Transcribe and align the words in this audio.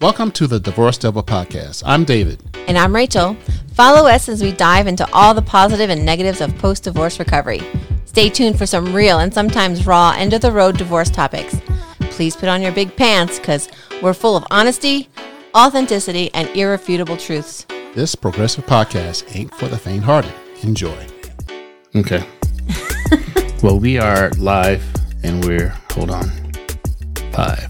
Welcome 0.00 0.30
to 0.32 0.46
the 0.46 0.60
Divorce 0.60 0.96
Devil 0.96 1.24
Podcast. 1.24 1.82
I'm 1.84 2.04
David. 2.04 2.40
And 2.68 2.78
I'm 2.78 2.94
Rachel. 2.94 3.36
Follow 3.72 4.08
us 4.08 4.28
as 4.28 4.40
we 4.40 4.52
dive 4.52 4.86
into 4.86 5.04
all 5.12 5.34
the 5.34 5.42
positive 5.42 5.90
and 5.90 6.06
negatives 6.06 6.40
of 6.40 6.56
post 6.58 6.84
divorce 6.84 7.18
recovery. 7.18 7.60
Stay 8.04 8.28
tuned 8.28 8.56
for 8.56 8.64
some 8.64 8.94
real 8.94 9.18
and 9.18 9.34
sometimes 9.34 9.88
raw 9.88 10.14
end 10.16 10.34
of 10.34 10.40
the 10.40 10.52
road 10.52 10.78
divorce 10.78 11.10
topics. 11.10 11.60
Please 11.98 12.36
put 12.36 12.48
on 12.48 12.62
your 12.62 12.70
big 12.70 12.94
pants 12.94 13.40
because 13.40 13.68
we're 14.00 14.14
full 14.14 14.36
of 14.36 14.46
honesty, 14.52 15.08
authenticity, 15.56 16.32
and 16.32 16.48
irrefutable 16.50 17.16
truths. 17.16 17.66
This 17.96 18.14
progressive 18.14 18.66
podcast 18.66 19.34
ain't 19.34 19.52
for 19.52 19.66
the 19.66 19.78
faint 19.78 20.04
hearted. 20.04 20.32
Enjoy. 20.62 21.06
Okay. 21.96 22.24
well, 23.64 23.80
we 23.80 23.98
are 23.98 24.30
live 24.38 24.84
and 25.24 25.44
we're, 25.44 25.70
hold 25.90 26.12
on, 26.12 26.30
five, 27.32 27.68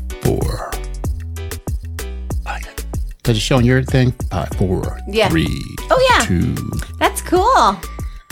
Does 3.28 3.36
it 3.36 3.40
show 3.40 3.56
on 3.58 3.64
your 3.66 3.82
thing? 3.82 4.12
Five, 4.30 4.48
four, 4.56 4.98
Yeah. 5.06 5.28
three, 5.28 5.62
Oh, 5.90 6.08
yeah. 6.10 6.24
two. 6.24 6.54
That's 6.98 7.20
cool. 7.20 7.76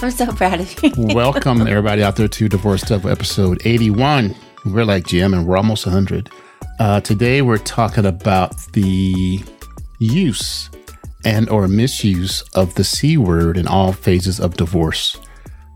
I'm 0.01 0.11
so 0.11 0.25
proud 0.33 0.61
of 0.61 0.83
you. 0.83 0.91
Welcome 1.15 1.67
everybody 1.67 2.03
out 2.03 2.17
there 2.17 2.29
to 2.29 2.49
Divorce 2.49 2.81
Devil 2.81 3.11
episode 3.11 3.61
81. 3.67 4.35
We're 4.65 4.87
like 4.87 5.07
Jim 5.07 5.35
and 5.35 5.47
we're 5.47 5.59
almost 5.59 5.85
100. 5.85 6.31
Uh, 6.81 7.01
today 7.03 7.43
we're 7.43 7.59
talking 7.59 8.07
about 8.07 8.57
the 8.73 9.45
use 9.99 10.71
and 11.27 11.47
or 11.51 11.69
misuse 11.69 12.41
of 12.55 12.75
the 12.77 12.85
C 12.85 13.19
word 13.19 13.59
in 13.59 13.67
all 13.69 13.93
phases 13.93 14.41
of 14.41 14.57
divorce. 14.57 15.19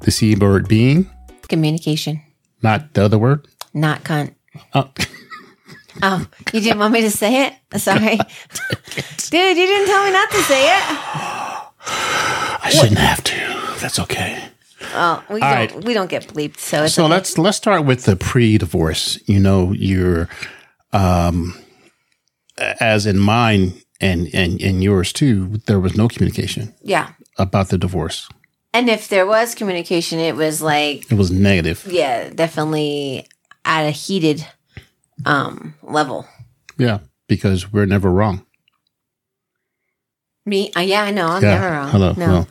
The 0.00 0.10
C 0.12 0.34
word 0.34 0.66
being 0.66 1.10
Communication, 1.50 2.22
not 2.62 2.94
the 2.94 3.04
other 3.04 3.18
word. 3.18 3.46
not 3.74 4.02
cunt. 4.02 4.34
Oh, 4.74 4.90
Oh, 6.02 6.24
you 6.54 6.60
didn't 6.62 6.78
want 6.78 6.94
me 6.94 7.02
to 7.02 7.10
say 7.10 7.46
it? 7.48 7.54
Sorry. 7.80 8.18
Dude, 9.30 9.56
you 9.56 9.66
didn't 9.66 9.86
tell 9.86 10.04
me 10.04 10.10
not 10.12 10.30
to 10.30 10.42
say 10.42 10.66
it. 10.66 10.82
I 11.86 12.70
shouldn't 12.70 12.98
have 12.98 13.22
to. 13.24 13.74
That's 13.80 13.98
okay. 13.98 14.44
Oh, 14.92 15.22
we 15.28 15.34
All 15.40 15.40
don't 15.40 15.74
right. 15.74 15.84
we 15.84 15.94
don't 15.94 16.10
get 16.10 16.26
bleeped, 16.28 16.58
so 16.58 16.84
it's 16.84 16.94
So 16.94 17.04
okay. 17.04 17.10
let's 17.12 17.38
let's 17.38 17.56
start 17.56 17.84
with 17.84 18.04
the 18.04 18.16
pre-divorce. 18.16 19.18
You 19.26 19.38
know, 19.40 19.72
your 19.72 20.28
um 20.92 21.54
as 22.58 23.06
in 23.06 23.18
mine 23.18 23.74
and 24.00 24.28
and 24.34 24.60
and 24.60 24.82
yours 24.82 25.12
too, 25.12 25.58
there 25.66 25.78
was 25.80 25.96
no 25.96 26.08
communication 26.08 26.74
yeah. 26.82 27.10
about 27.38 27.68
the 27.68 27.78
divorce. 27.78 28.28
And 28.72 28.88
if 28.88 29.08
there 29.08 29.26
was 29.26 29.54
communication, 29.54 30.18
it 30.18 30.36
was 30.36 30.60
like 30.62 31.10
It 31.10 31.16
was 31.16 31.30
negative. 31.30 31.86
yeah, 31.88 32.30
definitely 32.30 33.26
at 33.64 33.86
a 33.86 33.90
heated 33.90 34.46
um 35.24 35.74
level. 35.82 36.26
Yeah, 36.78 36.98
because 37.28 37.72
we're 37.72 37.86
never 37.86 38.10
wrong. 38.10 38.44
Me, 40.50 40.70
uh, 40.76 40.80
yeah, 40.80 41.02
I 41.04 41.10
know, 41.12 41.26
I'm 41.28 41.42
yeah. 41.42 41.54
never 41.54 41.70
wrong. 41.70 41.88
Hello. 41.90 42.12
no, 42.16 42.26
no. 42.26 42.46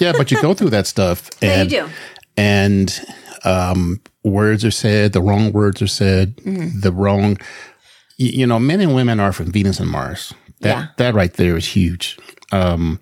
yeah, 0.00 0.12
but 0.16 0.30
you 0.30 0.40
go 0.42 0.52
through 0.54 0.70
that 0.70 0.86
stuff 0.86 1.30
no, 1.42 1.48
you 1.48 1.54
and 1.54 1.70
do. 1.70 1.88
and 2.36 3.00
um 3.44 4.00
words 4.22 4.64
are 4.64 4.70
said, 4.70 5.12
the 5.12 5.22
wrong 5.22 5.50
words 5.52 5.80
are 5.80 5.86
said, 6.02 6.36
Mm-hmm. 6.36 6.80
the 6.80 6.92
wrong 6.92 7.38
y- 8.18 8.34
you 8.40 8.46
know, 8.46 8.58
men 8.58 8.80
and 8.80 8.94
women 8.94 9.18
are 9.20 9.32
from 9.32 9.50
Venus 9.50 9.80
and 9.80 9.88
Mars. 9.90 10.34
That 10.60 10.68
Yeah. 10.76 10.86
that 10.98 11.14
right 11.14 11.32
there 11.32 11.56
is 11.56 11.66
huge. 11.76 12.18
Um 12.52 13.00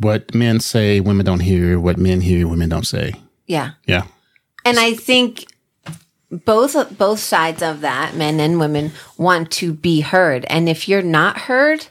what 0.00 0.34
men 0.34 0.60
say, 0.60 1.00
women 1.00 1.24
don't 1.24 1.40
hear. 1.40 1.80
What 1.80 1.96
men 1.98 2.20
hear, 2.20 2.46
women 2.46 2.68
don't 2.68 2.86
say. 2.86 3.14
Yeah, 3.46 3.70
Yeah. 3.86 4.04
and 4.66 4.78
I 4.78 4.92
think 4.94 5.46
both 6.30 6.74
both 6.98 7.20
sides 7.20 7.62
of 7.62 7.80
that, 7.80 8.14
men 8.14 8.38
and 8.40 8.60
women, 8.60 8.92
want 9.16 9.50
to 9.60 9.72
be 9.72 10.02
heard. 10.02 10.44
And 10.50 10.68
if 10.68 10.86
you're 10.88 11.00
not 11.20 11.38
heard, 11.48 11.86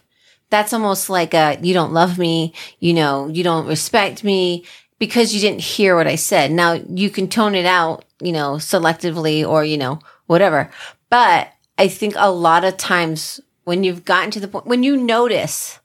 that's 0.50 0.74
almost 0.74 1.10
like 1.10 1.34
a 1.34 1.58
you 1.62 1.74
don't 1.74 1.94
love 1.94 2.18
me, 2.18 2.54
you 2.80 2.94
know, 2.94 3.28
you 3.28 3.44
don't 3.44 3.68
respect 3.68 4.24
me 4.24 4.66
because 5.00 5.34
you 5.34 5.42
didn't 5.42 5.62
hear 5.62 5.96
what 5.96 6.08
I 6.08 6.16
said. 6.16 6.52
Now 6.52 6.74
you 6.74 7.10
can 7.10 7.28
tone 7.28 7.56
it 7.56 7.66
out, 7.66 8.06
you 8.22 8.32
know, 8.32 8.54
selectively 8.54 9.48
or, 9.48 9.64
you 9.64 9.78
know, 9.78 10.00
whatever. 10.26 10.72
But 11.10 11.50
I 11.78 11.88
think 11.88 12.14
a 12.18 12.32
lot 12.32 12.64
of 12.64 12.78
times 12.78 13.40
when 13.64 13.84
you've 13.84 14.06
gotten 14.06 14.32
to 14.32 14.40
the 14.40 14.48
point, 14.48 14.66
when 14.66 14.84
you 14.84 14.98
notice 14.98 15.80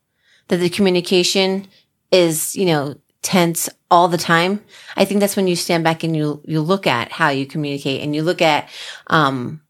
that 0.49 0.59
the 0.59 0.69
communication 0.69 1.67
is, 2.11 2.55
you 2.57 2.67
know, 2.67 2.97
tense 3.23 3.69
all 3.91 4.09
the 4.09 4.19
time, 4.19 4.63
I 4.97 5.05
think 5.05 5.21
that's 5.21 5.37
when 5.37 5.49
you 5.49 5.57
stand 5.57 5.85
back 5.85 6.03
and 6.03 6.17
you, 6.17 6.41
you 6.45 6.61
look 6.61 6.87
at 6.87 7.13
how 7.13 7.29
you 7.29 7.47
communicate 7.47 8.01
and 8.03 8.15
you 8.15 8.23
look 8.23 8.41
at, 8.43 8.69
um, 9.09 9.61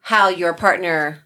how 0.00 0.28
your 0.28 0.52
partner's 0.54 1.18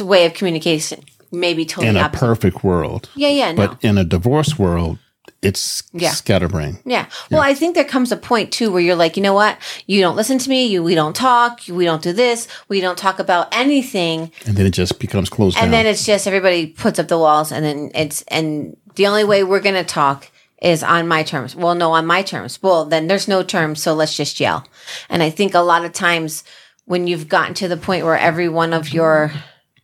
way 0.00 0.26
of 0.26 0.34
communication 0.34 1.02
may 1.32 1.54
be 1.54 1.64
totally 1.64 1.88
In 1.88 1.96
a 1.96 2.00
opposite. 2.00 2.20
perfect 2.26 2.62
world. 2.64 3.08
yeah, 3.14 3.28
yeah, 3.28 3.52
no. 3.52 3.68
But 3.68 3.84
in 3.84 3.98
a 3.98 4.04
divorce 4.04 4.58
world, 4.58 4.98
it's 5.40 5.82
Yeah. 5.92 6.10
scatterbrain. 6.10 6.78
Yeah. 6.84 7.06
Well, 7.30 7.40
I 7.40 7.54
think 7.54 7.74
there 7.74 7.84
comes 7.84 8.12
a 8.12 8.16
point 8.16 8.52
too 8.52 8.70
where 8.70 8.80
you're 8.80 8.94
like, 8.96 9.16
you 9.16 9.22
know 9.22 9.34
what? 9.34 9.56
You 9.86 10.00
don't 10.00 10.14
listen 10.14 10.38
to 10.38 10.48
me. 10.50 10.66
You, 10.66 10.82
we 10.84 10.94
don't 10.94 11.16
talk. 11.16 11.60
We 11.68 11.84
don't 11.84 12.02
do 12.02 12.12
this. 12.12 12.46
We 12.68 12.80
don't 12.80 12.96
talk 12.98 13.18
about 13.18 13.48
anything. 13.52 14.30
And 14.46 14.56
then 14.56 14.66
it 14.66 14.70
just 14.70 15.00
becomes 15.00 15.28
closed 15.28 15.56
And 15.56 15.64
down. 15.64 15.70
then 15.72 15.86
it's 15.86 16.04
just 16.06 16.26
everybody 16.28 16.66
puts 16.68 16.98
up 17.00 17.08
the 17.08 17.18
walls 17.18 17.50
and 17.50 17.64
then 17.64 17.90
it's, 17.94 18.22
and 18.28 18.76
the 18.94 19.06
only 19.08 19.24
way 19.24 19.42
we're 19.42 19.60
going 19.60 19.74
to 19.74 19.84
talk 19.84 20.30
is 20.60 20.84
on 20.84 21.08
my 21.08 21.24
terms. 21.24 21.56
Well, 21.56 21.74
no, 21.74 21.90
on 21.92 22.06
my 22.06 22.22
terms. 22.22 22.62
Well, 22.62 22.84
then 22.84 23.08
there's 23.08 23.26
no 23.26 23.42
terms. 23.42 23.82
So 23.82 23.94
let's 23.94 24.16
just 24.16 24.38
yell. 24.38 24.64
And 25.08 25.24
I 25.24 25.30
think 25.30 25.54
a 25.54 25.60
lot 25.60 25.84
of 25.84 25.92
times 25.92 26.44
when 26.84 27.08
you've 27.08 27.28
gotten 27.28 27.54
to 27.54 27.66
the 27.68 27.76
point 27.76 28.04
where 28.04 28.16
every 28.18 28.48
one 28.48 28.72
of 28.72 28.92
your 28.92 29.32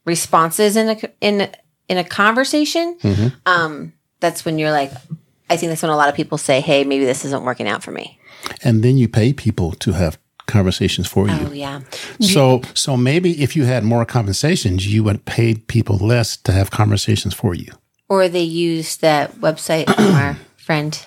responses 0.09 0.77
in 0.77 0.89
a, 0.89 0.97
in, 1.21 1.49
in 1.89 1.99
a 1.99 2.05
conversation, 2.05 2.97
um, 3.47 3.93
that's 4.21 4.45
when 4.45 4.59
you're 4.59 4.73
like, 4.73 4.91
I 5.51 5.57
think 5.57 5.71
that's 5.71 5.83
when 5.83 5.93
a 5.93 5.97
lot 5.97 6.09
of 6.09 6.15
people 6.17 6.39
say, 6.39 6.61
Hey, 6.61 6.85
maybe 6.85 7.05
this 7.05 7.25
isn't 7.25 7.45
working 7.45 7.69
out 7.69 7.83
for 7.85 7.93
me. 7.93 8.19
and 8.65 8.83
then 8.83 8.97
you 8.99 9.09
pay 9.09 9.33
people 9.33 9.73
to 9.73 9.93
have 9.93 10.19
conversations 10.47 11.07
for 11.07 11.29
you. 11.29 11.47
Oh 11.47 11.53
yeah. 11.53 11.81
So, 12.21 12.63
so 12.75 12.97
maybe 12.97 13.43
if 13.43 13.55
you 13.57 13.65
had 13.65 13.85
more 13.85 14.05
conversations, 14.07 14.87
you 14.93 15.05
would 15.05 15.25
pay 15.25 15.55
people 15.55 15.97
less 15.99 16.37
to 16.39 16.53
have 16.53 16.71
conversations 16.71 17.35
for 17.35 17.55
you. 17.55 17.71
Or 18.09 18.29
they 18.29 18.43
use 18.71 18.97
that 18.99 19.33
website 19.41 19.87
from 19.95 20.15
our 20.25 20.37
friend. 20.57 21.07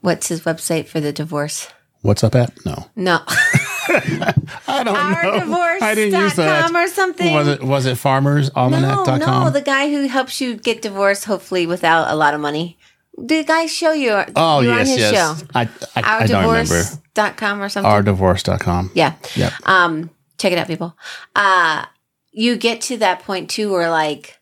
What's 0.00 0.28
his 0.28 0.40
website 0.42 0.86
for 0.88 1.00
the 1.00 1.12
divorce? 1.12 1.68
What's 2.02 2.22
up 2.24 2.34
at? 2.34 2.50
No, 2.64 2.86
No. 2.96 3.18
I 4.68 4.84
don't 4.84 4.96
Our 4.96 5.40
divorce. 5.40 5.82
I 5.82 5.94
didn't 5.94 6.20
use 6.20 6.34
that. 6.34 6.70
or 6.70 6.88
something. 6.88 7.32
Was 7.32 7.48
it 7.48 7.62
was 7.62 7.86
it 7.86 7.90
no, 7.90 7.94
farmersalmanac.com? 7.94 9.44
no, 9.44 9.50
the 9.50 9.62
guy 9.62 9.90
who 9.90 10.06
helps 10.08 10.40
you 10.40 10.56
get 10.56 10.82
divorced, 10.82 11.24
hopefully 11.24 11.66
without 11.66 12.10
a 12.10 12.16
lot 12.16 12.34
of 12.34 12.40
money. 12.40 12.78
The 13.16 13.42
guy 13.44 13.66
show 13.66 13.92
you. 13.92 14.22
oh 14.36 14.60
you're 14.60 14.74
yes, 14.74 14.80
on 14.80 14.86
his 14.86 14.98
yes. 14.98 15.40
show. 15.40 15.46
I 15.54 15.62
I, 15.96 16.22
I 16.22 16.26
don't 16.26 16.44
remember. 16.44 16.74
Ourdivorce.com 17.18 17.62
or 17.62 17.68
something. 17.68 17.90
Ourdivorce.com. 17.90 18.90
yeah. 18.94 19.14
Yep. 19.34 19.52
Um, 19.64 20.10
check 20.38 20.52
it 20.52 20.58
out, 20.58 20.66
people. 20.66 20.96
Uh, 21.34 21.84
you 22.32 22.56
get 22.56 22.80
to 22.82 22.96
that 22.98 23.20
point 23.20 23.50
too 23.50 23.70
where 23.72 23.90
like, 23.90 24.38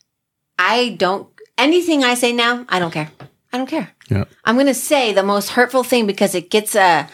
I 0.58 0.90
don't, 0.98 1.28
anything 1.56 2.04
I 2.04 2.14
say 2.14 2.32
now, 2.32 2.66
I 2.68 2.78
don't 2.78 2.90
care. 2.90 3.10
I 3.52 3.58
don't 3.58 3.68
care. 3.68 3.90
Yep. 4.10 4.28
I'm 4.44 4.56
going 4.56 4.66
to 4.66 4.74
say 4.74 5.12
the 5.12 5.22
most 5.22 5.50
hurtful 5.50 5.82
thing 5.82 6.06
because 6.06 6.34
it 6.34 6.50
gets 6.50 6.74
a, 6.74 7.08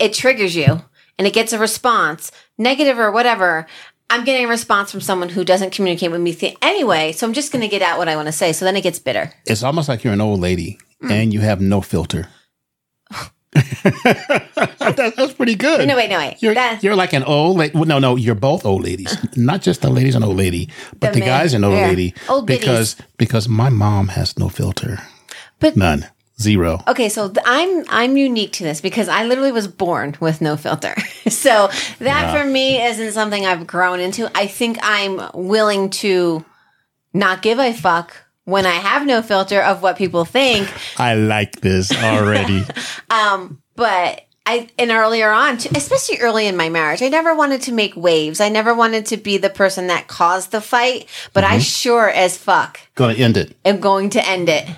it 0.00 0.12
triggers 0.14 0.56
you 0.56 0.80
and 1.18 1.26
it 1.26 1.32
gets 1.34 1.52
a 1.52 1.58
response, 1.58 2.30
negative 2.58 2.98
or 2.98 3.10
whatever. 3.10 3.66
I'm 4.10 4.24
getting 4.24 4.44
a 4.46 4.48
response 4.48 4.90
from 4.90 5.00
someone 5.00 5.30
who 5.30 5.44
doesn't 5.44 5.72
communicate 5.72 6.10
with 6.10 6.20
me 6.20 6.34
th- 6.34 6.56
anyway. 6.62 7.12
So 7.12 7.26
I'm 7.26 7.32
just 7.32 7.50
going 7.52 7.62
to 7.62 7.68
get 7.68 7.82
out 7.82 7.98
what 7.98 8.08
I 8.08 8.16
want 8.16 8.26
to 8.26 8.32
say. 8.32 8.52
So 8.52 8.64
then 8.64 8.76
it 8.76 8.82
gets 8.82 8.98
bitter. 8.98 9.32
It's 9.46 9.62
almost 9.62 9.88
like 9.88 10.04
you're 10.04 10.12
an 10.12 10.20
old 10.20 10.40
lady 10.40 10.78
Mm. 11.02 11.10
and 11.10 11.34
you 11.34 11.40
have 11.40 11.60
no 11.60 11.80
filter. 11.80 12.28
That- 13.52 15.14
that's 15.16 15.32
pretty 15.34 15.54
good. 15.54 15.86
No, 15.88 15.96
wait, 15.96 16.10
no, 16.10 16.18
wait. 16.18 16.36
You're, 16.40 16.54
you're 16.80 16.96
like 16.96 17.12
an 17.12 17.22
old 17.24 17.56
lady. 17.58 17.74
Well, 17.74 17.84
no, 17.84 17.98
no, 17.98 18.16
you're 18.16 18.34
both 18.34 18.64
old 18.66 18.82
ladies. 18.84 19.16
Not 19.36 19.62
just 19.62 19.82
the 19.82 19.90
lady's 19.90 20.14
an 20.14 20.22
old 20.24 20.36
lady, 20.36 20.68
but 21.00 21.12
The 21.12 21.20
the, 21.20 21.26
guy's 21.26 21.54
an 21.54 21.64
old 21.64 21.74
yeah. 21.76 21.88
lady. 21.88 22.14
Old 22.28 22.46
biddies. 22.46 22.60
because 22.60 22.96
because 23.16 23.48
my 23.48 23.68
mom 23.70 24.08
has 24.08 24.38
no 24.38 24.48
filter. 24.48 25.00
But- 25.60 25.76
none. 25.76 26.06
Zero. 26.40 26.80
Okay, 26.88 27.08
so 27.08 27.28
th- 27.28 27.44
I'm 27.46 27.84
I'm 27.88 28.16
unique 28.16 28.52
to 28.54 28.64
this 28.64 28.80
because 28.80 29.08
I 29.08 29.24
literally 29.24 29.52
was 29.52 29.68
born 29.68 30.16
with 30.18 30.40
no 30.40 30.56
filter. 30.56 30.94
so 31.28 31.68
that 32.00 32.36
for 32.36 32.44
me 32.48 32.82
isn't 32.82 33.12
something 33.12 33.46
I've 33.46 33.66
grown 33.66 34.00
into. 34.00 34.28
I 34.36 34.48
think 34.48 34.78
I'm 34.82 35.20
willing 35.32 35.90
to 35.90 36.44
not 37.12 37.40
give 37.42 37.60
a 37.60 37.72
fuck 37.72 38.16
when 38.44 38.66
I 38.66 38.72
have 38.72 39.06
no 39.06 39.22
filter 39.22 39.60
of 39.62 39.80
what 39.80 39.96
people 39.96 40.24
think. 40.24 40.68
I 40.98 41.14
like 41.14 41.60
this 41.60 41.92
already. 41.92 42.64
Um, 43.10 43.62
but 43.76 44.22
I 44.44 44.68
and 44.76 44.90
earlier 44.90 45.30
on, 45.30 45.58
too, 45.58 45.68
especially 45.76 46.18
early 46.18 46.48
in 46.48 46.56
my 46.56 46.68
marriage, 46.68 47.00
I 47.00 47.08
never 47.08 47.32
wanted 47.34 47.62
to 47.62 47.72
make 47.72 47.94
waves. 47.96 48.40
I 48.40 48.48
never 48.48 48.74
wanted 48.74 49.06
to 49.06 49.16
be 49.16 49.38
the 49.38 49.50
person 49.50 49.86
that 49.86 50.08
caused 50.08 50.50
the 50.50 50.60
fight, 50.60 51.08
but 51.32 51.44
I 51.44 51.60
sure 51.60 52.10
as 52.10 52.36
fuck 52.36 52.80
Gonna 52.96 53.14
end 53.14 53.36
it. 53.36 53.56
am 53.64 53.78
going 53.78 54.10
to 54.10 54.28
end 54.28 54.48
it. 54.48 54.68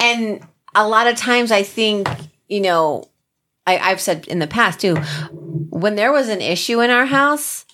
And 0.00 0.44
a 0.74 0.88
lot 0.88 1.06
of 1.06 1.16
times 1.16 1.52
I 1.52 1.62
think, 1.62 2.08
you 2.48 2.60
know, 2.60 3.08
I, 3.66 3.78
I've 3.78 4.00
said 4.00 4.26
in 4.28 4.38
the 4.38 4.46
past 4.46 4.80
too, 4.80 4.96
when 5.70 5.94
there 5.96 6.12
was 6.12 6.28
an 6.28 6.40
issue 6.40 6.80
in 6.80 6.90
our 6.90 7.06
house, 7.06 7.64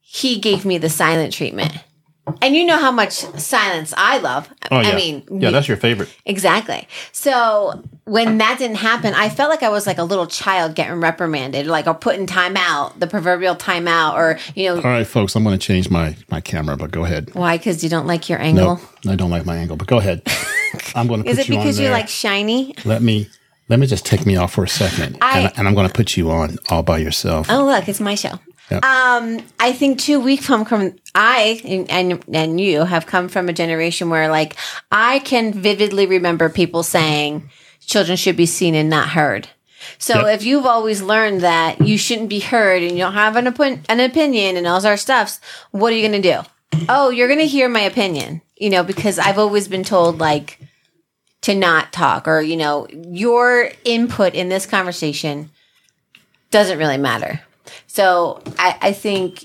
he 0.00 0.38
gave 0.38 0.64
me 0.64 0.78
the 0.78 0.88
silent 0.88 1.32
treatment. 1.32 1.72
And 2.40 2.54
you 2.56 2.64
know 2.64 2.78
how 2.78 2.90
much 2.90 3.12
silence 3.12 3.92
I 3.96 4.18
love. 4.18 4.48
Oh 4.70 4.80
yeah. 4.80 4.88
I 4.88 4.94
mean, 4.96 5.22
yeah, 5.30 5.50
that's 5.50 5.68
your 5.68 5.76
favorite. 5.76 6.08
Exactly. 6.24 6.88
So 7.12 7.82
when 8.04 8.38
that 8.38 8.58
didn't 8.58 8.76
happen, 8.78 9.14
I 9.14 9.28
felt 9.28 9.50
like 9.50 9.62
I 9.62 9.68
was 9.68 9.86
like 9.86 9.98
a 9.98 10.04
little 10.04 10.26
child 10.26 10.74
getting 10.74 11.00
reprimanded, 11.00 11.66
like 11.66 11.86
or 11.86 11.94
put 11.94 12.16
in 12.16 12.26
timeout, 12.26 12.98
the 12.98 13.06
proverbial 13.06 13.56
timeout, 13.56 14.14
or 14.14 14.38
you 14.54 14.68
know, 14.68 14.76
All 14.76 14.82
right, 14.82 15.06
folks, 15.06 15.34
I'm 15.36 15.44
going 15.44 15.58
to 15.58 15.64
change 15.66 15.90
my 15.90 16.16
my 16.30 16.40
camera, 16.40 16.76
but 16.76 16.90
go 16.90 17.04
ahead. 17.04 17.34
why? 17.34 17.56
Because 17.58 17.82
you 17.84 17.90
don't 17.90 18.06
like 18.06 18.28
your 18.28 18.40
angle. 18.40 18.80
No, 19.04 19.12
I 19.12 19.16
don't 19.16 19.30
like 19.30 19.44
my 19.46 19.56
angle, 19.56 19.76
but 19.76 19.86
go 19.86 19.98
ahead. 19.98 20.22
I'm 20.94 21.06
going 21.06 21.22
to 21.22 21.28
Is 21.28 21.36
put 21.36 21.46
it 21.46 21.48
you 21.50 21.56
on 21.56 21.62
because 21.62 21.78
you're 21.78 21.90
like 21.92 22.08
shiny? 22.08 22.74
let 22.84 23.00
me 23.02 23.28
let 23.68 23.78
me 23.78 23.86
just 23.86 24.04
take 24.04 24.26
me 24.26 24.36
off 24.36 24.52
for 24.52 24.64
a 24.64 24.68
second, 24.68 25.18
I- 25.22 25.40
and, 25.40 25.52
and 25.58 25.68
I'm 25.68 25.74
going 25.74 25.86
to 25.88 25.92
put 25.94 26.16
you 26.16 26.30
on 26.30 26.58
all 26.70 26.82
by 26.82 26.98
yourself. 26.98 27.46
Oh, 27.50 27.64
look, 27.64 27.88
it's 27.88 28.00
my 28.00 28.14
show. 28.14 28.38
Yeah. 28.70 28.78
Um, 28.78 29.44
I 29.60 29.72
think 29.72 29.98
too. 29.98 30.20
We 30.20 30.36
come 30.36 30.64
from 30.64 30.96
I 31.14 31.60
and, 31.64 31.90
and 31.90 32.24
and 32.32 32.60
you 32.60 32.84
have 32.84 33.06
come 33.06 33.28
from 33.28 33.48
a 33.48 33.52
generation 33.52 34.08
where 34.08 34.28
like 34.28 34.56
I 34.90 35.18
can 35.20 35.52
vividly 35.52 36.06
remember 36.06 36.48
people 36.48 36.82
saying 36.82 37.50
children 37.80 38.16
should 38.16 38.36
be 38.36 38.46
seen 38.46 38.74
and 38.74 38.88
not 38.88 39.10
heard. 39.10 39.48
So 39.98 40.26
Yep. 40.26 40.34
if 40.40 40.44
you've 40.46 40.64
always 40.64 41.02
learned 41.02 41.42
that 41.42 41.86
you 41.86 41.98
shouldn't 41.98 42.30
be 42.30 42.40
heard 42.40 42.82
and 42.82 42.92
you 42.92 42.98
don't 42.98 43.12
have 43.12 43.36
an, 43.36 43.46
opin- 43.46 43.82
an 43.90 44.00
opinion 44.00 44.56
and 44.56 44.66
all 44.66 44.84
our 44.86 44.96
stuffs, 44.96 45.40
what 45.72 45.92
are 45.92 45.96
you 45.96 46.08
going 46.08 46.22
to 46.22 46.32
do? 46.32 46.86
Oh, 46.88 47.10
you're 47.10 47.28
going 47.28 47.40
to 47.40 47.46
hear 47.46 47.68
my 47.68 47.82
opinion, 47.82 48.40
you 48.56 48.70
know, 48.70 48.82
because 48.82 49.18
I've 49.18 49.38
always 49.38 49.68
been 49.68 49.84
told 49.84 50.20
like 50.20 50.58
to 51.42 51.54
not 51.54 51.92
talk 51.92 52.26
or, 52.26 52.40
you 52.40 52.56
know, 52.56 52.86
your 52.90 53.70
input 53.84 54.32
in 54.34 54.48
this 54.48 54.64
conversation 54.64 55.50
doesn't 56.50 56.78
really 56.78 56.96
matter. 56.98 57.42
So 57.86 58.42
I, 58.58 58.76
I 58.80 58.92
think 58.92 59.44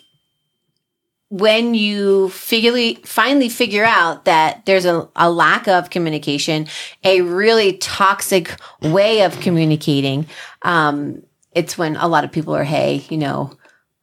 when 1.29 1.75
you 1.75 2.29
figure, 2.29 2.99
finally 3.03 3.49
figure 3.49 3.85
out 3.85 4.25
that 4.25 4.65
there's 4.65 4.85
a, 4.85 5.07
a 5.15 5.29
lack 5.29 5.67
of 5.67 5.91
communication, 5.91 6.67
a 7.03 7.21
really 7.21 7.77
toxic 7.77 8.55
way 8.81 9.21
of 9.21 9.39
communicating, 9.39 10.25
um, 10.63 11.21
it's 11.53 11.77
when 11.77 11.95
a 11.97 12.07
lot 12.07 12.23
of 12.23 12.31
people 12.31 12.55
are, 12.55 12.63
hey, 12.63 13.05
you 13.09 13.17
know, 13.17 13.51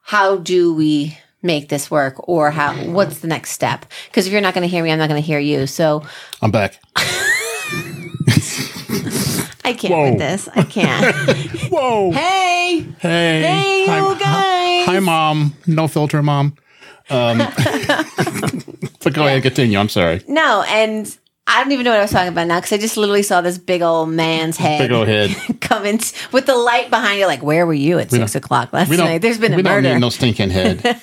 how 0.02 0.36
do 0.36 0.74
we 0.74 1.18
make 1.42 1.68
this 1.68 1.90
work? 1.90 2.28
Or 2.28 2.50
how 2.50 2.74
what's 2.74 3.20
the 3.20 3.28
next 3.28 3.50
step? 3.50 3.86
Because 4.08 4.26
if 4.26 4.32
you're 4.32 4.40
not 4.40 4.54
going 4.54 4.62
to 4.62 4.68
hear 4.68 4.82
me 4.82 4.90
i'm 4.90 4.98
not 4.98 5.08
going 5.08 5.20
to 5.20 5.26
hear 5.26 5.38
you. 5.38 5.66
So 5.66 6.04
I'm 6.42 6.50
back. 6.50 6.80
i 9.66 9.72
can't 9.72 9.92
Whoa. 9.94 10.10
with 10.10 10.18
this 10.18 10.48
i 10.54 10.62
can't 10.62 11.14
Whoa! 11.70 12.10
hey 12.12 12.86
Hey, 12.98 13.42
Hey, 13.42 13.86
hi, 13.86 13.98
you 13.98 14.14
hi- 14.14 14.18
guys. 14.18 14.86
Hi, 14.86 15.00
mom. 15.00 15.54
No 15.66 15.88
filter, 15.88 16.22
mom. 16.22 16.54
Um, 17.10 17.38
but 19.02 19.12
go 19.14 19.26
ahead, 19.26 19.42
continue. 19.42 19.78
I'm 19.78 19.88
sorry. 19.88 20.22
no 20.28 20.62
and 20.68 21.16
i 21.46 21.62
don't 21.62 21.70
even 21.72 21.84
know 21.84 21.90
what 21.92 21.98
i 22.00 22.02
was 22.02 22.10
talking 22.10 22.28
about 22.28 22.46
now 22.48 22.56
because 22.58 22.72
i 22.72 22.78
just 22.78 22.96
literally 22.96 23.22
saw 23.22 23.40
this 23.40 23.56
big 23.58 23.80
old 23.82 24.08
man's 24.08 24.56
head 24.56 24.80
Big 24.80 24.90
old 24.92 25.06
head. 25.06 25.30
coming 25.60 25.98
t- 25.98 26.16
with 26.32 26.46
the 26.46 26.56
light 26.56 26.90
behind 26.90 27.20
you 27.20 27.26
like 27.26 27.42
where 27.42 27.64
were 27.66 27.72
you 27.74 27.98
at 28.00 28.10
six 28.10 28.34
o'clock 28.34 28.72
last 28.72 28.90
night 28.90 29.22
there's 29.22 29.38
been 29.38 29.52
a 29.52 29.56
we 29.56 29.62
murder 29.62 29.82
don't 29.82 29.94
need 29.94 30.00
no 30.00 30.10
stinking 30.10 30.50
head. 30.50 31.00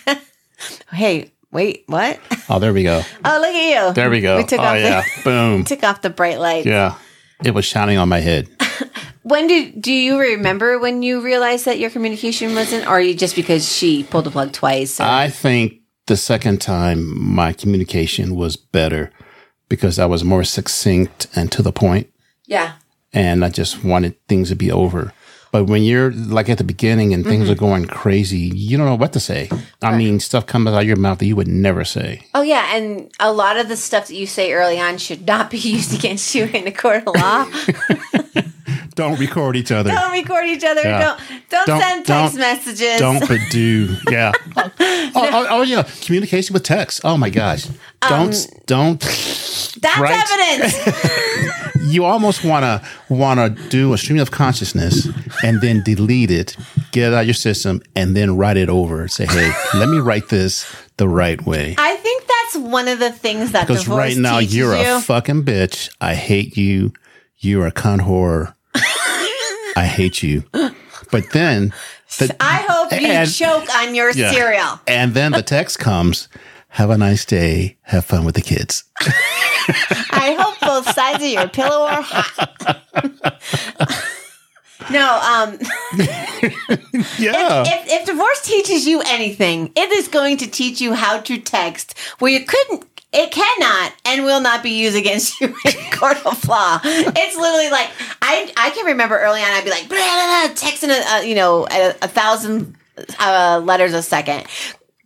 hey 0.92 1.31
wait 1.51 1.83
what 1.88 2.19
Oh, 2.50 2.60
there 2.60 2.74
we 2.74 2.83
go. 2.83 3.01
oh 3.24 3.38
look 3.39 3.56
at 3.56 3.88
you 3.88 3.94
There 3.94 4.10
we 4.10 4.19
go. 4.21 4.38
we 4.38 4.44
took 4.44 4.60
oh 4.60 4.63
off 4.63 4.77
yeah. 4.77 5.04
Boom. 5.24 5.63
took 5.63 5.83
off 5.83 6.01
the 6.01 6.10
bright 6.10 6.39
light 6.39 6.65
Yeah. 6.65 6.95
It 7.44 7.51
was 7.53 7.65
shining 7.65 7.97
on 7.97 8.09
my 8.09 8.19
head. 8.19 8.47
when 9.24 9.47
did 9.47 9.81
do 9.81 9.91
you 9.94 10.19
remember 10.19 10.80
when 10.80 11.01
you 11.01 11.21
realized 11.21 11.65
that 11.65 11.80
your 11.80 11.89
communication 11.89 12.53
wasn't 12.56 12.88
or 12.88 13.00
you 13.00 13.15
just 13.15 13.35
because 13.35 13.69
she 13.69 14.03
pulled 14.03 14.25
the 14.25 14.31
plug 14.31 14.51
twice 14.51 15.00
or- 15.00 15.03
I 15.03 15.30
think 15.30 15.81
the 16.07 16.18
second 16.18 16.62
time 16.62 17.33
my 17.33 17.53
communication 17.53 18.35
was 18.35 18.57
better 18.57 19.12
because 19.69 19.97
I 19.97 20.06
was 20.06 20.24
more 20.24 20.44
succinct 20.44 21.27
and 21.35 21.51
to 21.53 21.62
the 21.62 21.71
point, 21.71 22.12
yeah 22.45 22.74
and 23.13 23.45
I 23.45 23.50
just 23.50 23.83
wanted 23.83 24.15
things 24.27 24.50
to 24.50 24.56
be 24.56 24.71
over. 24.71 25.13
But 25.53 25.65
when 25.65 25.83
you're 25.83 26.11
like 26.11 26.50
at 26.50 26.57
the 26.57 26.63
beginning 26.63 27.13
and 27.13 27.23
things 27.23 27.47
are 27.47 27.53
mm-hmm. 27.53 27.59
going 27.59 27.85
crazy, 27.85 28.39
you 28.39 28.75
don't 28.75 28.88
know 28.88 28.95
what 28.95 29.13
to 29.13 29.19
say. 29.19 29.51
I 29.83 29.95
mean, 29.95 30.19
stuff 30.19 30.47
comes 30.47 30.67
out 30.67 30.81
of 30.81 30.88
your 30.88 30.95
mouth 30.95 31.19
that 31.19 31.27
you 31.27 31.35
would 31.35 31.47
never 31.47 31.85
say. 31.85 32.25
Oh 32.33 32.41
yeah, 32.41 32.75
and 32.75 33.11
a 33.19 33.31
lot 33.31 33.57
of 33.57 33.67
the 33.67 33.77
stuff 33.77 34.07
that 34.07 34.15
you 34.15 34.25
say 34.25 34.51
early 34.51 34.79
on 34.79 34.97
should 34.97 35.27
not 35.27 35.51
be 35.51 35.57
used 35.75 35.94
against 35.94 36.33
you 36.33 36.45
in 36.45 36.65
a 36.65 36.71
court 36.71 37.03
of 37.05 37.13
law. 37.15 37.45
Don't 38.95 39.19
record 39.19 39.55
each 39.55 39.71
other. 39.71 39.89
don't 39.89 40.11
record 40.11 40.45
each 40.45 40.63
other. 40.63 40.81
Yeah. 40.81 41.00
Don't, 41.00 41.19
don't 41.50 41.65
Don't- 41.67 41.81
send 41.81 42.05
text 42.05 42.33
don't- 42.35 42.39
messages. 42.39 43.00
Don't 43.00 43.27
but 43.27 43.39
do. 43.50 43.95
Yeah. 44.09 44.31
Oh, 45.15 45.21
oh, 45.21 45.29
oh, 45.31 45.47
oh, 45.50 45.61
yeah. 45.61 45.83
Communication 46.01 46.53
with 46.53 46.63
text. 46.63 47.01
Oh 47.03 47.17
my 47.17 47.29
gosh. 47.29 47.67
Don't 48.01 48.33
um, 48.33 48.59
don't. 48.65 49.00
That's 49.00 49.83
evidence. 49.83 50.73
You 51.94 52.06
almost 52.06 52.44
wanna 52.44 52.81
wanna 53.10 53.50
do 53.69 53.94
a 53.94 53.98
stream 53.98 54.19
of 54.19 54.31
consciousness 54.31 55.07
and 55.44 55.62
then 55.62 55.84
delete 55.84 56.31
it, 56.31 56.56
get 56.92 57.12
it 57.12 57.16
out 57.16 57.22
of 57.22 57.28
your 57.28 57.34
system, 57.36 57.81
and 57.95 58.16
then 58.16 58.36
write 58.36 58.57
it 58.57 58.68
over. 58.69 59.07
Say, 59.07 59.25
hey, 59.28 59.51
let 59.75 59.90
me 59.90 60.00
write 60.00 60.30
this 60.30 60.66
the 60.98 61.07
right 61.07 61.44
way. 61.45 61.75
I 61.78 61.95
think 61.98 62.24
that's 62.28 62.56
one 62.72 62.88
of 62.88 62.98
the 63.00 63.12
things 63.12 63.51
that 63.51 63.68
Because 63.68 63.88
right 63.88 64.18
now 64.18 64.40
you're 64.40 64.75
you. 64.75 64.95
a 64.95 65.00
fucking 65.01 65.44
bitch. 65.44 65.90
I 66.01 66.16
hate 66.16 66.57
you. 66.57 66.94
You're 67.38 67.68
a 67.68 67.72
cunt 67.72 68.01
whore. 68.01 68.56
I 69.75 69.86
hate 69.86 70.24
you. 70.24 70.44
But 71.12 71.30
then 71.31 71.74
the, 72.18 72.36
I 72.39 72.66
hope 72.68 72.92
you 72.92 73.07
And- 73.07 73.31
choke 73.31 73.68
on 73.75 73.94
your 73.94 74.12
Yeah. 74.12 74.31
cereal. 74.31 74.80
And 74.88 75.13
then 75.13 75.31
the 75.31 75.44
text 75.44 75.78
comes, 75.80 76.28
have 76.74 76.90
a 76.90 76.98
nice 76.98 77.25
day. 77.25 77.78
Have 77.84 78.06
fun 78.06 78.25
with 78.25 78.36
the 78.36 78.42
kids. 78.42 78.84
I 79.00 80.36
hope 80.40 80.60
both 80.60 80.94
sides 80.94 81.24
of 81.24 81.30
your 81.30 81.48
pillow 81.48 81.86
are 81.86 82.02
hot. 82.02 82.81
no, 84.92 85.20
um, 85.20 85.58
Yeah. 87.20 87.64
if, 87.66 87.92
if 87.92 88.06
divorce 88.06 88.42
teaches 88.42 88.88
you 88.88 89.02
anything, 89.06 89.72
it 89.75 89.92
is 89.92 90.08
going 90.08 90.38
to 90.38 90.50
teach 90.50 90.81
you 90.81 90.94
how 90.94 91.20
to 91.22 91.38
text 91.40 91.98
where 92.20 92.31
you 92.31 92.46
couldn't. 92.46 92.86
It 93.14 93.31
cannot 93.31 93.94
and 94.06 94.25
will 94.25 94.42
not 94.42 94.64
be 94.64 94.72
used 94.72 94.98
against 94.98 95.40
you 95.40 95.56
in 95.66 95.92
court 95.92 96.18
of 96.25 96.48
law. 96.48 96.80
It's 96.84 97.38
literally 97.38 97.70
like 97.70 97.90
I 98.24 98.52
I 98.58 98.72
can 98.72 98.88
remember 98.88 99.20
early 99.20 99.40
on 99.40 99.48
I'd 99.52 99.64
be 99.64 99.70
like 99.70 99.88
blah, 99.88 99.98
blah, 99.98 100.48
blah, 100.48 100.56
texting 100.56 100.90
a, 100.90 101.20
a 101.22 101.28
you 101.28 101.36
know 101.36 101.68
a, 101.70 101.90
a 102.02 102.08
thousand 102.08 102.75
uh, 103.20 103.62
letters 103.63 103.94
a 103.94 104.01
second, 104.01 104.46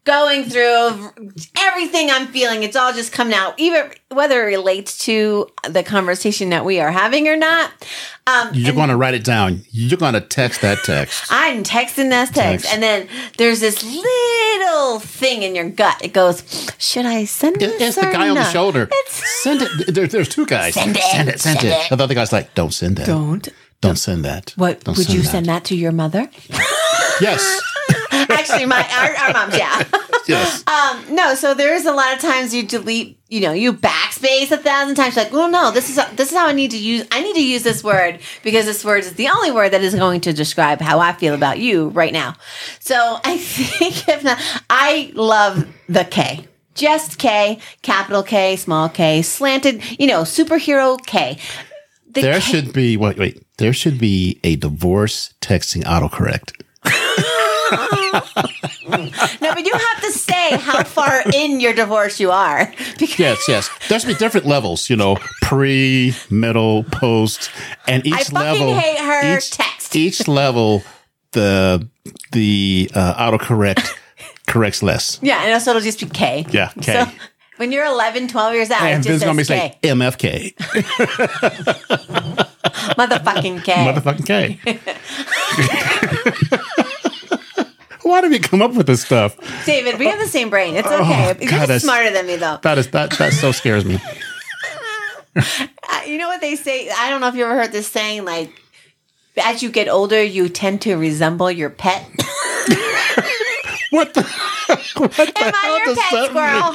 going 0.07 0.45
through 0.45 1.11
everything 1.59 2.09
I'm 2.09 2.27
feeling. 2.27 2.63
It's 2.63 2.77
all 2.77 2.93
just 2.93 3.11
coming 3.11 3.33
out, 3.33 3.53
even 3.59 3.91
whether 4.09 4.41
it 4.43 4.45
relates 4.45 4.97
to 4.99 5.49
the 5.69 5.83
conversation 5.83 6.49
that 6.51 6.63
we 6.63 6.79
are 6.79 6.91
having 6.91 7.27
or 7.27 7.35
not. 7.35 7.71
Um, 8.25 8.49
You're 8.53 8.73
going 8.73 8.87
to 8.89 8.95
write 8.95 9.13
it 9.13 9.23
down. 9.25 9.61
You're 9.69 9.97
going 9.97 10.13
to 10.13 10.21
text 10.21 10.61
that 10.61 10.79
text. 10.85 11.25
I'm 11.29 11.63
texting 11.63 12.09
this 12.09 12.29
text, 12.29 12.65
Text. 12.65 12.73
and 12.73 12.81
then 12.81 13.07
there's 13.37 13.59
this 13.59 13.83
little 13.83 14.99
thing 14.99 15.43
in 15.43 15.55
your 15.55 15.69
gut. 15.69 15.99
It 16.03 16.13
goes, 16.13 16.41
"Should 16.77 17.05
I 17.05 17.25
send 17.25 17.57
this?" 17.57 17.79
It's 17.81 17.95
the 17.97 18.03
guy 18.03 18.29
on 18.29 18.35
the 18.35 18.49
shoulder. 18.51 18.87
It's 18.91 19.43
Send 19.43 19.61
it. 19.61 19.93
There, 19.93 20.07
there's 20.07 20.29
two 20.29 20.45
guys. 20.45 20.73
Send 20.73 20.95
it. 20.97 21.03
Send 21.03 21.29
it. 21.29 21.39
Send, 21.39 21.59
Send 21.59 21.71
it. 21.73 21.91
it. 21.91 21.97
The 21.97 22.03
other 22.03 22.15
guy's 22.15 22.31
like, 22.33 22.53
don't 22.55 22.73
send 22.73 22.97
that. 22.97 23.05
don't. 23.07 23.47
Don't 23.79 23.97
send 23.97 24.25
that. 24.25 24.53
What 24.55 24.83
Don't 24.83 24.97
would 24.97 25.09
you 25.09 25.21
send 25.21 25.45
that 25.45 25.63
to 25.65 25.75
your 25.75 25.91
mother? 25.91 26.27
Yes. 27.21 27.61
Actually, 28.29 28.65
my 28.65 28.87
our, 28.97 29.27
our 29.27 29.33
mom's 29.33 29.57
yeah. 29.57 29.83
Yes. 30.27 30.61
Um, 30.67 31.15
no, 31.15 31.35
so 31.35 31.53
there 31.53 31.73
is 31.73 31.85
a 31.85 31.93
lot 31.93 32.13
of 32.13 32.19
times 32.19 32.53
you 32.53 32.63
delete, 32.63 33.17
you 33.29 33.39
know, 33.39 33.53
you 33.53 33.71
backspace 33.71 34.51
a 34.51 34.57
thousand 34.57 34.95
times. 34.95 35.15
Like, 35.15 35.31
well, 35.31 35.49
no, 35.49 35.71
this 35.71 35.89
is 35.89 35.95
this 36.17 36.31
is 36.31 36.37
how 36.37 36.47
I 36.47 36.51
need 36.51 36.71
to 36.71 36.77
use. 36.77 37.07
I 37.13 37.21
need 37.21 37.35
to 37.35 37.45
use 37.45 37.63
this 37.63 37.81
word 37.81 38.19
because 38.43 38.65
this 38.65 38.83
word 38.83 38.99
is 39.05 39.13
the 39.13 39.29
only 39.29 39.51
word 39.51 39.71
that 39.71 39.81
is 39.81 39.95
going 39.95 40.19
to 40.21 40.33
describe 40.33 40.81
how 40.81 40.99
I 40.99 41.13
feel 41.13 41.33
about 41.33 41.59
you 41.59 41.87
right 41.89 42.11
now. 42.11 42.35
So 42.81 43.19
I 43.23 43.37
think 43.37 44.07
if 44.09 44.23
not, 44.25 44.37
I 44.69 45.13
love 45.15 45.65
the 45.87 46.03
K. 46.03 46.45
Just 46.75 47.17
K, 47.17 47.59
capital 47.81 48.21
K, 48.21 48.55
small 48.57 48.89
K, 48.89 49.21
slanted, 49.21 49.81
you 49.97 50.07
know, 50.07 50.23
superhero 50.23 51.03
K. 51.05 51.39
The 52.11 52.21
There 52.21 52.33
K- 52.33 52.39
should 52.41 52.73
be, 52.73 52.97
wait, 52.97 53.17
wait. 53.17 53.43
There 53.57 53.73
should 53.73 53.97
be 53.97 54.39
a 54.43 54.57
divorce 54.57 55.33
texting 55.41 55.83
autocorrect. 55.85 56.51
no, 59.41 59.53
but 59.53 59.65
you 59.65 59.73
have 59.73 60.01
to 60.01 60.11
say 60.11 60.57
how 60.57 60.83
far 60.83 61.21
in 61.33 61.59
your 61.59 61.73
divorce 61.73 62.19
you 62.19 62.31
are 62.31 62.71
because 62.97 63.19
Yes, 63.19 63.39
yes. 63.47 63.69
There's 63.89 64.05
be 64.05 64.13
different 64.13 64.45
levels, 64.45 64.89
you 64.89 64.95
know, 64.95 65.17
pre, 65.41 66.13
middle, 66.29 66.83
post, 66.85 67.49
and 67.87 68.05
each 68.05 68.13
I 68.13 68.23
fucking 68.23 68.33
level. 68.39 68.75
hate 68.79 68.99
her 68.99 69.37
each, 69.37 69.51
text. 69.51 69.95
Each 69.95 70.27
level, 70.27 70.83
the 71.31 71.87
the 72.31 72.89
uh, 72.93 73.15
autocorrect 73.31 73.93
corrects 74.47 74.81
less. 74.83 75.19
Yeah, 75.21 75.43
and 75.43 75.61
so 75.61 75.71
it'll 75.71 75.81
just 75.81 75.99
be 75.99 76.05
K. 76.07 76.45
Yeah, 76.49 76.71
K. 76.81 76.93
So 76.93 77.11
when 77.57 77.71
you're 77.71 77.85
11, 77.85 78.27
12 78.27 78.53
years 78.53 78.71
old, 78.71 78.81
And 78.81 79.05
it 79.05 79.09
just 79.09 79.25
gonna 79.25 79.37
be 79.37 79.43
like 79.43 79.81
K. 79.81 79.89
MFK, 79.89 80.53
Motherfucking 82.97 83.63
K. 83.63 83.73
motherfucking 83.73 84.25
K. 84.25 84.59
Why 88.07 88.21
do 88.21 88.29
we 88.29 88.39
come 88.39 88.61
up 88.61 88.73
with 88.73 88.87
this 88.87 89.03
stuff? 89.03 89.35
David, 89.65 89.99
we 89.99 90.07
have 90.07 90.19
the 90.19 90.27
same 90.27 90.49
brain. 90.49 90.75
It's 90.75 90.87
oh, 90.89 91.01
okay. 91.01 91.25
You're 91.25 91.49
Oh, 91.49 91.57
God, 91.57 91.61
that's- 91.67 91.83
smarter 91.83 92.09
than 92.11 92.25
me, 92.25 92.37
though. 92.37 92.57
That 92.63 92.77
is 92.77 92.87
that 92.91 93.11
that 93.17 93.33
so 93.33 93.51
scares 93.51 93.85
me. 93.85 93.99
You 96.07 96.17
know 96.17 96.29
what 96.29 96.39
they 96.41 96.55
say? 96.55 96.89
I 96.89 97.09
don't 97.09 97.19
know 97.21 97.27
if 97.27 97.35
you 97.35 97.43
ever 97.43 97.53
heard 97.53 97.71
this 97.73 97.87
saying, 97.87 98.23
like, 98.25 98.49
as 99.43 99.61
you 99.61 99.69
get 99.69 99.87
older, 99.89 100.23
you 100.23 100.47
tend 100.49 100.81
to 100.83 100.95
resemble 100.95 101.51
your 101.51 101.69
pet. 101.69 102.09
What 103.91 104.13
the? 104.13 104.21
What 104.97 105.11
the 105.13 105.31
Am 105.37 105.53
I 105.55 105.83
your 105.85 105.95
pet 105.95 106.25
squirrel? 106.29 106.73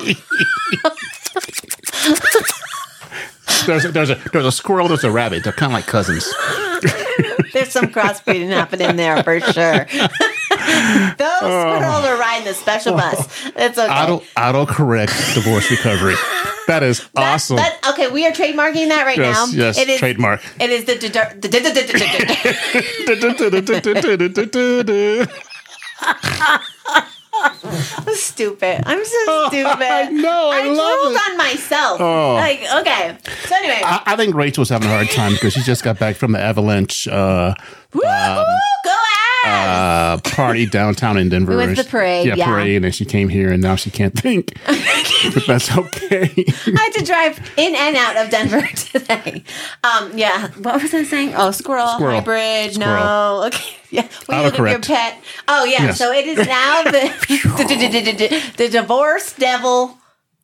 There's 3.67 3.85
a, 3.85 3.93
there's 3.93 4.11
a 4.11 4.15
there's 4.33 4.47
a 4.47 4.53
squirrel. 4.53 4.89
There's 4.89 5.05
a 5.05 5.11
rabbit. 5.11 5.45
They're 5.45 5.53
kind 5.53 5.73
of 5.73 5.75
like 5.75 5.87
cousins. 5.87 6.25
There's 7.53 7.71
some 7.71 7.87
crossbreeding 7.87 8.49
happening 8.49 8.97
there 8.97 9.23
for 9.23 9.41
sure. 9.41 9.87
Those 11.19 11.39
squirrels 11.39 12.05
are 12.05 12.17
riding 12.19 12.45
the 12.47 12.55
special 12.55 12.95
bus. 12.95 13.19
It's 13.57 13.79
okay. 13.79 13.89
Auto 13.93 14.23
auto 14.37 14.67
correct 14.67 15.13
divorce 15.35 15.71
recovery. 15.71 16.15
That 16.67 16.83
is 16.83 17.07
That- 17.15 17.35
awesome. 17.35 17.57
that- 17.57 17.79
okay, 17.91 18.09
we 18.11 18.27
are 18.27 18.33
trademarking 18.33 18.89
that 18.89 19.05
right 19.05 19.19
yes, 19.19 19.35
now. 19.37 19.47
yes. 19.65 19.79
It 19.79 19.89
is 19.89 19.99
trademark. 19.99 20.41
It 20.61 20.71
is 20.71 20.85
the, 20.85 20.95
stupid. 28.15 28.83
I'm 28.87 29.05
so 29.05 29.45
stupid. 29.49 29.83
I 29.83 30.09
know, 30.11 30.51
I 30.53 30.67
love 30.69 31.13
it. 31.13 31.31
on 31.31 31.37
myself. 31.39 32.01
Oh. 32.01 32.35
Like 32.35 32.61
okay. 32.81 33.17
So 33.47 33.55
anyway, 33.57 33.81
I, 33.85 34.03
I 34.07 34.17
think 34.17 34.35
Rachel's 34.35 34.69
having 34.69 34.89
a 34.89 34.93
hard 34.93 35.11
time 35.11 35.33
because 35.33 35.53
she 35.53 35.63
just 35.63 35.83
got 35.85 35.99
back 35.99 36.17
from 36.17 36.33
the 36.33 36.41
Avalanche 36.41 37.09
uh, 37.09 37.55
ahead. 37.95 38.47
Uh, 39.45 40.19
party 40.19 40.67
downtown 40.67 41.17
in 41.19 41.29
Denver. 41.29 41.53
To 41.53 41.59
And 41.61 41.77
the 41.77 41.83
she- 41.83 41.89
parade, 41.89 42.27
Yeah, 42.27 42.35
yeah. 42.37 42.47
parade, 42.47 42.85
and 42.85 42.95
she 42.95 43.05
came 43.05 43.29
here, 43.29 43.51
and 43.53 43.63
now 43.63 43.77
she 43.77 43.91
can't 43.91 44.15
think. 44.19 44.53
but 45.35 45.47
that's 45.47 45.77
okay. 45.77 46.31
I 46.67 46.79
had 46.79 46.93
to 46.95 47.05
drive 47.05 47.39
in 47.57 47.75
and 47.75 47.97
out 47.97 48.17
of 48.17 48.31
Denver 48.31 48.63
today. 48.75 49.45
Um, 49.85 50.17
yeah. 50.17 50.49
What 50.59 50.83
was 50.83 50.93
I 50.95 51.03
saying? 51.05 51.35
Oh, 51.37 51.51
squirrel, 51.51 51.89
Squirrel. 51.89 52.17
hybrid. 52.21 52.75
Squirrel. 52.75 53.05
No. 53.05 53.45
Okay. 53.47 53.77
Yeah. 53.93 54.09
We 54.27 54.35
at 54.37 54.57
your 54.57 54.79
pet. 54.79 55.23
Oh 55.49 55.65
yeah. 55.65 55.83
Yes. 55.83 55.99
So 55.99 56.11
it 56.13 56.27
is 56.27 56.39
now 56.49 56.83
the 56.83 57.13
the, 58.57 58.69
divorce 58.71 59.35
devil 59.35 59.99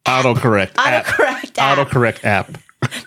Autocorrect 0.05 0.73
autocorrect 0.75 1.57
app. 1.57 1.79
Autocorrect 1.79 2.25
app. 2.25 2.59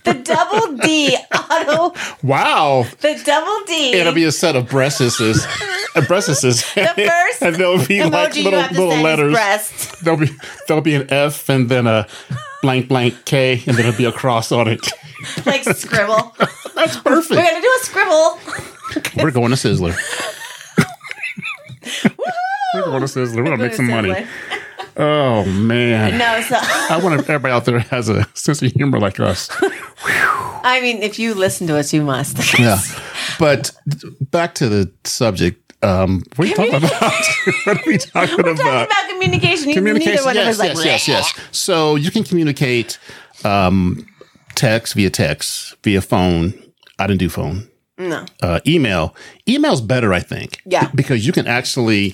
The 0.03 0.13
double 0.23 0.77
D 0.77 1.15
auto. 1.33 1.93
Wow. 2.23 2.85
The 2.99 3.21
double 3.25 3.65
D. 3.65 3.93
It'll 3.93 4.13
be 4.13 4.25
a 4.25 4.31
set 4.31 4.55
of 4.55 4.69
breasts. 4.69 5.01
uh, 5.21 6.01
breasts. 6.07 6.41
the 6.41 6.93
first 6.95 7.41
and 7.41 7.55
there'll 7.55 7.85
be 7.85 8.03
like 8.03 8.35
little 8.35 8.59
little 8.59 9.01
letters. 9.01 9.33
breast. 9.33 10.03
There'll 10.03 10.19
be 10.19 10.29
there'll 10.67 10.83
be 10.83 10.95
an 10.95 11.11
F 11.11 11.49
and 11.49 11.69
then 11.69 11.87
a 11.87 12.07
blank 12.61 12.87
blank 12.87 13.25
K 13.25 13.63
and 13.65 13.77
then 13.77 13.85
it'll 13.85 13.97
be 13.97 14.05
a 14.05 14.11
cross 14.11 14.51
on 14.51 14.67
it. 14.67 14.87
Like 15.45 15.63
scribble. 15.63 16.35
That's 16.73 16.97
perfect. 16.97 17.29
We're 17.29 17.43
gonna 17.43 17.61
do 17.61 17.77
a 17.79 17.85
scribble. 17.85 18.39
We're 19.23 19.29
going 19.29 19.51
to 19.51 19.55
Sizzler. 19.55 19.95
We're 22.73 22.85
going 22.85 23.01
to 23.01 23.05
Sizzler. 23.05 23.35
We're 23.35 23.43
gonna 23.43 23.57
make 23.57 23.73
some 23.75 23.85
money. 23.85 24.25
Oh 24.97 25.45
man. 25.45 26.17
No, 26.17 26.41
so 26.41 26.55
I 26.59 26.99
if 27.19 27.29
everybody 27.29 27.53
out 27.53 27.65
there 27.65 27.79
has 27.79 28.09
a 28.09 28.25
sense 28.33 28.61
of 28.61 28.71
humor 28.73 28.99
like 28.99 29.19
us. 29.19 29.49
I 30.63 30.79
mean, 30.81 31.01
if 31.01 31.17
you 31.19 31.33
listen 31.33 31.67
to 31.67 31.77
us, 31.77 31.93
you 31.93 32.03
must. 32.03 32.37
Yeah. 32.59 32.79
But 33.39 33.71
back 34.19 34.55
to 34.55 34.69
the 34.69 34.91
subject. 35.03 35.57
Um, 35.83 36.21
what 36.35 36.45
are 36.45 36.49
you 36.49 36.55
talking 36.55 36.75
about? 36.75 36.91
what 37.65 37.77
are 37.77 37.83
we 37.87 37.97
talking 37.97 38.37
We're 38.37 38.43
talking 38.43 38.59
about? 38.61 38.85
about 38.87 39.09
communication. 39.09 39.69
You- 39.69 39.75
Neither 39.81 39.99
Communication. 39.99 40.25
one 40.25 40.37
of 40.37 40.45
Yes, 40.45 40.59
like. 40.59 40.69
yes, 40.75 40.85
yes, 40.85 41.07
yes. 41.07 41.33
So 41.51 41.95
you 41.95 42.11
can 42.11 42.23
communicate 42.23 42.99
um, 43.43 44.05
text 44.53 44.93
via 44.93 45.09
text, 45.09 45.75
via 45.83 46.01
phone. 46.01 46.53
I 46.99 47.07
didn't 47.07 47.19
do 47.19 47.29
phone. 47.29 47.67
No. 47.97 48.25
Uh, 48.43 48.59
email. 48.67 49.15
Email's 49.49 49.81
better, 49.81 50.13
I 50.13 50.19
think. 50.19 50.59
Yeah. 50.65 50.89
Because 50.93 51.25
you 51.25 51.31
can 51.33 51.47
actually 51.47 52.13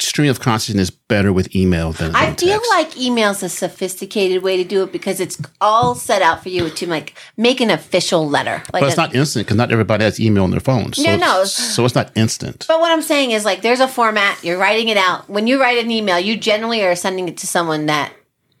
stream 0.00 0.30
of 0.30 0.40
consciousness 0.40 0.90
better 0.90 1.32
with 1.32 1.54
email 1.56 1.92
than, 1.92 2.14
I 2.14 2.26
than 2.26 2.36
feel 2.36 2.58
text. 2.58 2.70
like 2.70 2.96
email's 2.96 3.42
a 3.42 3.48
sophisticated 3.48 4.42
way 4.42 4.56
to 4.56 4.64
do 4.64 4.82
it 4.82 4.92
because 4.92 5.20
it's 5.20 5.40
all 5.60 5.94
set 5.94 6.22
out 6.22 6.42
for 6.42 6.48
you 6.48 6.70
to 6.70 6.86
like 6.86 7.14
make 7.36 7.60
an 7.60 7.70
official 7.70 8.28
letter. 8.28 8.62
Like 8.72 8.82
But 8.82 8.84
it's 8.84 8.94
a- 8.94 9.00
not 9.00 9.14
instant 9.14 9.46
because 9.46 9.56
not 9.56 9.72
everybody 9.72 10.04
has 10.04 10.20
email 10.20 10.44
on 10.44 10.50
their 10.50 10.60
phone. 10.60 10.92
So 10.92 11.02
No, 11.02 11.16
no. 11.16 11.44
So 11.44 11.84
it's 11.84 11.94
not 11.94 12.10
instant. 12.16 12.64
But 12.68 12.80
what 12.80 12.90
I'm 12.92 13.02
saying 13.02 13.30
is 13.32 13.44
like 13.44 13.62
there's 13.62 13.80
a 13.80 13.88
format, 13.88 14.42
you're 14.44 14.58
writing 14.58 14.88
it 14.88 14.96
out. 14.96 15.28
When 15.28 15.46
you 15.46 15.60
write 15.60 15.78
an 15.84 15.90
email, 15.90 16.18
you 16.18 16.36
generally 16.36 16.82
are 16.84 16.94
sending 16.96 17.28
it 17.28 17.36
to 17.38 17.46
someone 17.46 17.86
that, 17.86 18.12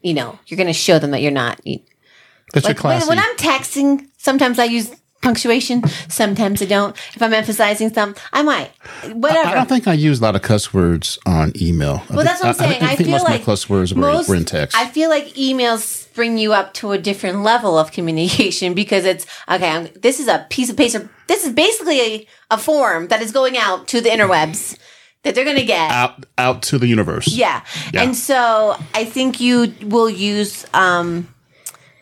you 0.02 0.14
know, 0.14 0.38
you're 0.46 0.58
gonna 0.58 0.72
show 0.72 0.98
them 0.98 1.10
that 1.12 1.22
you're 1.22 1.30
not 1.32 1.60
you- 1.66 1.80
That's 2.54 2.66
your 2.66 2.74
like 2.74 2.84
when, 2.84 3.06
when 3.08 3.18
I'm 3.18 3.36
texting, 3.36 4.06
sometimes 4.16 4.58
I 4.58 4.64
use 4.64 4.90
punctuation, 5.20 5.82
sometimes 6.08 6.62
I 6.62 6.66
don't. 6.66 6.96
If 7.14 7.22
I'm 7.22 7.32
emphasizing 7.32 7.92
something, 7.92 8.22
I 8.32 8.42
might. 8.42 8.70
Whatever. 9.12 9.48
I 9.48 9.54
don't 9.54 9.68
think 9.68 9.88
I 9.88 9.92
use 9.94 10.20
a 10.20 10.22
lot 10.22 10.36
of 10.36 10.42
cuss 10.42 10.72
words 10.72 11.18
on 11.26 11.52
email. 11.60 12.02
Well, 12.10 12.24
that's 12.24 12.40
what 12.42 12.48
I'm 12.50 12.54
saying. 12.54 12.82
I, 12.82 12.96
think 12.96 13.08
feel 13.08 13.10
most 13.10 13.24
like 13.24 13.40
of 13.40 13.40
my 13.40 13.44
cuss 13.52 13.68
words 13.68 13.94
were, 13.94 14.00
most- 14.00 14.28
were 14.28 14.36
in 14.36 14.44
text. 14.44 14.76
I 14.76 14.86
feel 14.86 15.10
like 15.10 15.26
emails 15.34 16.12
bring 16.14 16.38
you 16.38 16.52
up 16.52 16.74
to 16.74 16.92
a 16.92 16.98
different 16.98 17.42
level 17.42 17.78
of 17.78 17.92
communication 17.92 18.74
because 18.74 19.04
it's 19.04 19.26
okay. 19.48 19.68
I'm, 19.70 19.88
this 20.00 20.20
is 20.20 20.28
a 20.28 20.46
piece 20.50 20.70
of 20.70 20.76
paper. 20.76 21.08
This 21.26 21.44
is 21.44 21.52
basically 21.52 22.00
a, 22.00 22.26
a 22.52 22.58
form 22.58 23.08
that 23.08 23.20
is 23.22 23.32
going 23.32 23.56
out 23.56 23.88
to 23.88 24.00
the 24.00 24.08
interwebs 24.08 24.78
that 25.24 25.34
they're 25.34 25.44
going 25.44 25.56
to 25.56 25.64
get. 25.64 25.90
out 25.90 26.24
out 26.38 26.62
to 26.62 26.78
the 26.78 26.86
universe. 26.86 27.28
yeah. 27.28 27.64
Yeah. 27.92 28.02
and 28.04 28.16
so 28.16 28.76
I 28.94 29.04
think 29.04 29.40
you 29.40 29.72
will 29.82 30.08
use 30.08 30.64
um 30.72 31.28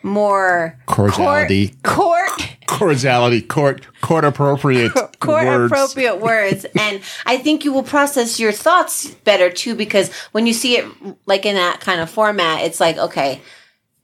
more 0.03 0.77
Cordiality. 0.85 1.73
court. 1.83 2.29
court 2.29 2.46
Cordiality, 2.77 3.41
court, 3.41 3.85
court 4.01 4.23
appropriate 4.23 4.91
court 5.19 5.45
words. 5.45 5.71
appropriate 5.71 6.19
words. 6.19 6.65
And 6.79 7.01
i 7.25 7.37
think 7.37 7.65
you 7.65 7.73
will 7.73 7.83
process 7.83 8.39
your 8.39 8.51
thoughts 8.51 9.09
better 9.23 9.49
too 9.49 9.75
because 9.75 10.11
when 10.31 10.45
you 10.47 10.53
see 10.53 10.77
it 10.77 10.85
like 11.25 11.45
in 11.45 11.55
that 11.55 11.79
kind 11.79 11.99
of 12.01 12.09
format 12.09 12.61
it's 12.61 12.79
like 12.79 12.97
okay 12.97 13.41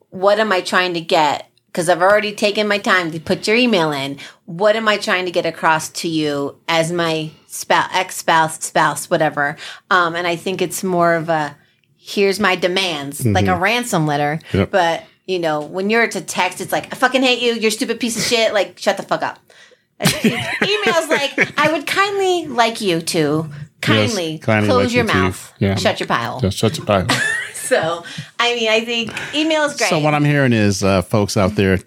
what 0.09 0.39
am 0.39 0.51
i 0.51 0.61
trying 0.61 0.93
to 0.93 1.01
get? 1.01 1.49
Because 1.67 1.89
i've 1.89 2.01
already 2.01 2.33
taken 2.33 2.67
my 2.67 2.77
time 2.77 3.11
to 3.11 3.19
put 3.19 3.47
your 3.47 3.55
email 3.55 3.91
in. 3.91 4.17
What 4.45 4.75
am 4.75 4.87
i 4.87 4.97
trying 4.97 5.25
to 5.25 5.31
get 5.31 5.45
across 5.45 5.89
to 6.01 6.07
you 6.07 6.57
as 6.67 6.91
my 6.91 7.31
spouse 7.47 7.89
ex-spouse 7.93 8.63
spouse 8.63 9.09
whatever? 9.09 9.55
Um, 9.89 10.15
and 10.15 10.27
i 10.27 10.35
think 10.35 10.61
it's 10.61 10.83
more 10.83 11.13
of 11.15 11.29
a 11.29 11.55
here's 11.97 12.39
my 12.39 12.55
demands 12.55 13.25
like 13.25 13.47
a 13.47 13.55
ransom 13.57 14.05
letter. 14.05 14.39
Yep. 14.53 14.71
but 14.71 15.03
you 15.25 15.39
know 15.39 15.61
when 15.61 15.89
you're 15.89 16.07
to 16.07 16.21
text 16.21 16.59
it's 16.61 16.71
like 16.71 16.85
i 16.93 16.95
fucking 16.95 17.21
hate 17.23 17.41
you 17.41 17.53
you're 17.53 17.69
a 17.69 17.71
stupid 17.71 17.99
piece 17.99 18.17
of 18.17 18.23
shit 18.23 18.53
like 18.53 18.77
shut 18.77 18.97
the 18.97 19.03
fuck 19.03 19.21
up 19.23 19.39
emails 20.01 21.07
like 21.09 21.57
i 21.57 21.71
would 21.71 21.87
kindly 21.87 22.47
like 22.47 22.81
you 22.81 22.99
to 23.01 23.49
kindly, 23.81 24.37
kindly 24.39 24.67
close 24.69 24.85
like 24.85 24.93
your 24.93 25.05
you 25.05 25.13
mouth 25.13 25.53
yeah. 25.59 25.75
shut 25.75 25.99
your 25.99 26.07
pile 26.07 26.39
Just 26.39 26.57
shut 26.57 26.77
your 26.77 26.85
mouth. 26.85 27.11
so 27.53 28.03
i 28.39 28.53
mean 28.55 28.69
i 28.69 28.81
think 28.83 29.11
email 29.33 29.63
is 29.63 29.77
great 29.77 29.89
So 29.89 29.99
what 29.99 30.13
I'm 30.13 30.25
hearing 30.25 30.51
is, 30.53 30.83
uh, 30.83 31.01
folks 31.01 31.37
out 31.37 31.55
there, 31.55 31.79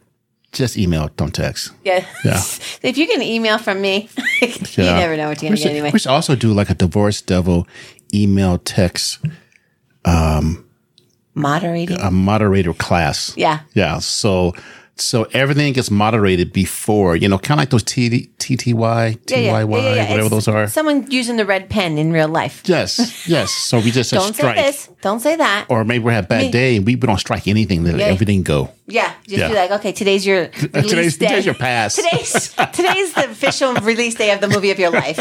just 0.52 0.78
email, 0.78 1.10
don't 1.16 1.34
text. 1.34 1.72
yeah. 1.84 2.04
Yeah. 2.24 2.40
if 2.82 2.96
you 2.96 3.06
get 3.06 3.16
an 3.16 3.22
email 3.22 3.58
from 3.58 3.80
me 3.82 4.08
you 4.40 4.48
Yeah. 4.84 4.98
never 4.98 5.16
know 5.16 5.28
what 5.28 5.42
you're 5.42 5.50
We 5.50 5.56
gonna 5.56 5.64
get 5.64 5.70
anyway 5.72 5.90
we 5.92 5.98
should 5.98 6.10
also 6.12 6.34
do 6.36 6.52
like 6.54 6.70
a 6.70 6.74
divorce 6.74 7.20
devil 7.20 7.66
email 8.14 8.56
text 8.58 9.18
moderating 11.36 11.98
a 12.00 12.10
moderator 12.10 12.72
class. 12.74 13.32
yeah 13.36 13.60
Yeah. 13.74 13.98
So 14.00 14.54
so 14.98 15.24
everything 15.34 15.74
gets 15.74 15.90
moderated 15.90 16.54
before, 16.54 17.16
you 17.16 17.28
know, 17.28 17.36
kind 17.36 17.60
of 17.60 17.62
like 17.62 17.68
those 17.68 17.84
TD, 17.84 18.30
TTY, 18.38 18.72
yeah, 19.28 19.36
yeah, 19.36 19.36
yeah, 19.36 19.50
yeah, 19.50 19.60
yeah. 19.60 20.10
whatever 20.10 20.20
It's 20.22 20.30
those 20.30 20.48
are. 20.48 20.66
someone 20.68 21.10
using 21.10 21.36
the 21.36 21.44
red 21.44 21.68
pen 21.68 21.98
in 21.98 22.12
real 22.12 22.28
life 22.28 22.62
Yes, 22.64 23.28
yes. 23.28 23.50
So 23.50 23.78
we 23.78 23.90
just 23.90 24.10
don't 24.18 24.32
strike. 24.34 24.56
say 24.56 24.62
this 24.62 24.88
don't 25.02 25.20
say 25.20 25.36
that 25.36 25.66
Or 25.68 25.84
maybe 25.84 26.02
we 26.04 26.12
have 26.14 26.24
a 26.24 26.28
bad 26.28 26.50
day 26.50 26.76
and 26.76 26.86
we, 26.86 26.96
we 26.96 27.06
don't 27.06 27.18
strike 27.20 27.46
anything, 27.46 27.84
let 27.84 28.00
everything 28.00 28.42
go. 28.42 28.70
yeah 28.86 29.12
just 29.28 29.50
be 29.52 29.54
like 29.54 29.70
okay 29.72 29.92
today's 29.92 30.24
your 30.26 30.48
release 30.72 30.88
Today's, 30.88 31.18
day 31.18 31.26
today's 31.28 31.44
your 31.44 31.54
pass. 31.56 31.94
today's 32.00 32.54
today's 32.72 33.12
the 33.12 33.28
official 33.30 33.74
release 33.84 34.14
day 34.14 34.30
of 34.32 34.40
the 34.40 34.48
movie 34.48 34.70
of 34.70 34.78
your 34.78 34.90
life 34.90 35.18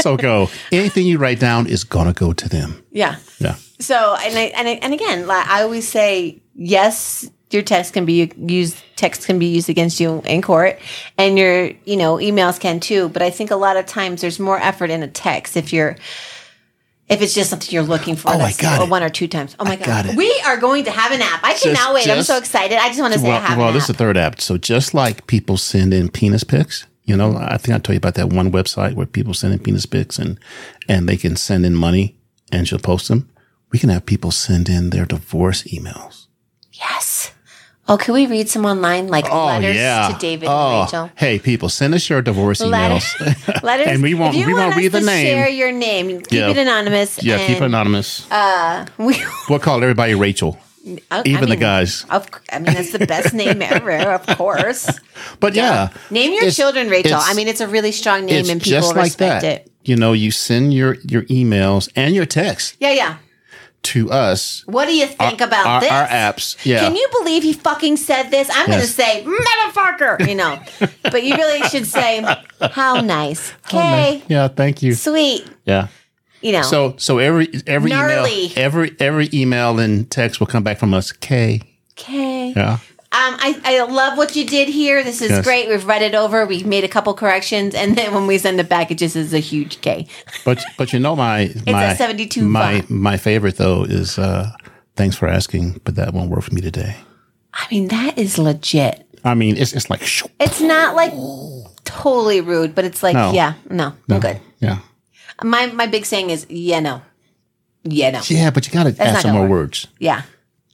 so 0.00 0.16
go. 0.16 0.50
Anything 0.72 1.06
you 1.06 1.18
write 1.18 1.38
down 1.38 1.68
is 1.68 1.84
to 1.84 2.12
go 2.12 2.32
to 2.32 2.48
them. 2.48 2.82
yeah 2.90 3.16
Yeah. 3.38 3.54
So 3.78 4.16
and 4.18 4.36
I, 4.38 4.42
and 4.56 4.68
I, 4.68 4.72
and 4.82 4.94
again, 4.94 5.26
like 5.26 5.46
I 5.46 5.62
always 5.62 5.86
say, 5.88 6.40
yes, 6.54 7.28
your 7.50 7.62
text 7.62 7.92
can 7.92 8.04
be 8.06 8.32
used. 8.38 8.76
Text 8.96 9.26
can 9.26 9.38
be 9.38 9.46
used 9.46 9.68
against 9.68 10.00
you 10.00 10.22
in 10.24 10.40
court, 10.42 10.78
and 11.18 11.38
your 11.38 11.66
you 11.84 11.96
know 11.96 12.16
emails 12.16 12.58
can 12.58 12.80
too. 12.80 13.08
But 13.10 13.22
I 13.22 13.30
think 13.30 13.50
a 13.50 13.56
lot 13.56 13.76
of 13.76 13.86
times 13.86 14.20
there's 14.22 14.38
more 14.40 14.58
effort 14.58 14.90
in 14.90 15.02
a 15.02 15.08
text 15.08 15.56
if 15.56 15.72
you're. 15.72 15.96
If 17.08 17.22
it's 17.22 17.34
just 17.34 17.50
something 17.50 17.70
you're 17.70 17.84
looking 17.84 18.16
for, 18.16 18.32
Oh, 18.32 18.40
I 18.40 18.52
got 18.54 18.82
it. 18.82 18.90
one 18.90 19.04
or 19.04 19.08
two 19.08 19.28
times. 19.28 19.54
Oh 19.60 19.64
my 19.64 19.76
god, 19.76 19.86
got 19.86 20.06
it. 20.06 20.16
we 20.16 20.28
are 20.44 20.56
going 20.56 20.86
to 20.86 20.90
have 20.90 21.12
an 21.12 21.22
app! 21.22 21.38
I 21.44 21.52
cannot 21.54 21.76
Just- 21.76 21.94
wait. 21.94 22.08
I'm 22.10 22.22
so 22.24 22.36
excited. 22.36 22.78
I 22.78 22.88
just 22.88 23.00
want 23.00 23.14
to 23.14 23.20
say 23.20 23.28
I 23.28 23.30
Well, 23.30 23.40
have 23.42 23.58
well 23.58 23.72
this 23.72 23.82
is 23.84 23.88
the 23.88 23.94
third 23.94 24.16
app. 24.16 24.40
So 24.40 24.58
just 24.58 24.92
like 24.92 25.24
people 25.28 25.56
send 25.56 25.94
in 25.94 26.08
penis 26.08 26.42
pics, 26.42 26.84
you 27.04 27.16
know, 27.16 27.36
I 27.36 27.58
think 27.58 27.76
I 27.76 27.78
told 27.78 27.90
you 27.94 27.98
about 27.98 28.14
that 28.14 28.30
one 28.32 28.50
website 28.50 28.94
where 28.94 29.06
people 29.06 29.34
send 29.34 29.52
in 29.52 29.60
penis 29.60 29.86
pics 29.86 30.18
and 30.18 30.36
and 30.88 31.08
they 31.08 31.16
can 31.16 31.36
send 31.36 31.64
in 31.64 31.76
money 31.76 32.16
and 32.50 32.66
she'll 32.66 32.80
post 32.80 33.06
them. 33.06 33.28
We 33.72 33.78
can 33.78 33.90
have 33.90 34.06
people 34.06 34.30
send 34.30 34.68
in 34.68 34.90
their 34.90 35.04
divorce 35.04 35.62
emails. 35.64 36.26
Yes. 36.72 37.32
Oh, 37.88 37.96
can 37.96 38.14
we 38.14 38.26
read 38.26 38.48
some 38.48 38.64
online 38.64 39.06
like 39.08 39.26
Oh 39.30 39.46
letters 39.46 39.76
yeah. 39.76 40.08
to 40.12 40.18
David 40.18 40.48
oh, 40.50 40.52
and 40.80 40.86
Rachel? 40.86 41.10
Hey, 41.14 41.38
people, 41.38 41.68
send 41.68 41.94
us 41.94 42.08
your 42.10 42.20
divorce 42.20 42.60
Letter- 42.60 42.94
emails. 42.94 43.62
Letters. 43.62 43.86
And 43.92 44.02
we 44.02 44.14
won't- 44.14 44.34
we 44.34 44.42
want 44.44 44.56
won't 44.56 44.76
read 44.76 44.92
the 44.92 45.00
name. 45.00 45.26
Share 45.26 45.48
your 45.48 45.70
name. 45.72 46.20
Keep 46.20 46.32
Yeah. 46.32 46.50
it 46.50 46.58
anonymous. 46.58 47.22
yeah, 47.22 47.38
keep 47.46 47.58
it 47.58 47.62
anonymous. 47.62 48.28
Uh, 48.30 48.86
we, 48.98 49.22
we'll 49.48 49.60
call 49.60 49.80
everybody 49.82 50.14
Rachel, 50.16 50.58
I- 50.86 51.00
I 51.10 51.22
even 51.26 51.48
the 51.48 51.56
guys. 51.56 52.04
Of, 52.10 52.28
I 52.52 52.58
mean, 52.58 52.74
that's 52.74 52.90
the 52.92 53.06
best 53.06 53.34
name 53.34 53.62
ever. 53.62 53.92
Of 54.14 54.26
course. 54.36 54.90
But 55.38 55.54
yeah, 55.54 55.90
Name 56.10 56.32
your 56.32 56.42
it's- 56.42 56.56
children 56.56 56.88
Rachel. 56.88 57.18
I 57.20 57.34
mean, 57.34 57.46
it's 57.46 57.60
a 57.60 57.68
really 57.68 57.92
strong 57.92 58.26
name, 58.26 58.50
and 58.50 58.60
people 58.60 58.80
just 58.80 58.96
like 58.96 59.04
respect 59.04 59.42
that. 59.42 59.44
it. 59.66 59.72
You 59.84 59.94
know, 59.96 60.12
you 60.12 60.32
send 60.32 60.74
your 60.74 60.94
your 61.08 61.22
emails 61.24 61.88
and 61.94 62.14
your 62.16 62.26
texts. 62.26 62.76
Yeah, 62.80 62.90
yeah. 62.90 63.16
To 63.86 64.10
us. 64.10 64.62
What 64.66 64.86
do 64.86 64.94
you 64.94 65.06
think 65.06 65.40
about 65.40 65.66
our, 65.66 65.80
this? 65.80 65.90
our 65.90 66.06
apps. 66.06 66.64
Yeah. 66.64 66.80
Can 66.80 66.96
you 66.96 67.08
believe 67.18 67.42
he 67.42 67.52
fucking 67.52 67.96
said 67.96 68.30
this? 68.30 68.50
I'm 68.52 68.66
going 68.66 68.80
to 68.80 68.86
say, 68.86 69.24
motherfucker, 69.24 70.28
you 70.28 70.34
know. 70.34 70.60
but 71.02 71.22
you 71.22 71.36
really 71.36 71.62
should 71.68 71.86
say, 71.86 72.24
how 72.60 73.00
nice. 73.00 73.52
Okay. 73.66 74.22
yeah, 74.28 74.48
thank 74.48 74.82
you. 74.82 74.94
Sweet. 74.94 75.46
Yeah. 75.64 75.88
You 76.42 76.52
know. 76.52 76.62
So 76.62 76.94
so 76.98 77.18
every 77.18 77.48
every 77.66 77.90
Gnarly. 77.90 78.44
email 78.44 78.52
every 78.56 78.96
every 79.00 79.30
email 79.32 79.78
and 79.78 80.08
text 80.10 80.38
will 80.38 80.46
come 80.46 80.62
back 80.62 80.78
from 80.78 80.94
us. 80.94 81.10
K. 81.10 81.62
okay. 81.92 82.52
Yeah. 82.54 82.78
Um, 83.16 83.34
I, 83.40 83.60
I 83.64 83.82
love 83.84 84.18
what 84.18 84.36
you 84.36 84.44
did 84.44 84.68
here. 84.68 85.02
This 85.02 85.22
is 85.22 85.30
Yes. 85.30 85.44
great. 85.44 85.68
We've 85.70 85.86
read 85.86 86.02
it 86.02 86.14
over. 86.14 86.44
We've 86.44 86.66
made 86.66 86.84
a 86.84 86.88
couple 86.88 87.14
corrections, 87.14 87.74
and 87.74 87.96
then 87.96 88.12
when 88.12 88.26
we 88.26 88.36
send 88.36 88.60
it 88.60 88.68
back, 88.68 88.90
it 88.90 88.98
just 88.98 89.16
is 89.16 89.32
a 89.32 89.38
huge 89.38 89.80
K. 89.80 90.06
But 90.44 90.62
but 90.76 90.92
you 90.92 90.98
know 91.00 91.16
my 91.16 91.50
my 91.66 91.94
72 91.94 92.42
my 92.46 92.80
font. 92.80 92.90
my 92.90 93.16
favorite 93.16 93.56
though 93.56 93.84
is 93.84 94.18
uh 94.18 94.50
thanks 94.96 95.16
for 95.16 95.28
asking, 95.28 95.80
but 95.84 95.94
that 95.94 96.12
won't 96.12 96.30
work 96.30 96.42
for 96.42 96.52
me 96.54 96.60
today. 96.60 96.94
I 97.54 97.66
mean, 97.70 97.88
that 97.88 98.18
is 98.18 98.36
legit. 98.38 99.06
I 99.24 99.34
mean, 99.34 99.56
it's 99.56 99.72
it's 99.72 99.88
like 99.88 100.02
shoo, 100.02 100.28
It's 100.38 100.60
not 100.60 100.94
like 100.94 101.12
totally 101.84 102.40
rude, 102.42 102.74
but 102.74 102.84
it's 102.84 103.02
like, 103.02 103.14
No. 103.14 103.32
yeah, 103.32 103.54
no, 103.70 103.92
I'm 104.10 104.20
good. 104.20 104.40
Yeah. 104.60 104.78
My 105.42 105.66
my 105.72 105.86
big 105.86 106.04
saying 106.04 106.30
is, 106.30 106.46
yeah, 106.50 106.80
no, 106.80 107.00
yeah, 107.82 108.10
no, 108.10 108.20
Yeah, 108.28 108.50
but 108.50 108.66
you 108.66 108.72
got 108.72 108.84
to 108.94 109.02
add 109.02 109.22
some 109.22 109.32
more 109.32 109.42
work. 109.42 109.50
words. 109.50 109.86
yeah. 109.98 110.22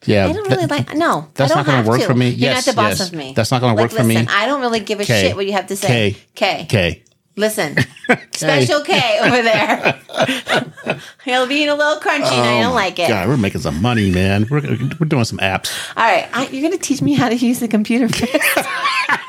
Yeah. 0.05 0.27
I 0.27 0.33
don't 0.33 0.49
really 0.49 0.67
that- 0.67 0.71
like. 0.89 0.95
No, 0.97 1.29
that's 1.35 1.55
not 1.55 1.65
don't 1.67 1.77
gonna 1.85 1.89
work 1.89 2.03
for 2.03 2.15
me. 2.15 2.29
You're 2.31 2.51
Yes, 2.51 2.67
not 2.67 2.73
the 2.75 2.77
boss 2.77 2.99
yes. 2.99 3.09
of 3.09 3.15
me. 3.15 3.33
That's 3.35 3.51
not 3.51 3.61
gonna 3.61 3.75
Like, 3.75 3.91
work 3.93 4.01
for 4.01 4.05
me. 4.05 4.17
I 4.17 4.47
don't 4.47 4.61
really 4.61 4.81
give 4.81 5.01
a 5.01 5.05
K. 5.05 5.21
shit 5.23 5.37
what 5.37 5.47
you 5.47 5.53
have 5.53 5.67
to 5.69 5.77
say. 5.77 6.13
K. 6.13 6.17
K. 6.35 6.67
K. 6.69 7.03
Listen, 7.35 7.77
special 8.35 8.83
K 8.83 9.19
over 9.23 9.41
there. 9.43 9.99
He'll 11.25 11.47
be 11.47 11.67
a 11.67 11.75
little 11.75 11.99
crunchy, 11.99 12.31
and 12.31 12.47
I 12.47 12.61
don't 12.61 12.73
oh 12.73 12.75
like 12.75 12.99
it. 12.99 13.05
Oh 13.05 13.09
God, 13.09 13.27
we're 13.29 13.39
making 13.39 13.63
some 13.63 13.81
money, 13.81 14.11
man. 14.11 14.47
We're 14.51 14.61
we're 14.61 15.07
doing 15.07 15.25
some 15.25 15.39
apps. 15.39 15.73
All 15.97 16.05
right, 16.05 16.29
I, 16.35 16.49
you're 16.49 16.61
going 16.69 16.73
to 16.73 16.79
teach 16.79 17.01
me 17.01 17.15
how 17.15 17.31
to 17.31 17.35
use 17.35 17.61
the 17.61 17.69
computer. 17.69 18.07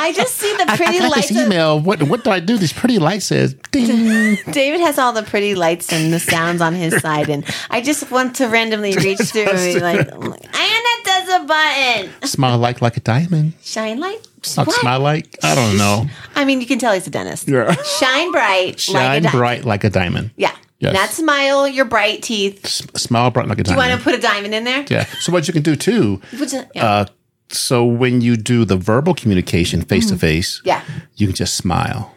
I 0.00 0.12
just 0.12 0.34
see 0.36 0.52
the 0.56 0.66
pretty 0.66 0.96
I 0.96 0.98
got 1.00 1.10
lights. 1.10 1.28
this 1.28 1.38
Of, 1.38 1.46
email. 1.46 1.80
What 1.80 2.02
what 2.04 2.24
do 2.24 2.30
I 2.30 2.40
do? 2.40 2.56
This 2.58 2.72
pretty 2.72 2.98
light 2.98 3.22
says 3.22 3.54
ding. 3.72 4.36
David 4.52 4.80
has 4.80 4.98
all 4.98 5.12
the 5.12 5.22
pretty 5.22 5.54
lights 5.54 5.92
and 5.92 6.12
the 6.12 6.20
sounds 6.20 6.60
on 6.60 6.74
his 6.74 6.96
side, 7.00 7.28
and 7.28 7.44
I 7.70 7.80
just 7.80 8.10
want 8.10 8.36
to 8.36 8.46
randomly 8.48 8.94
reach 8.96 9.18
through 9.20 9.46
and 9.48 9.56
be 9.74 9.80
like, 9.80 10.06
Anna 10.12 10.92
does 11.04 11.28
a 11.28 11.44
button. 11.46 12.10
Smile 12.28 12.58
like 12.58 12.80
like 12.82 12.96
a 12.96 13.00
diamond. 13.00 13.54
Shine 13.62 13.98
What? 14.00 14.72
smile 14.72 15.00
like 15.00 15.38
I 15.42 15.54
don't 15.54 15.76
know. 15.78 16.06
I 16.34 16.44
mean, 16.44 16.60
you 16.60 16.66
can 16.66 16.78
tell 16.78 16.92
he's 16.92 17.06
a 17.06 17.10
dentist. 17.10 17.48
Yeah. 17.48 17.72
Shine 17.98 18.30
bright. 18.32 18.78
Shine 18.80 19.22
like 19.24 19.32
bright 19.32 19.64
like 19.64 19.84
a 19.84 19.90
diamond. 19.90 20.30
Yeah. 20.36 20.54
Yes. 20.78 20.92
Not 20.92 21.08
smile 21.08 21.66
your 21.66 21.86
bright 21.86 22.22
teeth. 22.22 22.62
S- 22.66 22.82
smile 23.02 23.30
bright 23.30 23.48
like 23.48 23.58
a 23.58 23.64
diamond. 23.64 23.80
Do 23.80 23.84
You 23.86 23.90
want 23.90 23.98
to 24.00 24.04
put 24.04 24.14
a 24.14 24.20
diamond 24.20 24.54
in 24.54 24.64
there? 24.64 24.84
yeah. 24.90 25.04
So 25.20 25.32
what 25.32 25.48
you 25.48 25.54
can 25.54 25.62
do 25.62 25.74
too. 25.74 26.20
Which 26.38 26.52
yeah. 26.52 26.64
Uh, 26.74 27.06
so 27.48 27.84
when 27.84 28.20
you 28.20 28.36
do 28.36 28.64
the 28.64 28.76
verbal 28.76 29.14
communication 29.14 29.82
face 29.82 30.08
to 30.08 30.16
face, 30.16 30.60
yeah. 30.64 30.82
you 31.14 31.26
can 31.26 31.36
just 31.36 31.56
smile, 31.56 32.16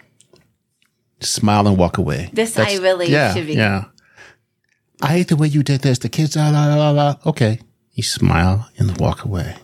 smile 1.21 1.67
and 1.67 1.77
walk 1.77 1.97
away. 1.97 2.29
This 2.33 2.57
I 2.57 2.77
really 2.77 3.09
yeah, 3.09 3.33
should 3.33 3.47
be. 3.47 3.53
Yeah. 3.53 3.85
I 5.01 5.07
hate 5.09 5.29
the 5.29 5.35
way 5.35 5.47
you 5.47 5.63
did 5.63 5.81
this. 5.81 5.99
The 5.99 6.09
kids, 6.09 6.35
la 6.35 6.49
la 6.49 6.75
la 6.75 6.89
la. 6.91 7.15
Okay, 7.25 7.59
you 7.93 8.03
smile 8.03 8.69
and 8.77 8.99
walk 8.99 9.23
away. 9.23 9.55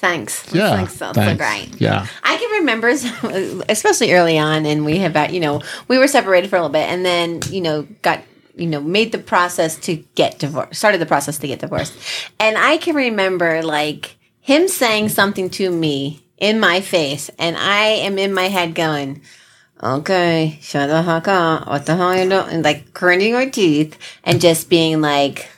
Thanks. 0.00 0.50
Yeah, 0.54 0.76
Thanks. 0.76 0.96
That's 0.96 1.14
thanks. 1.14 1.44
great. 1.44 1.78
Yeah. 1.78 2.06
I 2.22 2.36
can 2.38 2.50
remember, 2.60 2.88
especially 3.68 4.14
early 4.14 4.38
on, 4.38 4.64
and 4.64 4.86
we 4.86 4.96
have, 4.96 5.30
you 5.30 5.40
know, 5.40 5.60
we 5.88 5.98
were 5.98 6.08
separated 6.08 6.48
for 6.48 6.56
a 6.56 6.60
little 6.60 6.72
bit, 6.72 6.88
and 6.88 7.04
then, 7.04 7.40
you 7.50 7.60
know, 7.60 7.86
got, 8.00 8.22
you 8.56 8.66
know, 8.66 8.80
made 8.80 9.12
the 9.12 9.18
process 9.18 9.76
to 9.80 9.96
get 10.14 10.38
divorced, 10.38 10.74
started 10.74 11.02
the 11.02 11.06
process 11.06 11.36
to 11.40 11.46
get 11.46 11.58
divorced. 11.58 11.92
And 12.38 12.56
I 12.56 12.78
can 12.78 12.96
remember, 12.96 13.62
like, 13.62 14.16
him 14.50 14.66
saying 14.68 15.08
something 15.10 15.48
to 15.50 15.70
me 15.70 16.24
in 16.38 16.58
my 16.58 16.80
face, 16.80 17.30
and 17.38 17.56
I 17.56 17.84
am 18.06 18.18
in 18.18 18.32
my 18.34 18.48
head 18.48 18.74
going, 18.74 19.22
okay, 19.82 20.58
shut 20.60 20.88
the 20.88 21.02
fuck 21.04 21.28
up. 21.28 21.68
What 21.68 21.86
the 21.86 21.94
hell 21.94 22.08
are 22.08 22.16
you 22.22 22.28
doing? 22.28 22.48
And 22.48 22.64
like, 22.64 22.92
grinding 22.92 23.34
my 23.34 23.46
teeth, 23.46 23.96
and 24.24 24.40
just 24.40 24.68
being 24.68 25.00
like, 25.00 25.48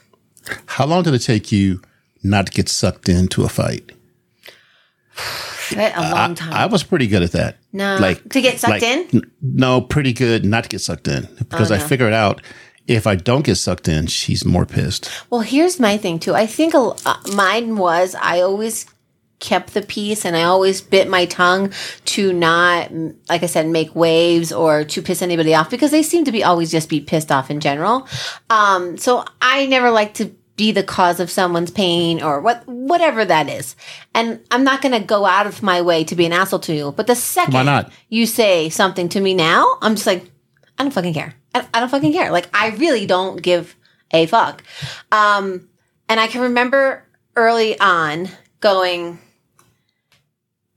How 0.66 0.84
long 0.84 1.04
did 1.04 1.14
it 1.14 1.20
take 1.20 1.50
you 1.52 1.80
not 2.22 2.46
to 2.48 2.52
get 2.52 2.68
sucked 2.68 3.08
into 3.08 3.44
a 3.44 3.48
fight? 3.48 3.92
a 5.74 6.10
long 6.12 6.34
time. 6.34 6.52
I 6.52 6.66
was 6.66 6.82
pretty 6.82 7.06
good 7.06 7.22
at 7.22 7.32
that. 7.32 7.56
No. 7.72 7.96
like 7.96 8.28
To 8.30 8.40
get 8.42 8.60
sucked 8.60 8.82
in? 8.82 9.08
n- 9.14 9.30
no, 9.40 9.80
pretty 9.80 10.12
good 10.12 10.44
not 10.44 10.64
to 10.64 10.68
get 10.68 10.80
sucked 10.82 11.08
in 11.08 11.26
because 11.38 11.70
Oh, 11.70 11.76
I 11.76 11.78
figured 11.78 12.12
out 12.12 12.42
if 12.86 13.06
I 13.06 13.14
don't 13.14 13.44
get 13.44 13.56
sucked 13.56 13.88
in, 13.88 14.06
she's 14.06 14.44
more 14.44 14.66
pissed. 14.66 15.10
Well, 15.30 15.40
here's 15.40 15.78
my 15.78 15.96
thing 15.96 16.18
too. 16.18 16.34
I 16.34 16.46
think 16.46 16.74
a, 16.74 16.92
uh, 17.06 17.16
mine 17.34 17.76
was 17.76 18.14
I 18.14 18.40
always 18.40 18.86
kept 19.42 19.74
the 19.74 19.82
peace 19.82 20.24
and 20.24 20.36
I 20.36 20.44
always 20.44 20.80
bit 20.80 21.08
my 21.08 21.26
tongue 21.26 21.72
to 22.06 22.32
not, 22.32 22.92
like 23.28 23.42
I 23.42 23.46
said, 23.46 23.66
make 23.66 23.94
waves 23.94 24.52
or 24.52 24.84
to 24.84 25.02
piss 25.02 25.20
anybody 25.20 25.54
off 25.54 25.68
because 25.68 25.90
they 25.90 26.02
seem 26.02 26.24
to 26.24 26.32
be 26.32 26.44
always 26.44 26.70
just 26.70 26.88
be 26.88 27.00
pissed 27.00 27.32
off 27.32 27.50
in 27.50 27.60
general. 27.60 28.06
Um, 28.48 28.96
so 28.96 29.24
I 29.40 29.66
never 29.66 29.90
like 29.90 30.14
to 30.14 30.34
be 30.56 30.70
the 30.70 30.84
cause 30.84 31.18
of 31.18 31.30
someone's 31.30 31.70
pain 31.70 32.22
or 32.22 32.40
what, 32.40 32.62
whatever 32.66 33.24
that 33.24 33.48
is. 33.48 33.74
And 34.14 34.40
I'm 34.50 34.64
not 34.64 34.80
going 34.80 34.92
to 34.92 35.04
go 35.04 35.24
out 35.24 35.46
of 35.46 35.62
my 35.62 35.82
way 35.82 36.04
to 36.04 36.14
be 36.14 36.26
an 36.26 36.32
asshole 36.32 36.60
to 36.60 36.74
you. 36.74 36.92
But 36.92 37.08
the 37.08 37.16
second 37.16 37.54
Why 37.54 37.62
not? 37.62 37.92
you 38.10 38.26
say 38.26 38.68
something 38.68 39.08
to 39.10 39.20
me 39.20 39.34
now, 39.34 39.78
I'm 39.82 39.94
just 39.94 40.06
like, 40.06 40.30
I 40.82 40.84
don't 40.84 40.94
fucking 40.94 41.14
care. 41.14 41.32
I, 41.54 41.64
I 41.72 41.78
don't 41.78 41.90
fucking 41.90 42.12
care. 42.12 42.32
Like 42.32 42.48
I 42.52 42.70
really 42.70 43.06
don't 43.06 43.40
give 43.40 43.76
a 44.10 44.26
fuck. 44.26 44.64
Um, 45.12 45.68
and 46.08 46.18
I 46.18 46.26
can 46.26 46.40
remember 46.40 47.06
early 47.36 47.78
on 47.78 48.28
going, 48.58 49.20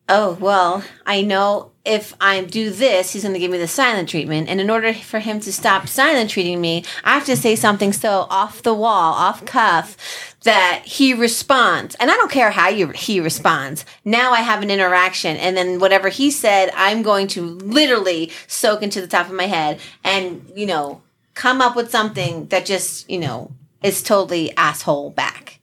oh 0.08 0.38
well, 0.40 0.84
I 1.06 1.22
know 1.22 1.72
if 1.86 2.16
I 2.20 2.42
do 2.42 2.72
this, 2.72 3.14
he's 3.14 3.22
going 3.22 3.34
to 3.34 3.40
give 3.40 3.52
me 3.52 3.60
the 3.60 3.68
silent 3.68 4.10
treatment. 4.10 4.50
And 4.50 4.60
in 4.60 4.70
order 4.70 4.94
for 4.94 5.20
him 5.20 5.40
to 5.42 5.54
stop 5.54 5.88
silent 5.88 6.32
treating 6.32 6.60
me, 6.60 6.84
I 7.04 7.14
have 7.14 7.26
to 7.26 7.38
say 7.38 7.56
something 7.56 7.94
so 7.94 8.26
off 8.30 8.64
the 8.64 8.74
wall, 8.74 9.14
off 9.14 9.46
cuff, 9.46 9.96
that 10.44 10.84
he 10.86 11.14
responds. 11.14 11.96
And 11.96 12.10
I 12.10 12.16
don't 12.16 12.32
care 12.32 12.50
how 12.50 12.70
you, 12.70 12.88
he 12.90 13.20
responds. 13.20 13.86
Now 14.04 14.32
I 14.32 14.42
have 14.42 14.64
an 14.64 14.72
interaction. 14.72 15.38
And 15.38 15.56
then 15.56 15.80
whatever 15.80 16.10
he 16.10 16.32
said, 16.32 16.72
I'm 16.76 17.04
going 17.04 17.28
to 17.30 17.42
literally 17.44 18.32
soak 18.48 18.82
into 18.82 19.02
the 19.02 19.08
top 19.08 19.28
of 19.28 19.34
my 19.34 19.46
head 19.46 19.80
and, 20.04 20.52
you 20.56 20.66
know, 20.66 21.04
come 21.36 21.62
up 21.62 21.76
with 21.76 21.92
something 21.92 22.48
that 22.48 22.66
just, 22.66 23.10
you 23.10 23.20
know, 23.20 23.52
is 23.84 24.02
totally 24.02 24.56
asshole 24.58 25.12
back. 25.12 25.60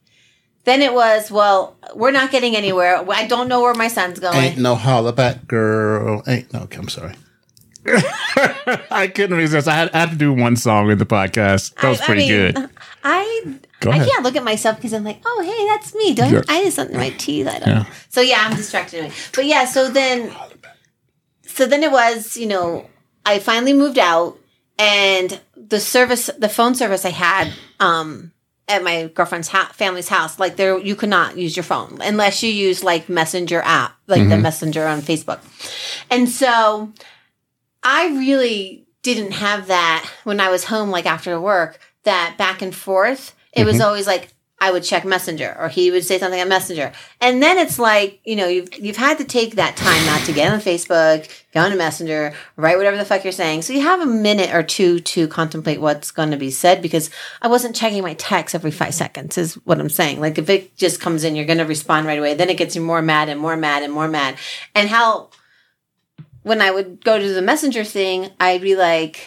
Then 0.64 0.80
it 0.80 0.94
was, 0.94 1.30
well, 1.30 1.76
we're 1.94 2.12
not 2.12 2.30
getting 2.30 2.54
anywhere. 2.54 3.04
I 3.10 3.26
don't 3.26 3.48
know 3.48 3.60
where 3.62 3.74
my 3.74 3.88
son's 3.88 4.20
going. 4.20 4.36
Ain't 4.36 4.58
no 4.58 4.76
hollaback 4.76 5.46
girl. 5.48 6.22
Ain't 6.26 6.52
no. 6.52 6.60
Okay, 6.60 6.78
I'm 6.78 6.88
sorry. 6.88 7.14
I 8.90 9.10
couldn't 9.12 9.36
resist. 9.36 9.66
I 9.66 9.74
had, 9.74 9.90
I 9.92 9.98
had 9.98 10.10
to 10.10 10.16
do 10.16 10.32
one 10.32 10.54
song 10.56 10.90
in 10.90 10.98
the 10.98 11.06
podcast. 11.06 11.74
That 11.80 11.88
was 11.88 12.00
I- 12.00 12.04
I 12.04 12.06
pretty 12.06 12.28
mean, 12.28 12.52
good. 12.52 12.68
I 13.04 13.56
I 13.84 13.98
can't 14.06 14.22
look 14.22 14.36
at 14.36 14.44
myself 14.44 14.76
because 14.76 14.92
I'm 14.92 15.02
like, 15.02 15.20
oh 15.26 15.42
hey, 15.44 15.66
that's 15.66 15.92
me. 15.96 16.14
Don't 16.14 16.32
Yeah. 16.32 16.42
I 16.48 16.62
did 16.62 16.72
something 16.72 16.94
in 16.94 17.00
my 17.00 17.10
teeth? 17.10 17.48
I 17.48 17.58
don't. 17.58 17.68
Yeah. 17.68 17.74
know. 17.80 17.86
So 18.10 18.20
yeah, 18.20 18.44
I'm 18.46 18.56
distracted. 18.56 18.98
Anyway. 19.00 19.14
But 19.34 19.46
yeah, 19.46 19.64
so 19.64 19.90
then, 19.90 20.32
so 21.44 21.66
then 21.66 21.82
it 21.82 21.90
was, 21.90 22.36
you 22.36 22.46
know, 22.46 22.88
I 23.26 23.40
finally 23.40 23.72
moved 23.72 23.98
out, 23.98 24.38
and 24.78 25.40
the 25.56 25.80
service, 25.80 26.30
the 26.38 26.48
phone 26.48 26.76
service 26.76 27.04
I 27.04 27.10
had, 27.10 27.52
um, 27.80 28.30
at 28.72 28.82
my 28.82 29.10
girlfriend's 29.14 29.48
ha- 29.48 29.70
family's 29.74 30.08
house, 30.08 30.38
like 30.38 30.56
there, 30.56 30.78
you 30.78 30.96
could 30.96 31.08
not 31.08 31.36
use 31.36 31.56
your 31.56 31.62
phone 31.64 31.98
unless 32.02 32.42
you 32.42 32.50
use 32.50 32.82
like 32.82 33.08
Messenger 33.08 33.62
app, 33.64 33.96
like 34.06 34.22
the 34.22 34.34
mm-hmm. 34.34 34.42
Messenger 34.42 34.86
on 34.86 35.00
Facebook, 35.00 35.40
and 36.10 36.28
so 36.28 36.92
I 37.82 38.08
really 38.08 38.86
didn't 39.02 39.32
have 39.32 39.66
that 39.66 40.08
when 40.24 40.40
I 40.40 40.50
was 40.50 40.64
home, 40.64 40.90
like 40.90 41.06
after 41.06 41.40
work, 41.40 41.78
that 42.04 42.36
back 42.38 42.62
and 42.62 42.74
forth. 42.74 43.34
It 43.52 43.64
was 43.64 43.76
mm-hmm. 43.76 43.84
always 43.84 44.06
like, 44.06 44.28
I 44.62 44.70
would 44.70 44.84
check 44.84 45.04
Messenger, 45.04 45.56
or 45.58 45.68
he 45.68 45.90
would 45.90 46.04
say 46.04 46.20
something 46.20 46.40
on 46.40 46.48
Messenger, 46.48 46.92
and 47.20 47.42
then 47.42 47.58
it's 47.58 47.80
like 47.80 48.20
you 48.24 48.36
know 48.36 48.46
you've 48.46 48.72
you've 48.78 48.96
had 48.96 49.18
to 49.18 49.24
take 49.24 49.56
that 49.56 49.76
time 49.76 50.06
not 50.06 50.24
to 50.26 50.32
get 50.32 50.52
on 50.52 50.60
Facebook, 50.60 51.28
go 51.52 51.62
on 51.62 51.76
Messenger, 51.76 52.32
write 52.54 52.76
whatever 52.76 52.96
the 52.96 53.04
fuck 53.04 53.24
you're 53.24 53.32
saying. 53.32 53.62
So 53.62 53.72
you 53.72 53.80
have 53.80 54.00
a 54.00 54.06
minute 54.06 54.54
or 54.54 54.62
two 54.62 55.00
to 55.00 55.26
contemplate 55.26 55.80
what's 55.80 56.12
going 56.12 56.30
to 56.30 56.36
be 56.36 56.52
said 56.52 56.80
because 56.80 57.10
I 57.42 57.48
wasn't 57.48 57.74
checking 57.74 58.04
my 58.04 58.14
text 58.14 58.54
every 58.54 58.70
five 58.70 58.94
seconds. 58.94 59.36
Is 59.36 59.54
what 59.64 59.80
I'm 59.80 59.88
saying. 59.88 60.20
Like 60.20 60.38
if 60.38 60.48
it 60.48 60.76
just 60.76 61.00
comes 61.00 61.24
in, 61.24 61.34
you're 61.34 61.44
going 61.44 61.58
to 61.58 61.64
respond 61.64 62.06
right 62.06 62.20
away. 62.20 62.34
Then 62.34 62.48
it 62.48 62.56
gets 62.56 62.76
you 62.76 62.82
more 62.82 63.02
mad 63.02 63.28
and 63.28 63.40
more 63.40 63.56
mad 63.56 63.82
and 63.82 63.92
more 63.92 64.06
mad. 64.06 64.36
And 64.76 64.88
how 64.88 65.30
when 66.44 66.60
I 66.60 66.70
would 66.70 67.04
go 67.04 67.18
to 67.18 67.34
the 67.34 67.42
Messenger 67.42 67.82
thing, 67.82 68.30
I'd 68.38 68.62
be 68.62 68.76
like, 68.76 69.26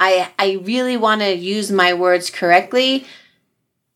I 0.00 0.32
I 0.40 0.58
really 0.64 0.96
want 0.96 1.20
to 1.20 1.32
use 1.32 1.70
my 1.70 1.94
words 1.94 2.30
correctly 2.30 3.06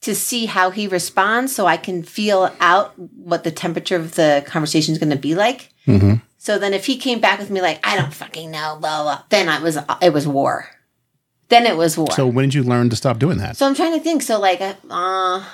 to 0.06 0.14
see 0.14 0.46
how 0.46 0.70
he 0.70 0.86
responds 0.86 1.52
so 1.52 1.66
I 1.66 1.76
can 1.76 2.04
feel 2.04 2.54
out 2.60 2.96
what 2.96 3.42
the 3.42 3.50
temperature 3.50 3.96
of 3.96 4.14
the 4.14 4.44
conversation 4.46 4.92
is 4.92 4.98
going 4.98 5.10
to 5.10 5.16
be 5.16 5.34
like. 5.34 5.70
Mm-hmm. 5.84 6.14
So 6.38 6.60
then 6.60 6.74
if 6.74 6.86
he 6.86 6.96
came 6.96 7.18
back 7.20 7.40
with 7.40 7.50
me 7.50 7.60
like, 7.60 7.84
I 7.84 7.96
don't 7.96 8.14
fucking 8.14 8.52
know, 8.52 8.78
blah, 8.80 9.02
blah, 9.02 9.22
then 9.30 9.48
I 9.48 9.60
was, 9.60 9.76
it 10.00 10.12
was 10.12 10.24
war. 10.28 10.68
Then 11.48 11.66
it 11.66 11.76
was 11.76 11.98
war. 11.98 12.12
So 12.12 12.24
when 12.24 12.44
did 12.44 12.54
you 12.54 12.62
learn 12.62 12.88
to 12.90 12.96
stop 12.96 13.18
doing 13.18 13.38
that? 13.38 13.56
So 13.56 13.66
I'm 13.66 13.74
trying 13.74 13.94
to 13.94 14.00
think. 14.00 14.22
So 14.22 14.38
like, 14.38 14.60
uh, 14.60 15.44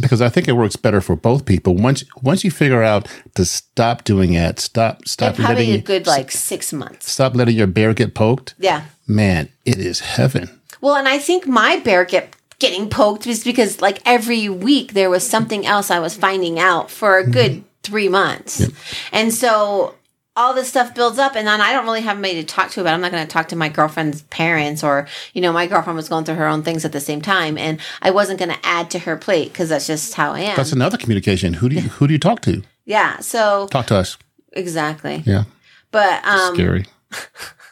because 0.00 0.22
I 0.22 0.30
think 0.30 0.48
it 0.48 0.52
works 0.52 0.76
better 0.76 1.02
for 1.02 1.14
both 1.14 1.44
people. 1.44 1.74
Once 1.76 2.04
once 2.22 2.42
you 2.42 2.50
figure 2.50 2.82
out 2.82 3.06
to 3.34 3.44
stop 3.44 4.04
doing 4.04 4.32
it, 4.32 4.58
stop 4.58 5.06
stop 5.06 5.36
probably 5.36 5.66
letting 5.66 5.74
a 5.74 5.78
good 5.78 6.06
like 6.06 6.30
six 6.30 6.72
months. 6.72 7.10
stop 7.10 7.34
letting 7.34 7.56
your 7.56 7.66
bear 7.66 7.94
get 7.94 8.14
poked. 8.14 8.54
Yeah. 8.58 8.86
Man, 9.06 9.50
it 9.64 9.78
is 9.78 10.00
heaven. 10.00 10.60
Well, 10.84 10.96
and 10.96 11.08
I 11.08 11.16
think 11.18 11.46
my 11.46 11.78
bear 11.78 12.04
get 12.04 12.36
getting 12.58 12.90
poked 12.90 13.26
was 13.26 13.42
because 13.42 13.80
like 13.80 14.02
every 14.04 14.50
week 14.50 14.92
there 14.92 15.08
was 15.08 15.26
something 15.26 15.64
else 15.64 15.90
I 15.90 15.98
was 15.98 16.14
finding 16.14 16.58
out 16.58 16.90
for 16.90 17.16
a 17.16 17.26
good 17.26 17.64
three 17.82 18.10
months, 18.10 18.68
and 19.10 19.32
so 19.32 19.94
all 20.36 20.52
this 20.52 20.68
stuff 20.68 20.94
builds 20.94 21.18
up, 21.18 21.36
and 21.36 21.46
then 21.46 21.62
I 21.62 21.72
don't 21.72 21.86
really 21.86 22.02
have 22.02 22.18
anybody 22.18 22.42
to 22.42 22.46
talk 22.46 22.70
to 22.72 22.82
about. 22.82 22.90
it. 22.90 22.94
I'm 22.96 23.00
not 23.00 23.12
going 23.12 23.26
to 23.26 23.32
talk 23.32 23.48
to 23.48 23.56
my 23.56 23.70
girlfriend's 23.70 24.20
parents, 24.24 24.84
or 24.84 25.08
you 25.32 25.40
know, 25.40 25.54
my 25.54 25.66
girlfriend 25.66 25.96
was 25.96 26.10
going 26.10 26.26
through 26.26 26.34
her 26.34 26.46
own 26.46 26.62
things 26.62 26.84
at 26.84 26.92
the 26.92 27.00
same 27.00 27.22
time, 27.22 27.56
and 27.56 27.80
I 28.02 28.10
wasn't 28.10 28.38
going 28.38 28.50
to 28.50 28.58
add 28.62 28.90
to 28.90 28.98
her 28.98 29.16
plate 29.16 29.54
because 29.54 29.70
that's 29.70 29.86
just 29.86 30.12
how 30.12 30.32
I 30.32 30.40
am. 30.40 30.56
That's 30.58 30.72
another 30.72 30.98
communication. 30.98 31.54
Who 31.54 31.70
do 31.70 31.76
you 31.76 31.82
who 31.96 32.06
do 32.06 32.12
you 32.12 32.18
talk 32.18 32.42
to? 32.42 32.62
yeah. 32.84 33.20
So 33.20 33.68
Talk 33.68 33.86
to 33.86 33.96
us. 33.96 34.18
exactly, 34.52 35.22
Yeah, 35.24 35.44
but 35.90 36.22
um, 36.26 36.54
scary. 36.54 36.84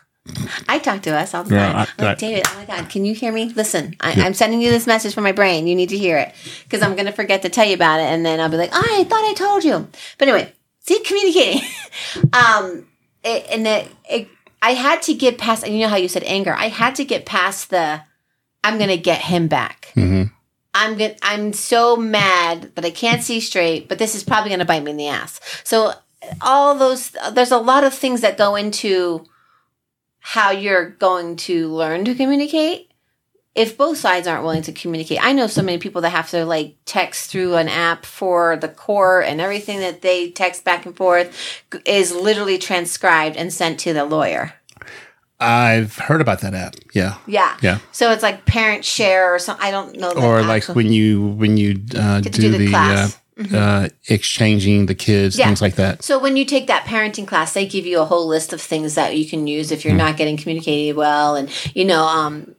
I 0.68 0.78
talk 0.78 1.02
to 1.02 1.10
us 1.16 1.34
all 1.34 1.44
the 1.44 1.54
Yeah, 1.54 1.72
time. 1.72 1.76
I- 1.98 2.02
like, 2.02 2.16
I- 2.16 2.20
David, 2.20 2.44
oh 2.48 2.54
my 2.56 2.64
God, 2.64 2.88
can 2.88 3.04
you 3.04 3.14
hear 3.14 3.32
me? 3.32 3.52
Listen, 3.54 3.96
I, 4.00 4.12
I'm 4.22 4.34
sending 4.34 4.60
you 4.60 4.70
this 4.70 4.86
message 4.86 5.14
from 5.14 5.24
my 5.24 5.32
brain. 5.32 5.66
You 5.66 5.74
need 5.74 5.88
to 5.90 5.98
hear 5.98 6.16
it 6.18 6.32
because 6.64 6.82
I'm 6.82 6.94
going 6.94 7.06
to 7.06 7.12
forget 7.12 7.42
to 7.42 7.48
tell 7.48 7.66
you 7.66 7.74
about 7.74 8.00
it. 8.00 8.04
And 8.04 8.24
then 8.24 8.40
I'll 8.40 8.48
be 8.48 8.56
like, 8.56 8.70
oh, 8.72 8.98
I 9.00 9.04
thought 9.04 9.24
I 9.24 9.34
told 9.34 9.64
you. 9.64 9.88
But 10.18 10.28
anyway, 10.28 10.52
see, 10.80 11.00
communicating. 11.00 11.62
um, 12.32 12.86
it, 13.24 13.46
and 13.50 13.66
it, 13.66 13.88
it, 14.08 14.28
I 14.60 14.74
had 14.74 15.02
to 15.02 15.14
get 15.14 15.38
past, 15.38 15.64
and 15.64 15.74
you 15.74 15.80
know 15.80 15.88
how 15.88 15.96
you 15.96 16.08
said 16.08 16.22
anger. 16.24 16.54
I 16.54 16.68
had 16.68 16.94
to 16.96 17.04
get 17.04 17.26
past 17.26 17.70
the, 17.70 18.02
I'm 18.62 18.78
going 18.78 18.90
to 18.90 18.96
get 18.96 19.22
him 19.22 19.48
back. 19.48 19.90
hmm 19.94 20.24
I'm 20.74 20.96
good. 20.96 21.18
I'm 21.20 21.52
so 21.52 21.96
mad 21.96 22.74
that 22.76 22.84
I 22.84 22.90
can't 22.90 23.22
see 23.22 23.40
straight, 23.40 23.90
but 23.90 23.98
this 23.98 24.14
is 24.14 24.24
probably 24.24 24.48
going 24.48 24.60
to 24.60 24.64
bite 24.64 24.82
me 24.82 24.92
in 24.92 24.96
the 24.96 25.08
ass. 25.08 25.38
So 25.64 25.92
all 26.40 26.74
those, 26.78 27.10
there's 27.32 27.50
a 27.50 27.58
lot 27.58 27.84
of 27.84 27.92
things 27.92 28.22
that 28.22 28.38
go 28.38 28.54
into 28.56 29.26
how 30.22 30.52
you're 30.52 30.90
going 30.90 31.34
to 31.36 31.68
learn 31.68 32.04
to 32.04 32.14
communicate. 32.14 32.88
If 33.54 33.76
both 33.76 33.98
sides 33.98 34.26
aren't 34.26 34.44
willing 34.44 34.62
to 34.62 34.72
communicate, 34.72 35.18
I 35.20 35.32
know 35.32 35.46
so 35.46 35.60
many 35.62 35.76
people 35.76 36.00
that 36.02 36.10
have 36.10 36.30
to 36.30 36.46
like 36.46 36.76
text 36.86 37.30
through 37.30 37.56
an 37.56 37.68
app 37.68 38.06
for 38.06 38.56
the 38.56 38.68
court 38.68 39.26
and 39.26 39.42
everything 39.42 39.80
that 39.80 40.00
they 40.00 40.30
text 40.30 40.64
back 40.64 40.86
and 40.86 40.96
forth 40.96 41.62
is 41.84 42.14
literally 42.14 42.56
transcribed 42.56 43.36
and 43.36 43.52
sent 43.52 43.78
to 43.80 43.92
the 43.92 44.06
lawyer. 44.06 44.54
I've 45.38 45.98
heard 45.98 46.20
about 46.20 46.40
that 46.42 46.54
app. 46.54 46.76
Yeah, 46.94 47.16
Yeah. 47.26 47.56
yeah. 47.60 47.78
So 47.90 48.12
it's 48.12 48.22
like 48.22 48.46
parent 48.46 48.84
share 48.84 49.34
or 49.34 49.38
something. 49.40 49.66
I 49.66 49.70
don't 49.72 49.98
know. 49.98 50.14
the 50.14 50.20
Or 50.20 50.42
like 50.42 50.64
when 50.68 50.92
you 50.92 51.20
when 51.20 51.56
you 51.56 51.82
uh, 51.96 52.20
do, 52.20 52.30
do 52.30 52.50
the 52.52 52.58
the, 52.58 52.68
class. 52.68 53.18
Uh, 53.52 53.56
uh, 53.56 53.88
exchanging 54.08 54.86
the 54.86 54.94
kids, 54.94 55.38
Yeah. 55.38 55.46
things 55.46 55.62
like 55.62 55.76
that. 55.76 56.02
So 56.02 56.18
when 56.18 56.36
you 56.36 56.44
take 56.44 56.66
that 56.66 56.84
parenting 56.84 57.26
class, 57.26 57.52
they 57.54 57.66
give 57.66 57.86
you 57.86 58.00
a 58.00 58.04
whole 58.04 58.26
list 58.26 58.52
of 58.52 58.60
things 58.60 58.94
that 58.94 59.16
you 59.16 59.28
can 59.28 59.46
use 59.46 59.70
if 59.72 59.84
you're 59.84 59.94
not 59.94 60.16
getting 60.16 60.36
communicated 60.36 60.96
well, 60.96 61.36
and 61.36 61.48
you 61.74 61.84
know, 61.84 62.04
um, 62.04 62.54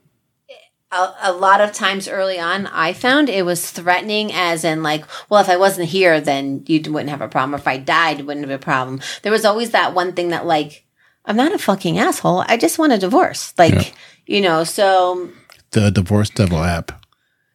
a, 0.91 1.13
a 1.23 1.31
lot 1.33 1.61
of 1.61 1.71
times 1.73 2.07
early 2.07 2.39
on, 2.39 2.67
I 2.67 2.93
found 2.93 3.29
it 3.29 3.45
was 3.45 3.69
threatening, 3.71 4.31
as 4.33 4.63
in 4.63 4.83
like, 4.83 5.05
well, 5.29 5.41
if 5.41 5.49
I 5.49 5.57
wasn't 5.57 5.89
here, 5.89 6.21
then 6.21 6.63
you 6.67 6.79
wouldn't 6.91 7.09
have 7.09 7.21
a 7.21 7.27
problem. 7.27 7.55
Or 7.55 7.57
if 7.57 7.67
I 7.67 7.77
died, 7.77 8.19
it 8.19 8.25
wouldn't 8.25 8.47
have 8.47 8.61
a 8.61 8.63
problem. 8.63 9.01
There 9.23 9.31
was 9.31 9.45
always 9.45 9.71
that 9.71 9.93
one 9.95 10.13
thing 10.13 10.29
that 10.29 10.45
like, 10.45 10.85
I'm 11.25 11.35
not 11.35 11.53
a 11.53 11.57
fucking 11.57 11.97
asshole. 11.97 12.43
I 12.47 12.57
just 12.57 12.77
want 12.79 12.93
a 12.93 12.97
divorce, 12.97 13.53
like. 13.57 13.73
Yeah. 13.73 13.83
You 14.25 14.39
know, 14.39 14.63
so 14.63 15.31
The 15.71 15.91
Divorce 15.91 16.29
Devil 16.29 16.59
app, 16.63 17.05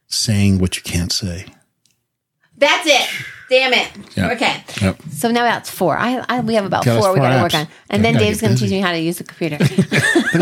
saying 0.07 0.59
what 0.59 0.77
you 0.77 0.83
can't 0.83 1.11
say. 1.11 1.47
That's 2.59 2.87
it. 2.87 3.09
Damn 3.51 3.73
it. 3.73 3.89
Yeah. 4.15 4.33
Okay. 4.33 4.63
Yep. 4.83 5.01
So 5.11 5.31
now 5.31 5.43
that's 5.45 5.71
four. 5.71 5.97
I, 5.97 6.23
I 6.29 6.41
we 6.41 6.55
have 6.55 6.67
about 6.67 6.85
Got 6.85 7.01
four 7.01 7.15
we 7.15 7.19
got 7.21 7.35
to 7.37 7.43
work 7.43 7.55
on, 7.55 7.67
and 7.89 8.03
Yeah, 8.05 8.13
then 8.13 8.21
Dave's 8.21 8.43
going 8.43 8.55
to 8.55 8.61
teach 8.61 8.71
me 8.71 8.81
how 8.81 8.93
to 8.93 8.99
use 8.99 9.17
the 9.17 9.25
computer. 9.25 9.57
Look 9.65 9.71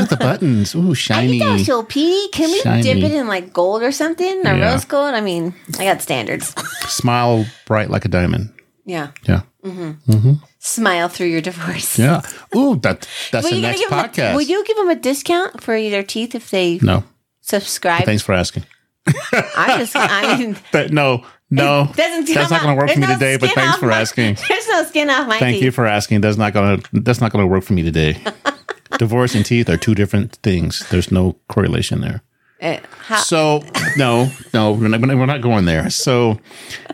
at 0.03 0.11
the 0.11 0.17
buttons. 0.19 0.75
Ooh, 0.75 0.91
I 0.91 0.95
shiny. 0.95 1.39
think 1.39 1.45
that's 1.45 1.67
so 1.67 1.85
Petey. 1.85 2.29
Can 2.33 2.51
we 2.51 2.59
Shiny. 2.63 2.83
dip 2.83 2.97
it 2.99 3.13
in 3.13 3.29
like 3.29 3.53
gold 3.53 3.85
or 3.85 3.93
something? 3.93 4.45
Or 4.45 4.57
Yeah. 4.57 4.73
rose 4.73 4.85
gold? 4.85 5.15
I 5.15 5.21
mean, 5.21 5.55
I 5.79 5.85
got 5.85 6.03
standards. 6.03 6.53
Smile 6.89 7.47
bright 7.65 7.91
like 7.91 8.05
a 8.05 8.09
diamond. 8.09 8.53
Yeah. 8.85 9.11
Yeah. 9.29 9.43
Mm-hmm. 9.65 10.11
Mm-hmm. 10.13 10.33
Smile 10.59 11.09
through 11.09 11.29
your 11.29 11.41
divorce. 11.41 11.97
Yeah. 12.01 12.23
Ooh, 12.57 12.75
that 12.83 13.07
that's 13.31 13.45
Will 13.45 13.51
the 13.51 13.57
you 13.57 13.63
gonna 13.63 13.69
next 13.69 13.81
give 13.83 13.93
'em 13.93 13.99
a- 13.99 14.09
podcast. 14.09 14.35
will 14.35 14.43
you 14.43 14.65
give 14.65 14.77
them 14.77 14.91
a 14.91 14.97
discount 14.97 15.63
for 15.63 15.79
their 15.81 16.03
teeth 16.03 16.35
if 16.35 16.51
they 16.51 16.81
no. 16.83 17.05
subscribe? 17.41 18.05
Thanks 18.05 18.23
for 18.25 18.33
asking. 18.33 18.65
I 19.07 19.77
just, 19.79 19.95
I 19.95 20.37
mean, 20.41 20.57
But 20.73 20.93
no, 20.93 21.25
no. 21.51 21.91
doesn't 21.95 22.27
That's 22.35 22.51
not 22.51 22.63
going 22.63 22.77
to 22.77 22.81
work 22.83 22.91
for 22.91 23.01
me 23.01 23.07
no 23.07 23.15
today, 23.15 23.37
but 23.37 23.51
thanks 23.51 23.79
for 23.79 23.87
my- 23.87 24.01
asking. 24.01 24.37
There's 24.49 24.69
no 24.69 24.83
skin 24.85 25.11
off 25.11 25.29
my 25.29 25.39
Thank 25.39 25.57
teeth. 25.57 25.65
you 25.65 25.71
for 25.71 25.87
asking. 25.87 26.21
That's 26.21 26.37
not 26.37 26.53
going 26.53 26.81
to 26.81 27.01
that's 27.01 27.21
not 27.21 27.33
going 27.33 27.43
to 27.43 27.47
work 27.47 27.63
for 27.65 27.73
me 27.73 27.83
today. 27.83 28.19
Divorce 28.99 29.35
and 29.35 29.45
teeth 29.45 29.69
are 29.69 29.77
two 29.77 29.95
different 29.95 30.37
things. 30.43 30.89
There's 30.91 31.11
no 31.13 31.37
correlation 31.49 32.01
there. 32.01 32.23
Uh, 32.63 32.79
how- 33.07 33.17
So 33.19 33.63
no, 33.97 34.31
no, 34.55 34.73
we're 34.73 34.89
not, 34.89 35.01
we're 35.01 35.27
not 35.27 35.43
going 35.43 35.67
there. 35.67 35.91
So 35.91 36.39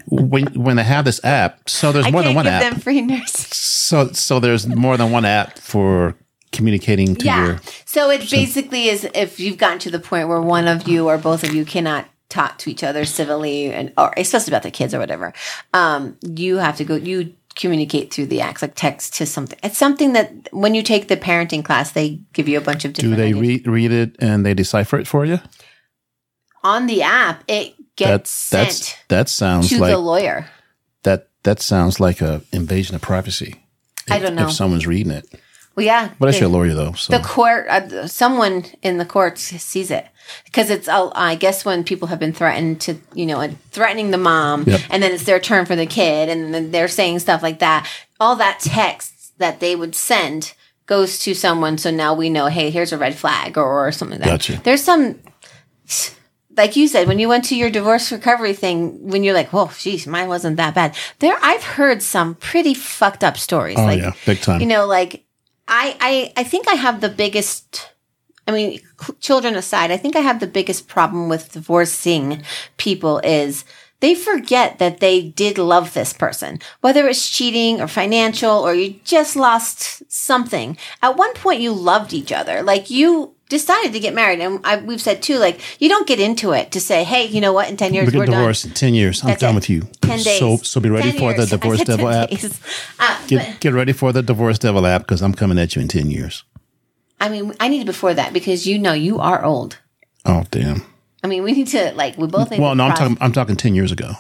when 0.08 0.46
when 0.54 0.76
they 0.76 0.82
have 0.84 1.04
this 1.04 1.22
app, 1.24 1.68
so 1.68 1.92
there's 1.92 2.10
more 2.10 2.22
than 2.22 2.34
one 2.34 2.44
give 2.46 2.52
app. 2.54 2.62
them 2.72 2.80
free 2.80 3.00
nurses. 3.00 3.56
So 3.56 4.08
so 4.12 4.40
there's 4.40 4.66
more 4.66 4.96
than 4.96 5.12
one 5.12 5.24
app 5.24 5.58
for 5.58 6.16
communicating 6.50 7.14
to 7.16 7.24
Yeah. 7.24 7.46
your. 7.46 7.60
So 7.84 8.10
it 8.10 8.28
basically 8.30 8.88
is 8.88 9.08
if 9.14 9.38
you've 9.38 9.56
gotten 9.58 9.78
to 9.80 9.90
the 9.90 9.98
point 10.00 10.28
where 10.28 10.40
one 10.40 10.66
of 10.66 10.88
you 10.88 11.08
or 11.08 11.16
both 11.18 11.44
of 11.44 11.54
you 11.54 11.64
cannot 11.64 12.06
talk 12.32 12.58
to 12.58 12.70
each 12.70 12.82
other 12.82 13.04
civilly 13.04 13.72
and 13.72 13.92
or 13.96 14.12
especially 14.16 14.50
about 14.52 14.62
the 14.62 14.70
kids 14.70 14.94
or 14.94 14.98
whatever, 14.98 15.32
um, 15.74 16.16
you 16.22 16.56
have 16.56 16.76
to 16.78 16.84
go 16.84 16.96
you 16.96 17.34
communicate 17.54 18.12
through 18.12 18.26
the 18.26 18.40
acts 18.40 18.62
like 18.62 18.74
text 18.74 19.14
to 19.14 19.26
something. 19.26 19.58
It's 19.62 19.76
something 19.76 20.14
that 20.14 20.48
when 20.52 20.74
you 20.74 20.82
take 20.82 21.08
the 21.08 21.16
parenting 21.18 21.62
class, 21.64 21.92
they 21.92 22.18
give 22.32 22.48
you 22.48 22.56
a 22.56 22.62
bunch 22.62 22.84
of 22.86 22.94
Do 22.94 23.14
they 23.14 23.34
read 23.34 23.66
read 23.66 23.92
it 23.92 24.16
and 24.20 24.44
they 24.46 24.54
decipher 24.54 24.98
it 24.98 25.06
for 25.06 25.24
you? 25.26 25.38
on 26.64 26.86
the 26.86 27.02
app, 27.02 27.42
it 27.48 27.74
gets 27.96 28.48
That 28.50 28.66
sent 28.66 28.68
that's 28.68 29.04
that 29.08 29.28
sounds 29.28 29.68
to 29.70 29.80
like 29.80 29.90
the 29.90 29.98
lawyer. 29.98 30.46
that 31.02 31.28
that 31.42 31.60
sounds 31.60 31.98
like 32.00 32.20
a 32.20 32.40
invasion 32.52 32.94
of 32.94 33.02
privacy. 33.02 33.64
I 34.10 34.18
don't 34.18 34.34
know. 34.34 34.46
if 34.46 34.52
someone's 34.52 34.86
reading 34.86 35.12
it. 35.12 35.26
Well, 35.74 35.86
yeah. 35.86 36.12
But 36.18 36.34
I 36.34 36.38
your 36.38 36.48
lawyer 36.48 36.74
though. 36.74 36.92
So 36.92 37.16
the 37.16 37.22
court 37.24 37.66
uh, 37.68 38.06
someone 38.06 38.64
in 38.82 38.98
the 38.98 39.06
courts 39.06 39.42
sees 39.42 39.90
it 39.90 40.06
because 40.44 40.70
it's 40.70 40.86
uh, 40.88 41.10
i 41.14 41.34
guess 41.34 41.64
when 41.64 41.82
people 41.82 42.08
have 42.08 42.18
been 42.20 42.32
threatened 42.32 42.80
to 42.80 42.96
you 43.12 43.26
know 43.26 43.48
threatening 43.70 44.12
the 44.12 44.18
mom 44.18 44.62
Yep. 44.64 44.80
and 44.90 45.02
then 45.02 45.12
it's 45.12 45.24
their 45.24 45.40
turn 45.40 45.66
for 45.66 45.74
the 45.74 45.84
kid 45.86 46.28
and 46.28 46.54
then 46.54 46.70
they're 46.70 46.88
saying 46.88 47.18
stuff 47.18 47.42
like 47.42 47.58
that 47.58 47.88
all 48.20 48.36
that 48.36 48.60
text 48.60 49.36
that 49.38 49.58
they 49.60 49.74
would 49.74 49.94
send 49.94 50.54
goes 50.86 51.18
to 51.20 51.34
someone 51.34 51.76
so 51.76 51.90
now 51.90 52.14
we 52.14 52.30
know 52.30 52.46
hey 52.46 52.70
here's 52.70 52.92
a 52.92 52.98
red 52.98 53.14
flag 53.16 53.58
or, 53.58 53.88
or 53.88 53.90
something 53.92 54.20
like 54.20 54.26
that 54.28 54.32
Gotcha. 54.34 54.60
there's 54.62 54.82
some 54.82 55.18
like 56.56 56.76
you 56.76 56.86
said 56.86 57.08
when 57.08 57.18
you 57.18 57.28
went 57.28 57.44
to 57.46 57.56
your 57.56 57.70
divorce 57.70 58.12
recovery 58.12 58.52
thing 58.54 59.08
when 59.08 59.24
you're 59.24 59.34
like 59.34 59.52
whoa 59.52 59.70
geez 59.78 60.06
mine 60.06 60.28
wasn't 60.28 60.56
that 60.56 60.74
bad 60.74 60.94
there 61.18 61.36
i've 61.42 61.62
heard 61.64 62.02
some 62.02 62.34
pretty 62.36 62.74
fucked 62.74 63.24
up 63.24 63.36
stories 63.36 63.78
oh 63.78 63.84
like 63.84 63.98
yeah, 64.00 64.12
big 64.26 64.40
time. 64.40 64.60
you 64.60 64.66
know 64.66 64.86
like 64.86 65.24
I, 65.68 65.96
I 66.00 66.32
i 66.40 66.44
think 66.44 66.68
i 66.68 66.74
have 66.74 67.00
the 67.00 67.08
biggest 67.08 67.92
i 68.46 68.50
mean 68.50 68.80
children 69.20 69.54
aside 69.54 69.90
i 69.90 69.96
think 69.96 70.16
i 70.16 70.20
have 70.20 70.40
the 70.40 70.46
biggest 70.46 70.88
problem 70.88 71.28
with 71.28 71.52
divorcing 71.52 72.42
people 72.76 73.18
is 73.24 73.64
they 74.00 74.16
forget 74.16 74.80
that 74.80 74.98
they 74.98 75.22
did 75.22 75.58
love 75.58 75.94
this 75.94 76.12
person 76.12 76.58
whether 76.80 77.06
it's 77.08 77.28
cheating 77.28 77.80
or 77.80 77.88
financial 77.88 78.50
or 78.50 78.74
you 78.74 79.00
just 79.04 79.36
lost 79.36 80.02
something. 80.12 80.76
At 81.00 81.16
one 81.16 81.32
point 81.34 81.60
you 81.60 81.72
loved 81.72 82.12
each 82.12 82.32
other. 82.32 82.62
Like 82.62 82.90
you 82.90 83.34
decided 83.52 83.92
to 83.92 84.00
get 84.00 84.14
married, 84.14 84.40
and 84.40 84.58
I, 84.64 84.78
we've 84.78 85.00
said 85.00 85.22
too, 85.22 85.38
like 85.38 85.60
you 85.80 85.88
don't 85.88 86.08
get 86.08 86.18
into 86.18 86.52
it 86.52 86.72
to 86.72 86.80
say, 86.80 87.04
hey, 87.04 87.26
you 87.26 87.40
know 87.40 87.52
what? 87.52 87.68
In 87.68 87.76
ten 87.76 87.92
years, 87.94 88.10
We 88.10 88.18
we're 88.18 88.26
get 88.26 88.32
divorced 88.32 88.64
in 88.64 88.72
10 88.72 88.94
years. 88.94 89.22
I'm 89.22 89.28
That's 89.28 89.40
done 89.40 89.52
it. 89.52 89.54
with 89.56 89.70
you. 89.70 89.82
Ten 90.00 90.18
days. 90.18 90.38
So, 90.38 90.56
so 90.56 90.80
be 90.80 90.90
ready 90.90 91.12
10 91.12 91.20
for 91.20 91.32
the 91.32 91.38
years. 91.42 91.52
I 91.52 91.56
Divorce 91.56 91.84
Devil 91.84 92.08
app. 92.08 92.32
Uh, 92.32 92.48
but, 92.98 93.28
Get, 93.28 93.60
get 93.60 93.72
ready 93.74 93.92
for 93.92 94.12
the 94.12 94.22
Divorce 94.22 94.58
Devil 94.58 94.86
app 94.86 95.02
because 95.02 95.22
I'm 95.22 95.34
coming 95.34 95.58
at 95.58 95.76
you 95.76 95.82
in 95.82 95.88
10 95.88 96.10
years. 96.10 96.44
I 97.20 97.28
mean, 97.28 97.54
I 97.60 97.68
need 97.68 97.82
it 97.82 97.86
before 97.86 98.14
that 98.14 98.32
because 98.32 98.66
you 98.66 98.78
know 98.78 98.94
you 98.94 99.20
are 99.20 99.44
old. 99.44 99.78
Oh, 100.24 100.44
damn. 100.50 100.82
I 101.22 101.28
mean, 101.28 101.44
we 101.44 101.52
need 101.52 101.68
to 101.68 101.92
like 101.94 102.16
we 102.18 102.26
both. 102.26 102.50
Well, 102.58 102.74
no, 102.74 102.84
I'm 102.84 102.94
talking, 102.96 103.18
I'm 103.20 103.32
talking 103.32 103.56
10 103.56 103.74
years 103.74 103.92
ago. 103.92 104.14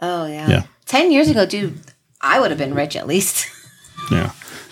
Oh 0.00 0.26
yeah. 0.26 0.48
Yeah. 0.48 0.62
Ten 0.86 1.10
years 1.10 1.28
ago, 1.28 1.44
dude, 1.44 1.78
I 2.20 2.40
would 2.40 2.50
have 2.50 2.58
been 2.58 2.74
rich 2.74 2.96
at 2.96 3.06
least. 3.06 3.46
Yeah. 4.10 4.30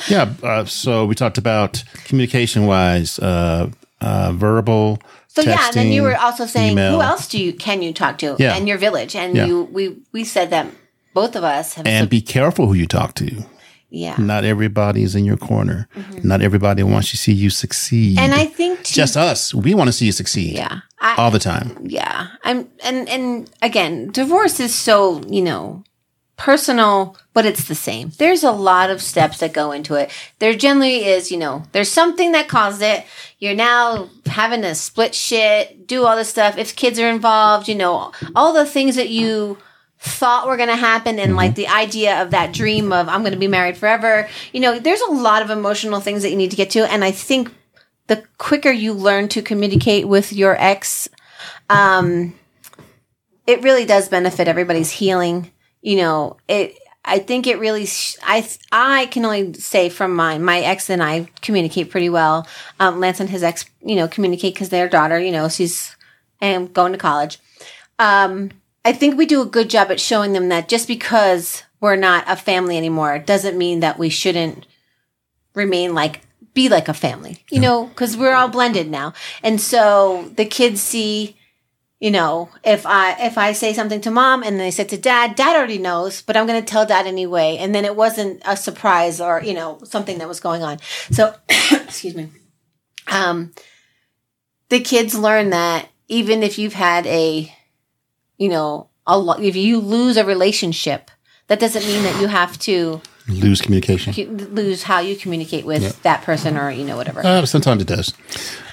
Yeah. 0.09 0.33
Uh, 0.43 0.65
so 0.65 1.07
we 1.07 1.15
talked 1.15 1.39
about 1.39 1.83
communication 2.05 2.67
wise, 2.67 3.19
uh, 3.19 3.71
uh, 4.01 4.33
verbal. 4.33 4.99
So 5.29 5.43
yeah, 5.43 5.67
and 5.67 5.75
then 5.75 5.93
you 5.93 6.03
were 6.03 6.17
also 6.17 6.47
saying 6.47 6.73
email. 6.73 6.93
who 6.97 7.03
else 7.03 7.29
do 7.29 7.39
you 7.39 7.53
can 7.53 7.83
you 7.83 7.93
talk 7.93 8.17
to 8.19 8.37
Yeah. 8.39 8.57
and 8.57 8.67
your 8.69 8.79
village 8.79 9.15
and 9.15 9.37
Yeah. 9.37 9.47
you 9.47 9.69
we 9.73 9.97
we 10.13 10.25
said 10.25 10.49
that 10.51 10.67
both 11.15 11.37
of 11.37 11.45
us 11.45 11.75
have 11.75 11.87
And 11.87 12.09
be 12.09 12.21
careful 12.23 12.67
who 12.67 12.75
you 12.75 12.87
talk 12.87 13.15
to. 13.15 13.45
yeah. 13.91 14.17
Not 14.19 14.45
everybody 14.45 15.03
is 15.03 15.15
in 15.15 15.25
your 15.25 15.37
corner. 15.39 15.89
Not 16.23 16.41
everybody 16.43 16.83
wants 16.83 17.11
to 17.11 17.17
see 17.17 17.33
you 17.33 17.51
succeed. 17.51 18.17
Mm-hmm. 18.17 18.25
And 18.25 18.35
I 18.35 18.47
think 18.47 18.83
too, 18.83 18.95
just 19.01 19.17
us. 19.17 19.55
We 19.55 19.75
want 19.75 19.89
to 19.89 19.93
see 19.93 20.07
you 20.07 20.13
succeed 20.13 20.55
yeah. 20.57 20.81
I, 21.01 21.15
all 21.17 21.31
the 21.31 21.39
time. 21.39 21.69
yeah. 21.85 22.27
I'm 22.45 22.69
and 22.83 23.09
and 23.09 23.51
again, 23.63 24.11
divorce 24.13 24.59
is 24.61 24.75
so, 24.75 25.21
you 25.29 25.43
know, 25.43 25.85
personal, 26.37 27.17
but 27.33 27.47
it's 27.47 27.67
the 27.67 27.75
same. 27.75 28.11
There's 28.19 28.45
a 28.45 28.53
lot 28.53 28.91
of 28.91 29.03
steps 29.03 29.39
that 29.39 29.53
go 29.53 29.73
into 29.73 29.95
it. 29.95 30.11
There 30.39 30.55
generally 30.55 31.05
is, 31.05 31.31
you 31.31 31.39
know, 31.39 31.63
there's 31.73 31.91
something 31.91 32.33
that 32.33 32.49
caused 32.49 32.83
it. 32.83 33.05
You're 33.39 33.55
now 33.55 34.11
having 34.27 34.63
to 34.63 34.75
split 34.75 35.15
shit, 35.15 35.87
do 35.87 36.05
all 36.05 36.17
this 36.17 36.29
stuff. 36.29 36.59
If 36.59 36.77
kids 36.77 36.99
are 36.99 37.09
involved, 37.09 37.69
you 37.69 37.75
know, 37.75 38.13
all 38.35 38.53
the 38.53 38.67
things 38.67 38.97
that 38.97 39.09
you 39.09 39.59
thought 39.99 40.47
were 40.47 40.59
going 40.59 40.69
to 40.69 40.77
happen 40.77 41.19
and 41.19 41.37
like 41.37 41.55
the 41.55 41.69
idea 41.69 42.23
of 42.23 42.31
that 42.31 42.53
dream 42.53 42.93
of 42.93 43.09
I'm 43.09 43.23
going 43.23 43.33
to 43.33 43.39
be 43.39 43.49
married 43.49 43.79
forever. 43.79 44.29
You 44.53 44.61
know, 44.61 44.79
there's 44.79 45.01
a 45.01 45.13
lot 45.13 45.43
of 45.43 45.51
emotional 45.51 46.01
things 46.01 46.23
that 46.23 46.31
you 46.31 46.37
need 46.37 46.51
to 46.51 46.57
get 46.57 46.71
to 46.71 46.91
and 46.91 47.03
I 47.03 47.13
think 47.13 47.53
the 48.07 48.23
quicker 48.39 48.71
you 48.71 48.93
learn 48.93 49.29
to 49.29 49.43
communicate 49.43 50.07
with 50.07 50.33
your 50.33 50.55
ex 50.61 51.09
um 51.71 52.35
it 53.47 53.63
really 53.63 53.85
does 53.85 54.09
benefit 54.09 54.49
everybody's 54.49 54.91
healing 54.91 55.51
you 55.87 55.97
know 55.97 56.37
it 56.49 56.77
i 57.05 57.19
think 57.21 57.47
it 57.47 57.61
really 57.61 57.87
sh- 57.87 58.17
i 58.25 58.47
i 58.73 59.07
can 59.07 59.25
only 59.25 59.55
say 59.55 59.89
from 59.89 60.13
mine 60.13 60.43
my 60.43 60.59
ex 60.59 60.91
and 60.91 61.01
i 61.03 61.31
communicate 61.41 61.91
pretty 61.91 62.11
well. 62.11 62.47
Um 62.81 62.99
lance 62.99 63.21
and 63.21 63.31
his 63.31 63.45
ex 63.45 63.65
you 63.83 63.95
know 63.95 64.09
communicate 64.09 64.55
because 64.55 64.69
their 64.69 64.89
daughter 64.89 65.19
you 65.19 65.31
know 65.31 65.49
she's 65.49 65.97
um, 66.43 66.67
going 66.67 66.93
to 66.93 66.99
college. 66.99 67.39
Um 68.01 68.51
i 68.85 68.93
think 68.93 69.17
we 69.17 69.27
do 69.27 69.41
a 69.41 69.47
good 69.47 69.71
job 69.71 69.93
at 69.93 70.01
showing 70.01 70.33
them 70.33 70.49
that 70.49 70.69
just 70.69 70.89
because 70.89 71.63
we're 71.81 71.97
not 71.97 72.25
a 72.27 72.35
family 72.35 72.77
anymore 72.77 73.21
doesn't 73.21 73.57
mean 73.57 73.79
that 73.81 73.99
we 73.99 74.09
shouldn't 74.09 74.67
remain 75.55 75.95
like 75.95 76.23
be 76.53 76.69
like 76.69 76.89
a 76.89 76.95
family 76.95 77.45
you 77.49 77.61
know 77.61 77.87
because 77.87 78.17
we're 78.17 78.35
all 78.35 78.49
blended 78.49 78.91
now. 78.91 79.13
And 79.45 79.61
so 79.61 80.33
the 80.35 80.47
kids 80.47 80.81
see 80.81 81.36
you 82.07 82.13
know 82.13 82.49
if 82.63 82.87
i 82.87 83.05
if 83.29 83.37
i 83.37 83.53
say 83.53 83.73
something 83.73 84.01
to 84.01 84.11
mom 84.11 84.43
and 84.43 84.53
then 84.57 84.65
they 84.67 84.71
said 84.71 84.89
to 84.89 84.97
dad 84.97 85.35
dad 85.35 85.57
already 85.57 85.79
knows 85.79 86.23
but 86.23 86.37
i'm 86.37 86.47
going 86.47 86.63
to 86.63 86.73
tell 86.73 86.87
dad 86.87 87.07
anyway. 87.07 87.57
And 87.59 87.75
then 87.75 87.85
it 87.85 87.97
wasn't 87.97 88.43
a 88.45 88.57
surprise 88.57 89.21
or 89.21 89.43
you 89.43 89.55
know 89.55 89.79
something 89.85 90.19
that 90.19 90.29
was 90.29 90.41
going 90.41 90.63
on. 90.63 90.79
So 91.11 91.35
excuse 91.49 92.15
me. 92.15 92.29
Um 93.09 93.53
the 94.69 94.81
kids 94.81 95.15
learn 95.15 95.51
that 95.51 95.89
even 96.09 96.43
if 96.43 96.59
you've 96.59 96.75
had 96.75 97.07
a 97.07 97.53
you 98.37 98.49
know 98.49 98.89
a 99.07 99.37
if 99.41 99.57
you 99.57 99.81
lose 99.81 100.17
a 100.17 100.25
relationship 100.25 101.11
that 101.47 101.61
doesn't 101.61 101.87
mean 101.87 102.03
that 102.03 102.21
you 102.21 102.27
have 102.27 102.59
to 102.59 103.01
Lose 103.29 103.61
communication. 103.61 104.13
cu- 104.15 104.47
lose 104.53 104.85
how 104.85 105.01
you 105.01 105.17
communicate 105.17 105.65
with 105.67 106.01
that 106.03 106.23
person 106.23 106.57
or 106.57 106.71
you 106.71 106.85
know 106.85 106.97
whatever 106.97 107.27
Uh, 107.27 107.45
sometimes 107.47 107.83
it 107.83 107.89
does. 107.89 108.13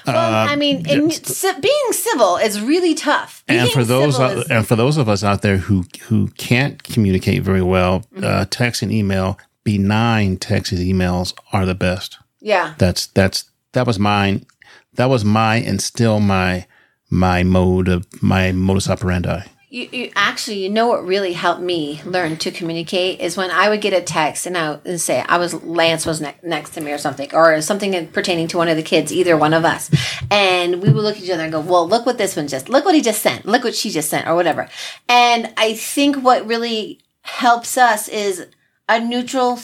well, 0.06 0.48
I 0.48 0.54
mean, 0.56 0.86
in, 0.88 1.10
ci- 1.10 1.60
being 1.60 1.92
civil 1.92 2.36
is 2.36 2.60
really 2.60 2.94
tough. 2.94 3.42
and 3.48 3.68
for 3.70 3.84
those 3.84 4.16
civil 4.16 4.42
is- 4.42 4.50
and 4.50 4.66
for 4.66 4.76
those 4.76 4.96
of 4.96 5.08
us 5.08 5.24
out 5.24 5.42
there 5.42 5.56
who 5.56 5.84
who 6.08 6.28
can't 6.38 6.82
communicate 6.82 7.42
very 7.42 7.62
well, 7.62 8.04
Mm-hmm. 8.14 8.24
uh, 8.24 8.44
text 8.50 8.82
and 8.82 8.92
email, 8.92 9.38
benign 9.64 10.36
text 10.36 10.72
and 10.72 10.80
emails 10.80 11.34
are 11.52 11.66
the 11.66 11.74
best. 11.74 12.18
yeah, 12.40 12.74
That's 12.78 13.06
that's 13.08 13.44
that 13.72 13.86
was 13.86 13.98
mine. 13.98 14.46
That 14.94 15.06
was 15.08 15.24
my 15.24 15.56
and 15.56 15.80
still 15.82 16.20
my 16.20 16.66
my 17.10 17.42
mode 17.42 17.88
of 17.88 18.06
my 18.22 18.52
modus 18.52 18.88
operandi. 18.88 19.40
You, 19.74 19.88
you 19.90 20.10
actually, 20.14 20.62
you 20.62 20.68
know 20.68 20.86
what 20.86 21.04
really 21.04 21.32
helped 21.32 21.60
me 21.60 22.00
learn 22.04 22.36
to 22.36 22.52
communicate 22.52 23.18
is 23.18 23.36
when 23.36 23.50
I 23.50 23.68
would 23.68 23.80
get 23.80 23.92
a 23.92 24.00
text 24.00 24.46
and 24.46 24.56
I 24.56 24.78
would 24.84 25.00
say 25.00 25.24
I 25.26 25.36
was 25.36 25.52
Lance 25.64 26.06
was 26.06 26.20
ne- 26.20 26.36
next 26.44 26.70
to 26.74 26.80
me 26.80 26.92
or 26.92 26.98
something 26.98 27.28
or 27.34 27.60
something 27.60 28.06
pertaining 28.06 28.46
to 28.48 28.56
one 28.56 28.68
of 28.68 28.76
the 28.76 28.84
kids, 28.84 29.12
either 29.12 29.36
one 29.36 29.52
of 29.52 29.64
us, 29.64 29.90
and 30.30 30.80
we 30.80 30.92
would 30.92 31.02
look 31.02 31.16
at 31.16 31.24
each 31.24 31.30
other 31.30 31.42
and 31.42 31.50
go, 31.50 31.60
"Well, 31.60 31.88
look 31.88 32.06
what 32.06 32.18
this 32.18 32.36
one 32.36 32.46
just, 32.46 32.68
look 32.68 32.84
what 32.84 32.94
he 32.94 33.02
just 33.02 33.20
sent, 33.20 33.46
look 33.46 33.64
what 33.64 33.74
she 33.74 33.90
just 33.90 34.10
sent, 34.10 34.28
or 34.28 34.36
whatever." 34.36 34.68
And 35.08 35.52
I 35.56 35.74
think 35.74 36.22
what 36.22 36.46
really 36.46 37.00
helps 37.22 37.76
us 37.76 38.06
is 38.06 38.46
a 38.88 39.00
neutral. 39.00 39.58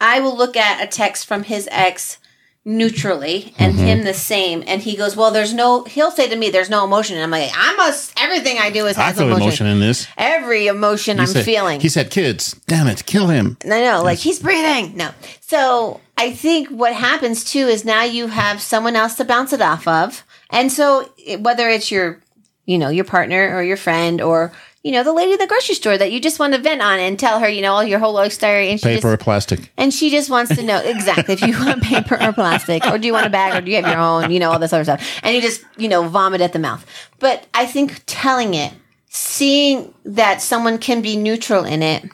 I 0.00 0.20
will 0.20 0.36
look 0.36 0.56
at 0.56 0.80
a 0.80 0.86
text 0.86 1.26
from 1.26 1.42
his 1.42 1.68
ex 1.72 2.18
neutrally 2.64 3.52
and 3.58 3.74
mm-hmm. 3.74 3.84
him 3.84 4.04
the 4.04 4.14
same. 4.14 4.62
And 4.66 4.80
he 4.80 4.96
goes 4.96 5.16
well 5.16 5.30
there's 5.30 5.52
no 5.52 5.84
he'll 5.84 6.10
say 6.10 6.28
to 6.28 6.36
me 6.36 6.50
there's 6.50 6.70
no 6.70 6.84
emotion. 6.84 7.16
And 7.16 7.24
i'm 7.24 7.30
like 7.30 7.50
i 7.54 7.74
must 7.74 8.12
everything 8.20 8.58
i 8.58 8.70
do 8.70 8.86
is 8.86 8.96
I 8.96 9.02
has 9.04 9.16
feel 9.16 9.26
emotion. 9.26 9.42
emotion 9.42 9.66
in 9.66 9.80
this. 9.80 10.06
every 10.16 10.68
emotion 10.68 11.18
i'm 11.18 11.26
said- 11.26 11.44
feeling. 11.44 11.80
He 11.80 11.88
said, 11.88 12.10
"Kids, 12.10 12.54
damn 12.66 12.86
it, 12.86 13.04
kill 13.06 13.28
him." 13.28 13.56
no 13.64 13.82
no 13.82 14.02
like 14.02 14.18
he's 14.18 14.38
breathing. 14.38 14.96
No. 14.96 15.10
So 15.40 16.00
i 16.16 16.30
think 16.32 16.68
what 16.68 16.92
happens 16.94 17.44
too 17.44 17.66
is 17.66 17.84
now 17.84 18.04
you 18.04 18.28
have 18.28 18.60
someone 18.60 18.94
else 18.96 19.14
to 19.16 19.24
bounce 19.24 19.52
it 19.52 19.60
off 19.60 19.88
of. 19.88 20.24
And 20.50 20.70
so 20.70 21.08
whether 21.40 21.68
it's 21.68 21.90
your 21.90 22.20
you 22.64 22.78
know 22.78 22.90
your 22.90 23.04
partner 23.04 23.56
or 23.56 23.62
your 23.62 23.76
friend 23.76 24.20
or 24.20 24.52
you 24.82 24.90
know 24.92 25.04
the 25.04 25.12
lady 25.12 25.32
at 25.32 25.38
the 25.38 25.46
grocery 25.46 25.74
store 25.74 25.96
that 25.96 26.10
you 26.10 26.20
just 26.20 26.38
want 26.38 26.54
to 26.54 26.60
vent 26.60 26.82
on 26.82 26.98
and 26.98 27.18
tell 27.18 27.38
her 27.38 27.48
you 27.48 27.62
know 27.62 27.72
all 27.72 27.84
your 27.84 27.98
whole 27.98 28.12
life 28.12 28.32
story 28.32 28.68
and 28.70 28.80
she 28.80 28.86
Paper 28.86 29.12
or 29.12 29.16
plastic. 29.16 29.70
and 29.76 29.94
she 29.94 30.10
just 30.10 30.28
wants 30.28 30.54
to 30.56 30.62
know 30.62 30.78
exactly 30.78 31.34
if 31.34 31.42
you 31.42 31.58
want 31.58 31.82
paper 31.92 32.20
or 32.20 32.32
plastic, 32.32 32.84
or 32.86 32.98
do 32.98 33.06
you 33.06 33.12
want 33.12 33.26
a 33.26 33.30
bag, 33.30 33.54
or 33.56 33.64
do 33.64 33.70
you 33.70 33.76
have 33.80 33.86
your 33.86 34.00
own, 34.00 34.30
you 34.30 34.40
know, 34.40 34.50
all 34.50 34.58
this 34.58 34.72
other 34.72 34.84
stuff. 34.84 35.20
And 35.22 35.34
you 35.34 35.40
just, 35.40 35.64
you 35.76 35.88
know, 35.88 36.08
vomit 36.08 36.40
at 36.40 36.52
the 36.52 36.58
mouth. 36.58 36.84
But 37.20 37.46
I 37.54 37.66
think 37.66 38.02
telling 38.06 38.54
it, 38.54 38.72
seeing 39.08 39.94
that 40.04 40.42
someone 40.42 40.78
can 40.78 41.02
be 41.02 41.16
neutral 41.16 41.64
in 41.64 41.82
it, 41.82 42.04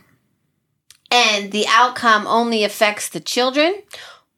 and 1.11 1.52
the 1.52 1.64
outcome 1.68 2.26
only 2.26 2.64
affects 2.64 3.09
the 3.09 3.20
children, 3.20 3.74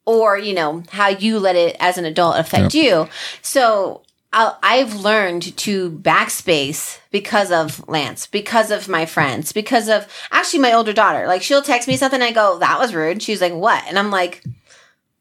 or, 0.05 0.37
you 0.37 0.53
know, 0.53 0.83
how 0.91 1.09
you 1.09 1.37
let 1.39 1.55
it 1.55 1.75
as 1.79 1.97
an 1.97 2.05
adult 2.05 2.37
affect 2.37 2.73
you. 2.73 3.07
So 3.41 4.03
I've 4.33 4.95
learned 4.95 5.57
to 5.57 5.91
backspace 5.91 6.99
because 7.11 7.51
of 7.51 7.87
Lance, 7.89 8.27
because 8.27 8.71
of 8.71 8.87
my 8.87 9.05
friends, 9.05 9.51
because 9.51 9.89
of 9.89 10.07
actually 10.31 10.59
my 10.59 10.73
older 10.73 10.93
daughter. 10.93 11.27
Like 11.27 11.41
she'll 11.43 11.61
text 11.61 11.87
me 11.87 11.97
something, 11.97 12.21
I 12.21 12.31
go, 12.31 12.57
"That 12.59 12.79
was 12.79 12.95
rude." 12.95 13.21
She's 13.21 13.41
like, 13.41 13.53
"What?" 13.53 13.83
And 13.87 13.99
I'm 13.99 14.09
like, 14.09 14.43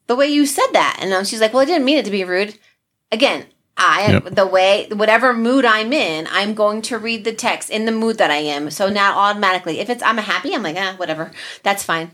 "The 0.06 0.14
way 0.14 0.28
you 0.28 0.46
said 0.46 0.68
that." 0.72 0.98
And 1.00 1.26
she's 1.26 1.40
like, 1.40 1.52
"Well, 1.52 1.62
I 1.62 1.66
didn't 1.66 1.84
mean 1.84 1.98
it 1.98 2.04
to 2.04 2.10
be 2.10 2.24
rude." 2.24 2.56
Again, 3.10 3.46
I 3.76 4.12
Yep. 4.12 4.34
the 4.36 4.46
way 4.46 4.86
whatever 4.92 5.32
mood 5.34 5.64
I'm 5.64 5.92
in, 5.92 6.28
I'm 6.30 6.54
going 6.54 6.82
to 6.82 6.98
read 6.98 7.24
the 7.24 7.32
text 7.32 7.70
in 7.70 7.86
the 7.86 7.92
mood 7.92 8.18
that 8.18 8.30
I 8.30 8.36
am. 8.36 8.70
So 8.70 8.88
now 8.88 9.18
automatically, 9.18 9.80
if 9.80 9.90
it's 9.90 10.02
I'm 10.02 10.18
happy, 10.18 10.54
I'm 10.54 10.62
like, 10.62 10.76
"Ah, 10.78 10.94
whatever, 10.98 11.32
that's 11.64 11.82
fine." 11.82 12.12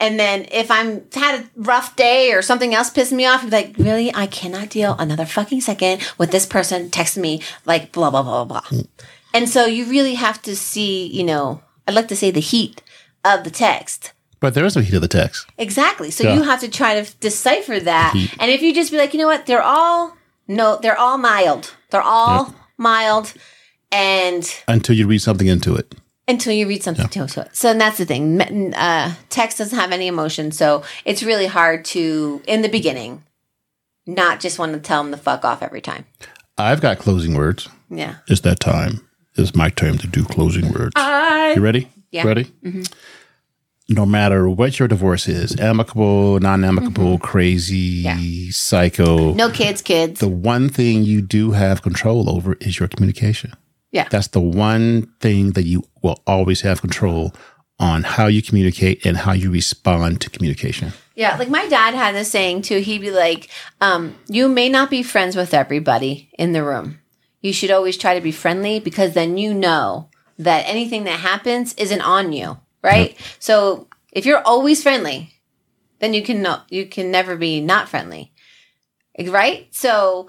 And 0.00 0.18
then 0.18 0.46
if 0.52 0.70
I'm 0.70 1.02
had 1.12 1.40
a 1.40 1.48
rough 1.56 1.96
day 1.96 2.32
or 2.32 2.40
something 2.42 2.72
else 2.74 2.90
pissing 2.90 3.12
me 3.16 3.26
off, 3.26 3.42
I'm 3.42 3.50
like, 3.50 3.74
really, 3.78 4.14
I 4.14 4.26
cannot 4.28 4.70
deal 4.70 4.94
another 4.98 5.26
fucking 5.26 5.60
second 5.60 6.06
with 6.18 6.30
this 6.30 6.46
person 6.46 6.88
texting 6.90 7.18
me 7.18 7.42
like 7.66 7.90
blah 7.92 8.10
blah 8.10 8.22
blah 8.22 8.44
blah. 8.44 8.62
blah. 8.70 8.80
And 9.34 9.48
so 9.48 9.66
you 9.66 9.84
really 9.86 10.14
have 10.14 10.40
to 10.42 10.54
see, 10.56 11.06
you 11.08 11.24
know, 11.24 11.62
I'd 11.86 11.94
like 11.94 12.08
to 12.08 12.16
say 12.16 12.30
the 12.30 12.40
heat 12.40 12.80
of 13.24 13.44
the 13.44 13.50
text. 13.50 14.12
But 14.40 14.54
there 14.54 14.64
is 14.64 14.76
a 14.76 14.82
heat 14.82 14.94
of 14.94 15.02
the 15.02 15.08
text. 15.08 15.46
Exactly. 15.58 16.12
So 16.12 16.22
Yeah. 16.24 16.34
you 16.36 16.42
have 16.42 16.60
to 16.60 16.68
try 16.68 17.02
to 17.02 17.16
decipher 17.18 17.80
that. 17.80 18.14
And 18.38 18.50
if 18.52 18.62
you 18.62 18.72
just 18.72 18.92
be 18.92 18.96
like, 18.98 19.12
you 19.12 19.18
know 19.18 19.26
what, 19.26 19.46
they're 19.46 19.62
all 19.62 20.16
no, 20.46 20.78
they're 20.80 20.96
all 20.96 21.18
mild. 21.18 21.74
They're 21.90 22.00
all 22.00 22.54
mild 22.78 23.34
and 23.90 24.48
Until 24.68 24.94
you 24.96 25.06
read 25.06 25.20
something 25.22 25.46
into 25.46 25.74
it. 25.74 25.94
Until 26.28 26.52
you 26.52 26.68
read 26.68 26.82
something 26.82 27.08
to 27.08 27.24
it. 27.24 27.56
So 27.56 27.70
and 27.70 27.80
that's 27.80 27.98
the 27.98 28.04
thing. 28.04 28.40
Uh, 28.74 29.14
text 29.30 29.58
doesn't 29.58 29.78
have 29.78 29.90
any 29.92 30.06
emotion, 30.06 30.52
so 30.52 30.84
it's 31.04 31.22
really 31.22 31.46
hard 31.46 31.84
to 31.86 32.42
in 32.46 32.62
the 32.62 32.68
beginning 32.68 33.24
not 34.06 34.40
just 34.40 34.58
want 34.58 34.72
to 34.74 34.80
tell 34.80 35.02
them 35.02 35.10
to 35.12 35.18
fuck 35.18 35.44
off 35.44 35.62
every 35.62 35.80
time. 35.80 36.06
I've 36.56 36.80
got 36.80 36.98
closing 36.98 37.34
words. 37.36 37.68
Yeah. 37.90 38.16
It's 38.26 38.40
that 38.42 38.58
time. 38.60 39.06
It's 39.36 39.54
my 39.54 39.68
time 39.70 39.98
to 39.98 40.06
do 40.06 40.24
closing 40.24 40.72
words. 40.72 40.92
I 40.96 41.52
You 41.54 41.60
ready? 41.62 41.88
Yeah. 42.10 42.26
Ready? 42.26 42.50
no 43.90 44.04
matter 44.04 44.48
what 44.48 44.78
your 44.78 44.86
divorce 44.88 45.28
is, 45.28 45.58
amicable, 45.58 46.38
non-amicable, 46.40 47.18
crazy, 47.18 48.04
Mm-hmm. 48.04 48.18
Yeah. 48.20 48.48
psycho, 48.52 49.32
No 49.34 49.50
kids, 49.50 49.80
kids. 49.82 50.20
the 50.20 50.28
one 50.28 50.68
thing 50.68 51.04
you 51.04 51.22
do 51.22 51.52
have 51.52 51.80
control 51.82 52.28
over 52.28 52.54
is 52.60 52.78
your 52.78 52.88
communication. 52.88 53.52
Yeah. 53.90 54.08
That's 54.08 54.28
the 54.28 54.40
one 54.40 55.12
thing 55.20 55.52
that 55.52 55.64
you 55.64 55.84
will 56.02 56.22
always 56.26 56.60
have 56.60 56.80
control 56.80 57.34
on 57.80 58.02
how 58.02 58.26
you 58.26 58.42
communicate 58.42 59.06
and 59.06 59.16
how 59.16 59.32
you 59.32 59.50
respond 59.50 60.20
to 60.20 60.30
communication. 60.30 60.92
Yeah, 61.14 61.36
like 61.36 61.48
my 61.48 61.66
dad 61.68 61.94
had 61.94 62.14
this 62.14 62.30
saying 62.30 62.62
too. 62.62 62.78
He'd 62.78 63.00
be 63.00 63.10
like, 63.10 63.48
um, 63.80 64.14
"You 64.28 64.48
may 64.48 64.68
not 64.68 64.90
be 64.90 65.02
friends 65.02 65.36
with 65.36 65.54
everybody 65.54 66.30
in 66.38 66.52
the 66.52 66.62
room. 66.62 67.00
You 67.40 67.52
should 67.52 67.70
always 67.70 67.96
try 67.96 68.14
to 68.14 68.20
be 68.20 68.32
friendly 68.32 68.80
because 68.80 69.14
then 69.14 69.38
you 69.38 69.54
know 69.54 70.10
that 70.38 70.68
anything 70.68 71.04
that 71.04 71.20
happens 71.20 71.74
isn't 71.74 72.00
on 72.00 72.32
you, 72.32 72.58
right? 72.82 73.16
So 73.38 73.88
if 74.12 74.26
you're 74.26 74.42
always 74.42 74.82
friendly, 74.82 75.34
then 76.00 76.14
you 76.14 76.22
can 76.22 76.42
no, 76.42 76.60
you 76.68 76.86
can 76.86 77.10
never 77.10 77.36
be 77.36 77.60
not 77.60 77.88
friendly, 77.88 78.32
right? 79.26 79.68
So 79.72 80.28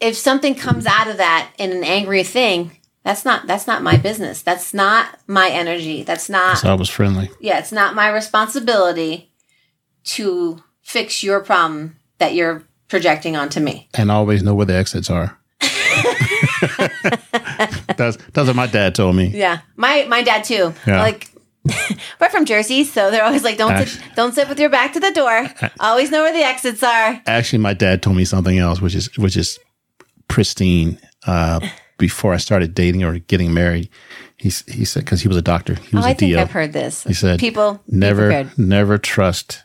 if 0.00 0.16
something 0.16 0.54
comes 0.54 0.86
out 0.86 1.08
of 1.08 1.16
that 1.18 1.50
in 1.58 1.72
an 1.72 1.84
angry 1.84 2.22
thing, 2.24 2.72
that's 3.04 3.24
not 3.24 3.46
that's 3.46 3.66
not 3.66 3.82
my 3.82 3.96
business. 3.96 4.42
That's 4.42 4.72
not 4.74 5.18
my 5.26 5.48
energy. 5.48 6.02
That's 6.02 6.28
not 6.28 6.58
So 6.58 6.70
I 6.70 6.74
was 6.74 6.88
friendly. 6.88 7.30
yeah, 7.40 7.58
it's 7.58 7.72
not 7.72 7.94
my 7.94 8.08
responsibility 8.10 9.30
to 10.04 10.62
fix 10.82 11.22
your 11.22 11.40
problem 11.40 11.96
that 12.18 12.34
you're 12.34 12.62
projecting 12.88 13.36
onto 13.36 13.60
me. 13.60 13.88
and 13.94 14.10
always 14.10 14.42
know 14.42 14.54
where 14.54 14.66
the 14.66 14.74
exits 14.74 15.08
are. 15.10 15.38
that's 17.96 18.16
that's 18.32 18.46
what 18.46 18.56
my 18.56 18.66
dad 18.66 18.94
told 18.94 19.16
me. 19.16 19.28
Yeah, 19.28 19.60
my 19.76 20.06
my 20.08 20.22
dad 20.22 20.44
too. 20.44 20.74
Yeah. 20.86 21.00
Like 21.00 21.28
we're 22.20 22.30
from 22.30 22.44
Jersey, 22.46 22.84
so 22.84 23.10
they're 23.10 23.24
always 23.24 23.44
like, 23.44 23.58
"Don't 23.58 23.76
sit, 23.86 24.00
don't 24.16 24.34
sit 24.34 24.48
with 24.48 24.58
your 24.58 24.70
back 24.70 24.94
to 24.94 25.00
the 25.00 25.10
door. 25.12 25.46
Always 25.78 26.10
know 26.10 26.22
where 26.22 26.32
the 26.32 26.42
exits 26.42 26.82
are." 26.82 27.20
Actually, 27.26 27.58
my 27.60 27.74
dad 27.74 28.02
told 28.02 28.16
me 28.16 28.24
something 28.24 28.58
else, 28.58 28.80
which 28.80 28.94
is 28.94 29.16
which 29.18 29.36
is 29.36 29.58
pristine. 30.30 30.98
Uh, 31.26 31.60
before 31.98 32.32
I 32.32 32.38
started 32.38 32.72
dating 32.74 33.04
or 33.04 33.18
getting 33.18 33.52
married, 33.52 33.90
he 34.38 34.48
he 34.68 34.86
said 34.86 35.04
because 35.04 35.20
he 35.20 35.28
was 35.28 35.36
a 35.36 35.42
doctor, 35.42 35.74
he 35.74 35.96
Oh, 35.96 35.98
was 35.98 36.06
I 36.06 36.10
a 36.10 36.14
think 36.14 36.32
DO. 36.32 36.38
I've 36.40 36.50
heard 36.50 36.72
this. 36.72 37.04
He 37.04 37.12
said, 37.12 37.38
"People 37.38 37.78
never 37.86 38.50
never 38.56 38.96
trust 38.96 39.64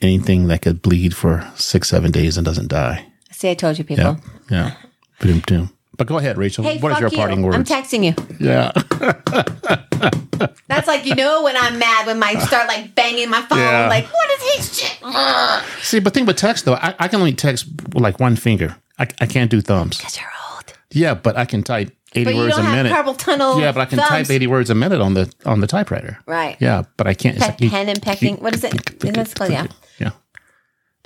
anything 0.00 0.46
that 0.48 0.62
could 0.62 0.80
bleed 0.82 1.16
for 1.16 1.50
six 1.56 1.88
seven 1.88 2.12
days 2.12 2.36
and 2.36 2.44
doesn't 2.44 2.68
die. 2.68 3.04
See, 3.32 3.50
I 3.50 3.54
told 3.54 3.78
you, 3.78 3.84
people. 3.84 4.04
Yeah, 4.04 4.16
yeah. 4.50 4.74
Boom, 5.20 5.42
boom. 5.46 5.70
But 5.96 6.06
go 6.06 6.18
ahead, 6.18 6.36
Rachel. 6.38 6.62
Hey, 6.62 6.78
what 6.78 6.92
is 6.92 7.00
your 7.00 7.08
you. 7.10 7.16
parting 7.16 7.44
I'm 7.52 7.64
texting 7.64 8.04
you. 8.04 8.14
yeah, 8.38 8.70
That's 10.68 10.86
like 10.86 11.06
you 11.06 11.14
know 11.14 11.42
when 11.42 11.56
I'm 11.56 11.78
mad 11.78 12.06
when 12.06 12.22
I 12.22 12.34
start 12.38 12.68
like 12.68 12.94
banging 12.94 13.30
my 13.30 13.40
phone. 13.42 13.58
Yeah. 13.58 13.88
Like, 13.88 14.06
what 14.12 14.30
is 14.30 14.56
his 14.56 14.78
shit? 14.78 14.98
See, 15.82 16.00
but 16.00 16.12
think 16.14 16.26
with 16.26 16.36
text 16.36 16.64
though, 16.64 16.74
I, 16.74 16.94
I 16.98 17.08
can 17.08 17.18
only 17.20 17.32
text 17.32 17.66
with 17.94 18.02
like 18.02 18.20
one 18.20 18.36
finger. 18.36 18.76
I, 18.98 19.06
I 19.20 19.26
can't 19.26 19.50
do 19.50 19.60
thumbs. 19.60 19.98
Because 19.98 20.16
you're 20.16 20.30
old. 20.54 20.72
Yeah, 20.90 21.14
but 21.14 21.36
I 21.36 21.44
can 21.44 21.62
type 21.62 21.94
eighty 22.14 22.24
But 22.32 22.36
words 22.36 22.56
a 22.56 22.62
minute. 22.62 22.92
carpal 22.92 23.16
tunnel. 23.18 23.60
yeah, 23.60 23.72
but 23.72 23.80
I 23.82 23.84
can 23.86 23.98
thumbs. 23.98 24.08
type 24.08 24.30
eighty 24.30 24.46
words 24.46 24.70
a 24.70 24.74
minute 24.74 25.00
on 25.00 25.14
the 25.14 25.32
on 25.44 25.60
the 25.60 25.66
typewriter. 25.66 26.18
Right. 26.26 26.56
Yeah, 26.60 26.84
but 26.96 27.06
I 27.06 27.14
can't. 27.14 27.38
Pe- 27.38 27.46
like 27.46 27.58
pen 27.58 27.88
and 27.88 28.00
pecking. 28.00 28.36
What 28.36 28.54
is 28.54 28.64
it? 28.64 29.00
That's 29.00 29.34
called, 29.34 29.50
yeah. 29.50 29.66
Yeah. 29.98 30.10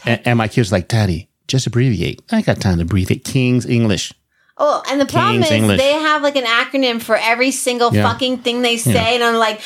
And, 0.06 0.20
and 0.24 0.38
my 0.38 0.48
kids 0.48 0.70
like, 0.72 0.88
Daddy, 0.88 1.28
just 1.48 1.66
abbreviate. 1.66 2.22
I 2.32 2.42
got 2.42 2.60
time 2.60 2.76
to 2.78 2.82
abbreviate. 2.82 3.24
King's 3.24 3.66
English. 3.66 4.12
Oh, 4.56 4.82
and 4.90 5.00
the 5.00 5.06
problem 5.06 5.36
King's 5.36 5.46
is 5.46 5.52
English. 5.52 5.78
they 5.80 5.92
have 5.92 6.22
like 6.22 6.36
an 6.36 6.44
acronym 6.44 7.00
for 7.02 7.16
every 7.16 7.50
single 7.50 7.94
Yeah. 7.94 8.02
fucking 8.10 8.38
thing 8.38 8.62
they 8.62 8.76
say, 8.76 9.14
and 9.14 9.24
I'm 9.24 9.36
like, 9.36 9.60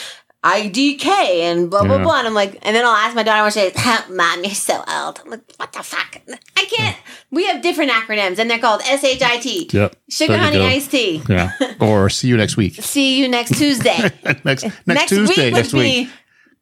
IDK 0.44 1.06
and 1.50 1.70
blah 1.70 1.82
blah 1.84 1.96
Yeah. 1.96 2.02
blah. 2.02 2.18
And 2.18 2.26
I'm 2.28 2.34
like, 2.34 2.58
and 2.62 2.76
then 2.76 2.84
I'll 2.84 2.94
ask 2.94 3.14
my 3.16 3.22
daughter 3.22 3.42
when 3.42 3.50
she 3.52 3.70
says, 3.70 4.08
"Mom, 4.10 4.44
you're 4.44 4.54
so 4.54 4.84
old." 4.86 5.20
I'm 5.24 5.30
like, 5.30 5.40
"What 5.56 5.72
the 5.72 5.82
fuck? 5.82 6.20
I 6.56 6.64
can't." 6.66 6.96
We 7.30 7.46
have 7.46 7.62
different 7.62 7.90
acronyms, 7.92 8.38
and 8.38 8.50
they're 8.50 8.58
called 8.58 8.82
SHIT. 8.82 9.72
Yep. 9.72 9.96
Sugar 10.10 10.36
honey 10.36 10.58
go. 10.58 10.66
iced 10.66 10.90
tea. 10.90 11.22
Yeah. 11.28 11.52
or 11.80 12.10
see 12.10 12.28
you 12.28 12.36
next 12.36 12.56
week. 12.58 12.74
See 12.82 13.18
you 13.18 13.26
next 13.28 13.56
Tuesday. 13.56 13.96
next 14.44 14.64
next, 14.86 15.08
Tuesday. 15.08 15.44
week 15.46 15.54
next 15.54 15.72
would 15.72 15.78
week. 15.80 16.08
be 16.08 16.12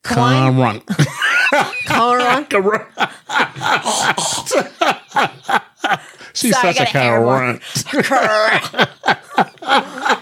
Come 0.02 0.16
Come 0.16 0.60
on. 0.60 0.82
on. 0.82 0.84
She's 6.34 6.54
Sorry, 6.56 6.70
I 6.70 6.72
such 6.72 6.90
a 6.90 6.92
got 6.92 6.96
an 6.96 7.60
air 7.92 8.02
cow. 8.02 8.86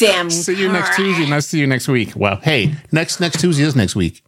Damn. 0.00 0.30
See 0.30 0.54
you 0.54 0.70
next 0.72 0.96
Tuesday. 0.96 1.24
and 1.24 1.34
I'll 1.34 1.40
see 1.42 1.58
you 1.60 1.66
next 1.66 1.86
week. 1.88 2.12
Well, 2.16 2.36
hey, 2.36 2.74
next 2.92 3.20
next 3.20 3.40
Tuesday 3.40 3.64
is 3.64 3.76
next 3.76 3.94
week. 3.94 4.22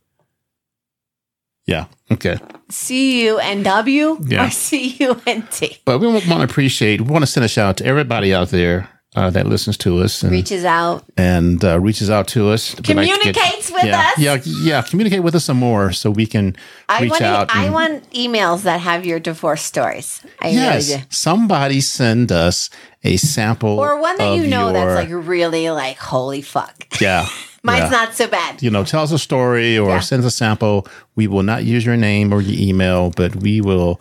Yeah. 1.66 1.87
Okay. 2.11 2.38
C 2.68 3.24
U 3.26 3.38
N 3.38 3.62
W 3.62 4.18
Yeah. 4.26 4.46
or 4.46 4.50
C 4.50 4.96
U 5.00 5.20
N 5.26 5.46
T. 5.50 5.78
But 5.85 5.98
we 6.00 6.06
want 6.08 6.24
to 6.24 6.42
appreciate. 6.42 7.00
We 7.00 7.11
want 7.11 7.22
to 7.22 7.26
send 7.30 7.44
a 7.44 7.48
shout 7.48 7.68
out 7.68 7.76
to 7.78 7.87
everybody 7.87 8.35
out 8.35 8.48
there 8.48 8.88
uh, 9.14 9.29
that 9.31 9.46
listens 9.46 9.77
to 9.77 9.98
us 9.98 10.22
and 10.22 10.33
Reaches 10.33 10.64
out. 10.64 11.05
and 11.18 11.62
uh, 11.64 11.79
reaches 11.79 12.09
out 12.09 12.27
to 12.29 12.48
us. 12.48 12.75
To 12.75 12.83
get- 12.83 12.94
Communicates 12.96 13.70
with 13.70 13.85
yeah, 13.85 14.01
us. 14.01 14.18
Yeah, 14.18 14.38
yeah. 14.62 14.83
Communicate 14.83 15.22
with 15.22 15.35
us 15.35 15.44
some 15.44 15.59
more 15.59 15.92
so 15.92 16.11
we 16.11 16.27
can 16.27 16.57
I 16.88 17.03
reach 17.03 17.11
want 17.11 17.22
out. 17.22 17.55
I 17.55 17.64
and- 17.64 17.75
want 17.75 18.11
emails 18.12 18.62
that 18.62 18.81
have 18.81 19.05
your 19.05 19.20
divorce 19.20 19.62
stories. 19.62 20.22
I 20.40 20.48
yes, 20.48 20.88
really 20.90 21.05
somebody 21.11 21.81
send 21.83 22.33
us 22.33 22.70
a 23.05 23.16
sample 23.18 23.79
Or 23.79 24.01
one 24.01 24.16
that 24.16 24.37
you 24.37 24.46
know 24.46 24.72
that's 24.72 24.94
like 24.94 25.09
really 25.27 25.68
like 25.70 25.98
holy 25.98 26.40
fuck. 26.42 26.87
yeah. 27.01 27.27
Mine's 27.64 27.83
yeah. 27.85 27.90
not 27.90 28.14
so 28.14 28.27
bad. 28.27 28.61
you 28.61 28.70
know, 28.70 28.83
tell 28.83 29.05
us 29.05 29.12
a 29.12 29.18
story 29.20 29.79
or 29.79 29.90
Yeah. 29.90 30.01
send 30.01 30.25
us 30.25 30.27
a 30.33 30.37
sample. 30.37 30.87
We 31.14 31.29
will 31.29 31.44
not 31.44 31.62
use 31.64 31.87
your 31.87 31.96
name 31.96 32.33
or 32.33 32.40
your 32.40 32.59
email, 32.61 33.11
but 33.11 33.37
we 33.37 33.61
will 33.61 34.01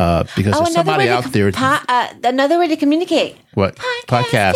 uh, 0.00 0.24
because 0.34 0.58
there's 0.58 0.72
somebody 0.72 1.08
out 1.08 1.24
to, 1.24 1.28
there. 1.30 1.52
po- 1.52 1.78
uh, 1.88 2.08
another 2.24 2.58
way 2.58 2.68
to 2.68 2.76
communicate. 2.76 3.36
what 3.54 3.76
podcast? 4.08 4.54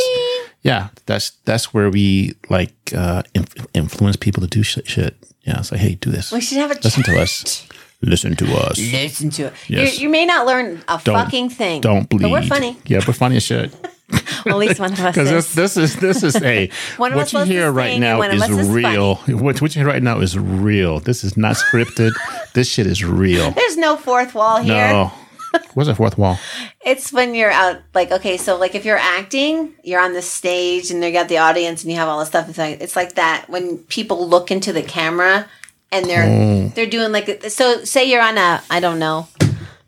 Yeah, 0.62 0.88
that's 1.04 1.30
that's 1.44 1.74
where 1.74 1.90
we 1.90 2.34
like 2.48 2.72
uh, 2.96 3.22
inf- 3.34 3.66
influence 3.74 4.16
people 4.16 4.40
to 4.40 4.48
do 4.48 4.62
shit. 4.62 4.88
shit. 4.88 5.14
Yeah, 5.42 5.60
say 5.60 5.76
hey, 5.76 5.96
do 5.96 6.10
this. 6.10 6.32
We 6.32 6.40
should 6.40 6.58
have 6.58 6.70
a 6.70 6.74
Listen 6.82 7.02
to 7.02 7.20
us. 7.20 7.68
Listen 8.00 8.36
to 8.36 8.54
us. 8.54 8.78
Listen 8.78 9.30
to 9.30 9.46
it. 9.46 9.52
Yes. 9.68 9.98
You, 9.98 10.08
may 10.08 10.26
not 10.26 10.46
learn 10.46 10.82
a 10.88 10.98
fucking 10.98 11.50
thing. 11.50 11.80
Don't 11.80 12.08
bleed. 12.08 12.22
But 12.22 12.30
we're 12.30 12.42
funny. 12.42 12.76
Yeah, 12.86 13.00
we're 13.06 13.14
funny 13.14 13.36
as 13.36 13.42
shit. 13.44 13.74
Well, 14.44 14.60
at 14.60 14.68
least 14.68 14.78
one 14.78 14.92
of 14.92 15.00
us 15.00 15.14
Because 15.14 15.30
is. 15.30 15.54
this, 15.54 15.74
this 15.74 15.94
is 15.94 16.00
this 16.00 16.22
is 16.22 16.42
a 16.42 16.68
what 16.98 17.32
you 17.32 17.44
hear 17.44 17.72
right 17.72 17.98
now 17.98 18.20
is 18.20 18.50
is 18.50 18.68
real. 18.68 19.14
What, 19.16 19.62
what 19.62 19.74
you 19.74 19.80
hear 19.80 19.90
right 19.90 20.02
now 20.02 20.20
is 20.20 20.38
real. 20.38 21.00
This 21.00 21.24
is 21.24 21.38
not 21.38 21.56
scripted. 21.56 22.12
this 22.52 22.68
shit 22.68 22.86
is 22.86 23.02
real. 23.02 23.52
There's 23.52 23.78
no 23.78 23.96
fourth 23.96 24.34
wall 24.34 24.60
here. 24.60 24.74
No, 24.74 25.12
what's 25.74 25.88
a 25.88 25.94
fourth 25.94 26.16
wall? 26.18 26.38
It's 26.84 27.12
when 27.12 27.34
you're 27.34 27.50
out, 27.50 27.80
like, 27.94 28.10
okay, 28.12 28.36
so 28.36 28.56
like 28.56 28.74
if 28.74 28.84
you're 28.84 28.96
acting, 28.98 29.74
you're 29.82 30.00
on 30.00 30.12
the 30.12 30.22
stage 30.22 30.90
and 30.90 31.02
you 31.02 31.12
got 31.12 31.28
the 31.28 31.38
audience 31.38 31.82
and 31.82 31.90
you 31.92 31.98
have 31.98 32.08
all 32.08 32.18
this 32.20 32.28
stuff. 32.28 32.48
It's 32.48 32.58
like 32.58 32.80
it's 32.80 32.96
like 32.96 33.14
that 33.14 33.46
when 33.48 33.78
people 33.78 34.28
look 34.28 34.50
into 34.50 34.72
the 34.72 34.82
camera 34.82 35.46
and 35.92 36.06
they're 36.06 36.24
Oh. 36.28 36.68
they're 36.74 36.86
doing 36.86 37.12
like 37.12 37.44
so. 37.48 37.84
Say 37.84 38.04
you're 38.10 38.22
on 38.22 38.36
a 38.38 38.62
I 38.70 38.80
don't 38.80 38.98
know, 38.98 39.28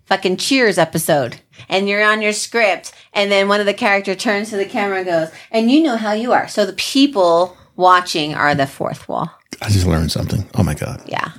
fucking 0.07 0.37
Cheers 0.37 0.79
episode, 0.79 1.41
and 1.69 1.89
you're 1.89 2.05
on 2.05 2.23
your 2.23 2.33
script, 2.33 2.93
and 3.13 3.31
then 3.31 3.49
one 3.49 3.61
of 3.61 3.67
the 3.67 3.75
character 3.75 4.15
turns 4.15 4.51
to 4.51 4.57
the 4.57 4.65
camera 4.67 4.99
and 4.99 5.07
goes, 5.07 5.29
and 5.51 5.71
you 5.71 5.83
know 5.83 5.97
how 5.97 6.13
you 6.13 6.33
are. 6.33 6.47
So 6.49 6.65
the 6.67 6.73
people 6.75 7.57
watching 7.77 8.35
are 8.35 8.55
the 8.55 8.67
fourth 8.67 9.09
wall. 9.09 9.31
I 9.61 9.69
just 9.69 9.87
learned 9.87 10.13
something. 10.13 10.49
Oh 10.55 10.63
my 10.63 10.75
god. 10.75 11.03
Yeah. 11.07 11.31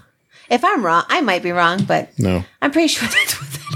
If 0.50 0.64
I'm 0.64 0.84
wrong, 0.86 1.04
I 1.10 1.20
might 1.22 1.44
be 1.44 1.52
wrong, 1.52 1.84
but 1.84 2.18
No, 2.18 2.44
I'm 2.62 2.72
pretty 2.72 2.88
sure 2.88 3.08
that's 3.12 3.42
what 3.42 3.50
that 3.52 3.60
is. 3.60 3.67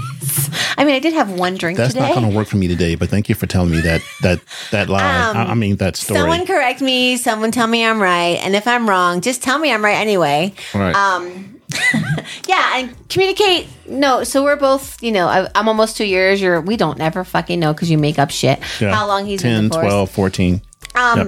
I 0.76 0.84
mean, 0.84 0.94
I 0.94 0.98
did 0.98 1.14
have 1.14 1.30
one 1.30 1.56
drink 1.56 1.76
that's 1.76 1.94
today. 1.94 2.08
not 2.08 2.14
going 2.16 2.30
to 2.30 2.36
work 2.36 2.48
for 2.48 2.56
me 2.56 2.68
today. 2.68 2.94
But 2.94 3.08
thank 3.08 3.28
you 3.28 3.34
for 3.34 3.46
telling 3.46 3.70
me 3.70 3.80
that 3.80 4.02
that 4.22 4.40
that 4.70 4.88
lie. 4.88 5.02
I, 5.02 5.44
I 5.44 5.54
mean 5.54 5.76
that 5.76 5.96
story. 5.96 6.20
Um, 6.20 6.24
Someone 6.24 6.46
correct 6.46 6.80
me. 6.80 7.16
Someone 7.16 7.50
tell 7.50 7.66
me 7.66 7.84
I'm 7.84 8.00
right. 8.00 8.38
And 8.42 8.54
if 8.54 8.66
I'm 8.66 8.88
wrong, 8.88 9.20
just 9.20 9.42
tell 9.42 9.58
me 9.58 9.72
I'm 9.72 9.84
right 9.84 9.96
anyway. 9.96 10.54
All 10.74 10.80
right. 10.80 10.94
Um, 10.94 11.60
yeah, 12.48 12.78
and 12.78 13.08
communicate. 13.08 13.68
No, 13.86 14.24
so 14.24 14.42
we're 14.42 14.56
both, 14.56 15.02
you 15.02 15.12
know, 15.12 15.26
I, 15.26 15.48
I'm 15.54 15.68
almost 15.68 15.96
two 15.96 16.04
years. 16.04 16.40
You're, 16.40 16.60
we 16.60 16.76
don't 16.76 17.00
ever 17.00 17.24
fucking 17.24 17.58
know 17.58 17.72
because 17.72 17.90
you 17.90 17.98
make 17.98 18.18
up 18.18 18.30
shit. 18.30 18.58
Yeah. 18.80 18.94
How 18.94 19.06
long 19.06 19.26
he's 19.26 19.42
10, 19.42 19.62
been 19.62 19.68
divorced. 19.68 19.88
12, 19.88 20.10
14. 20.10 20.62
Um, 20.94 21.18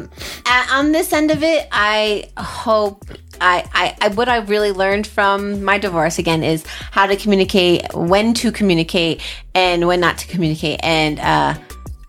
Yep. 0.46 0.66
on 0.72 0.92
this 0.92 1.12
end 1.12 1.30
of 1.30 1.42
it, 1.42 1.66
I 1.72 2.30
hope 2.36 3.04
I, 3.40 3.64
I, 3.72 3.96
I 4.02 4.08
what 4.08 4.28
I 4.28 4.38
really 4.38 4.72
learned 4.72 5.06
from 5.06 5.62
my 5.64 5.78
divorce 5.78 6.18
again 6.18 6.42
is 6.42 6.64
how 6.66 7.06
to 7.06 7.16
communicate, 7.16 7.82
when 7.94 8.34
to 8.34 8.52
communicate, 8.52 9.22
and 9.54 9.86
when 9.86 10.00
not 10.00 10.18
to 10.18 10.26
communicate, 10.28 10.80
and 10.82 11.18
uh, 11.20 11.54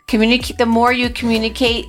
communicate. 0.08 0.58
The 0.58 0.66
more 0.66 0.92
you 0.92 1.10
communicate, 1.10 1.86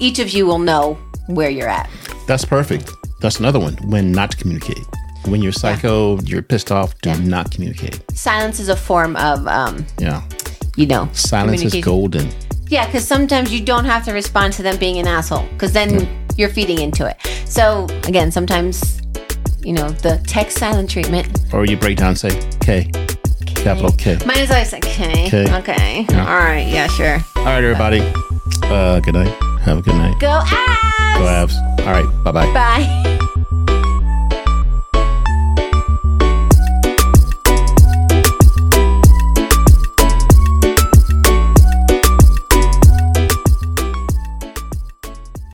each 0.00 0.18
of 0.18 0.30
you 0.30 0.46
will 0.46 0.58
know 0.58 0.98
where 1.28 1.50
you're 1.50 1.68
at. 1.68 1.88
That's 2.26 2.44
perfect. 2.44 2.90
That's 3.20 3.38
another 3.38 3.58
one. 3.60 3.74
When 3.88 4.12
not 4.12 4.32
to 4.32 4.36
communicate. 4.36 4.82
When 5.26 5.42
you're 5.42 5.52
psycho, 5.52 6.18
you're 6.22 6.42
pissed 6.42 6.72
off. 6.72 6.98
Do 7.02 7.14
not 7.20 7.50
communicate. 7.50 8.00
Silence 8.16 8.58
is 8.58 8.68
a 8.70 8.76
form 8.76 9.16
of, 9.16 9.46
um, 9.46 9.86
Yeah. 9.98 10.22
you 10.76 10.86
know, 10.86 11.08
Silence 11.12 11.62
is 11.62 11.74
golden. 11.84 12.30
Yeah, 12.70 12.86
because 12.86 13.06
sometimes 13.06 13.52
you 13.52 13.64
don't 13.64 13.84
have 13.84 14.04
to 14.06 14.12
respond 14.12 14.52
to 14.54 14.62
them 14.62 14.78
being 14.78 14.98
an 14.98 15.06
asshole, 15.06 15.46
because 15.52 15.72
then 15.72 16.08
you're 16.36 16.48
feeding 16.48 16.78
into 16.80 17.04
it. 17.06 17.16
So 17.46 17.84
again, 18.04 18.30
sometimes 18.30 19.00
you 19.62 19.74
know, 19.74 19.90
the 19.90 20.18
text 20.26 20.56
silent 20.58 20.88
treatment. 20.88 21.28
Or 21.52 21.66
you 21.66 21.76
break 21.76 21.98
down 21.98 22.08
and 22.10 22.18
say 22.18 22.30
K, 22.60 22.84
capital 23.44 23.92
K. 23.92 24.16
Mine 24.24 24.38
is 24.38 24.50
always 24.50 24.72
like, 24.72 24.86
okay, 24.86 25.26
Okay. 25.26 25.54
okay, 25.58 26.06
Yeah. 26.08 26.20
all 26.26 26.38
right, 26.38 26.66
yeah, 26.66 26.86
sure. 26.86 27.18
All 27.36 27.44
right, 27.44 27.62
everybody. 27.62 28.00
Uh, 28.64 29.00
good 29.00 29.14
night. 29.14 29.34
Have 29.60 29.78
a 29.78 29.82
good 29.82 29.96
night. 29.96 30.18
Go 30.18 30.28
Avs! 30.28 31.18
Go 31.18 31.24
Avs. 31.24 31.80
All 31.86 31.92
right. 31.92 32.24
Bye 32.24 32.32
bye. 32.32 32.52
Bye. 32.54 33.09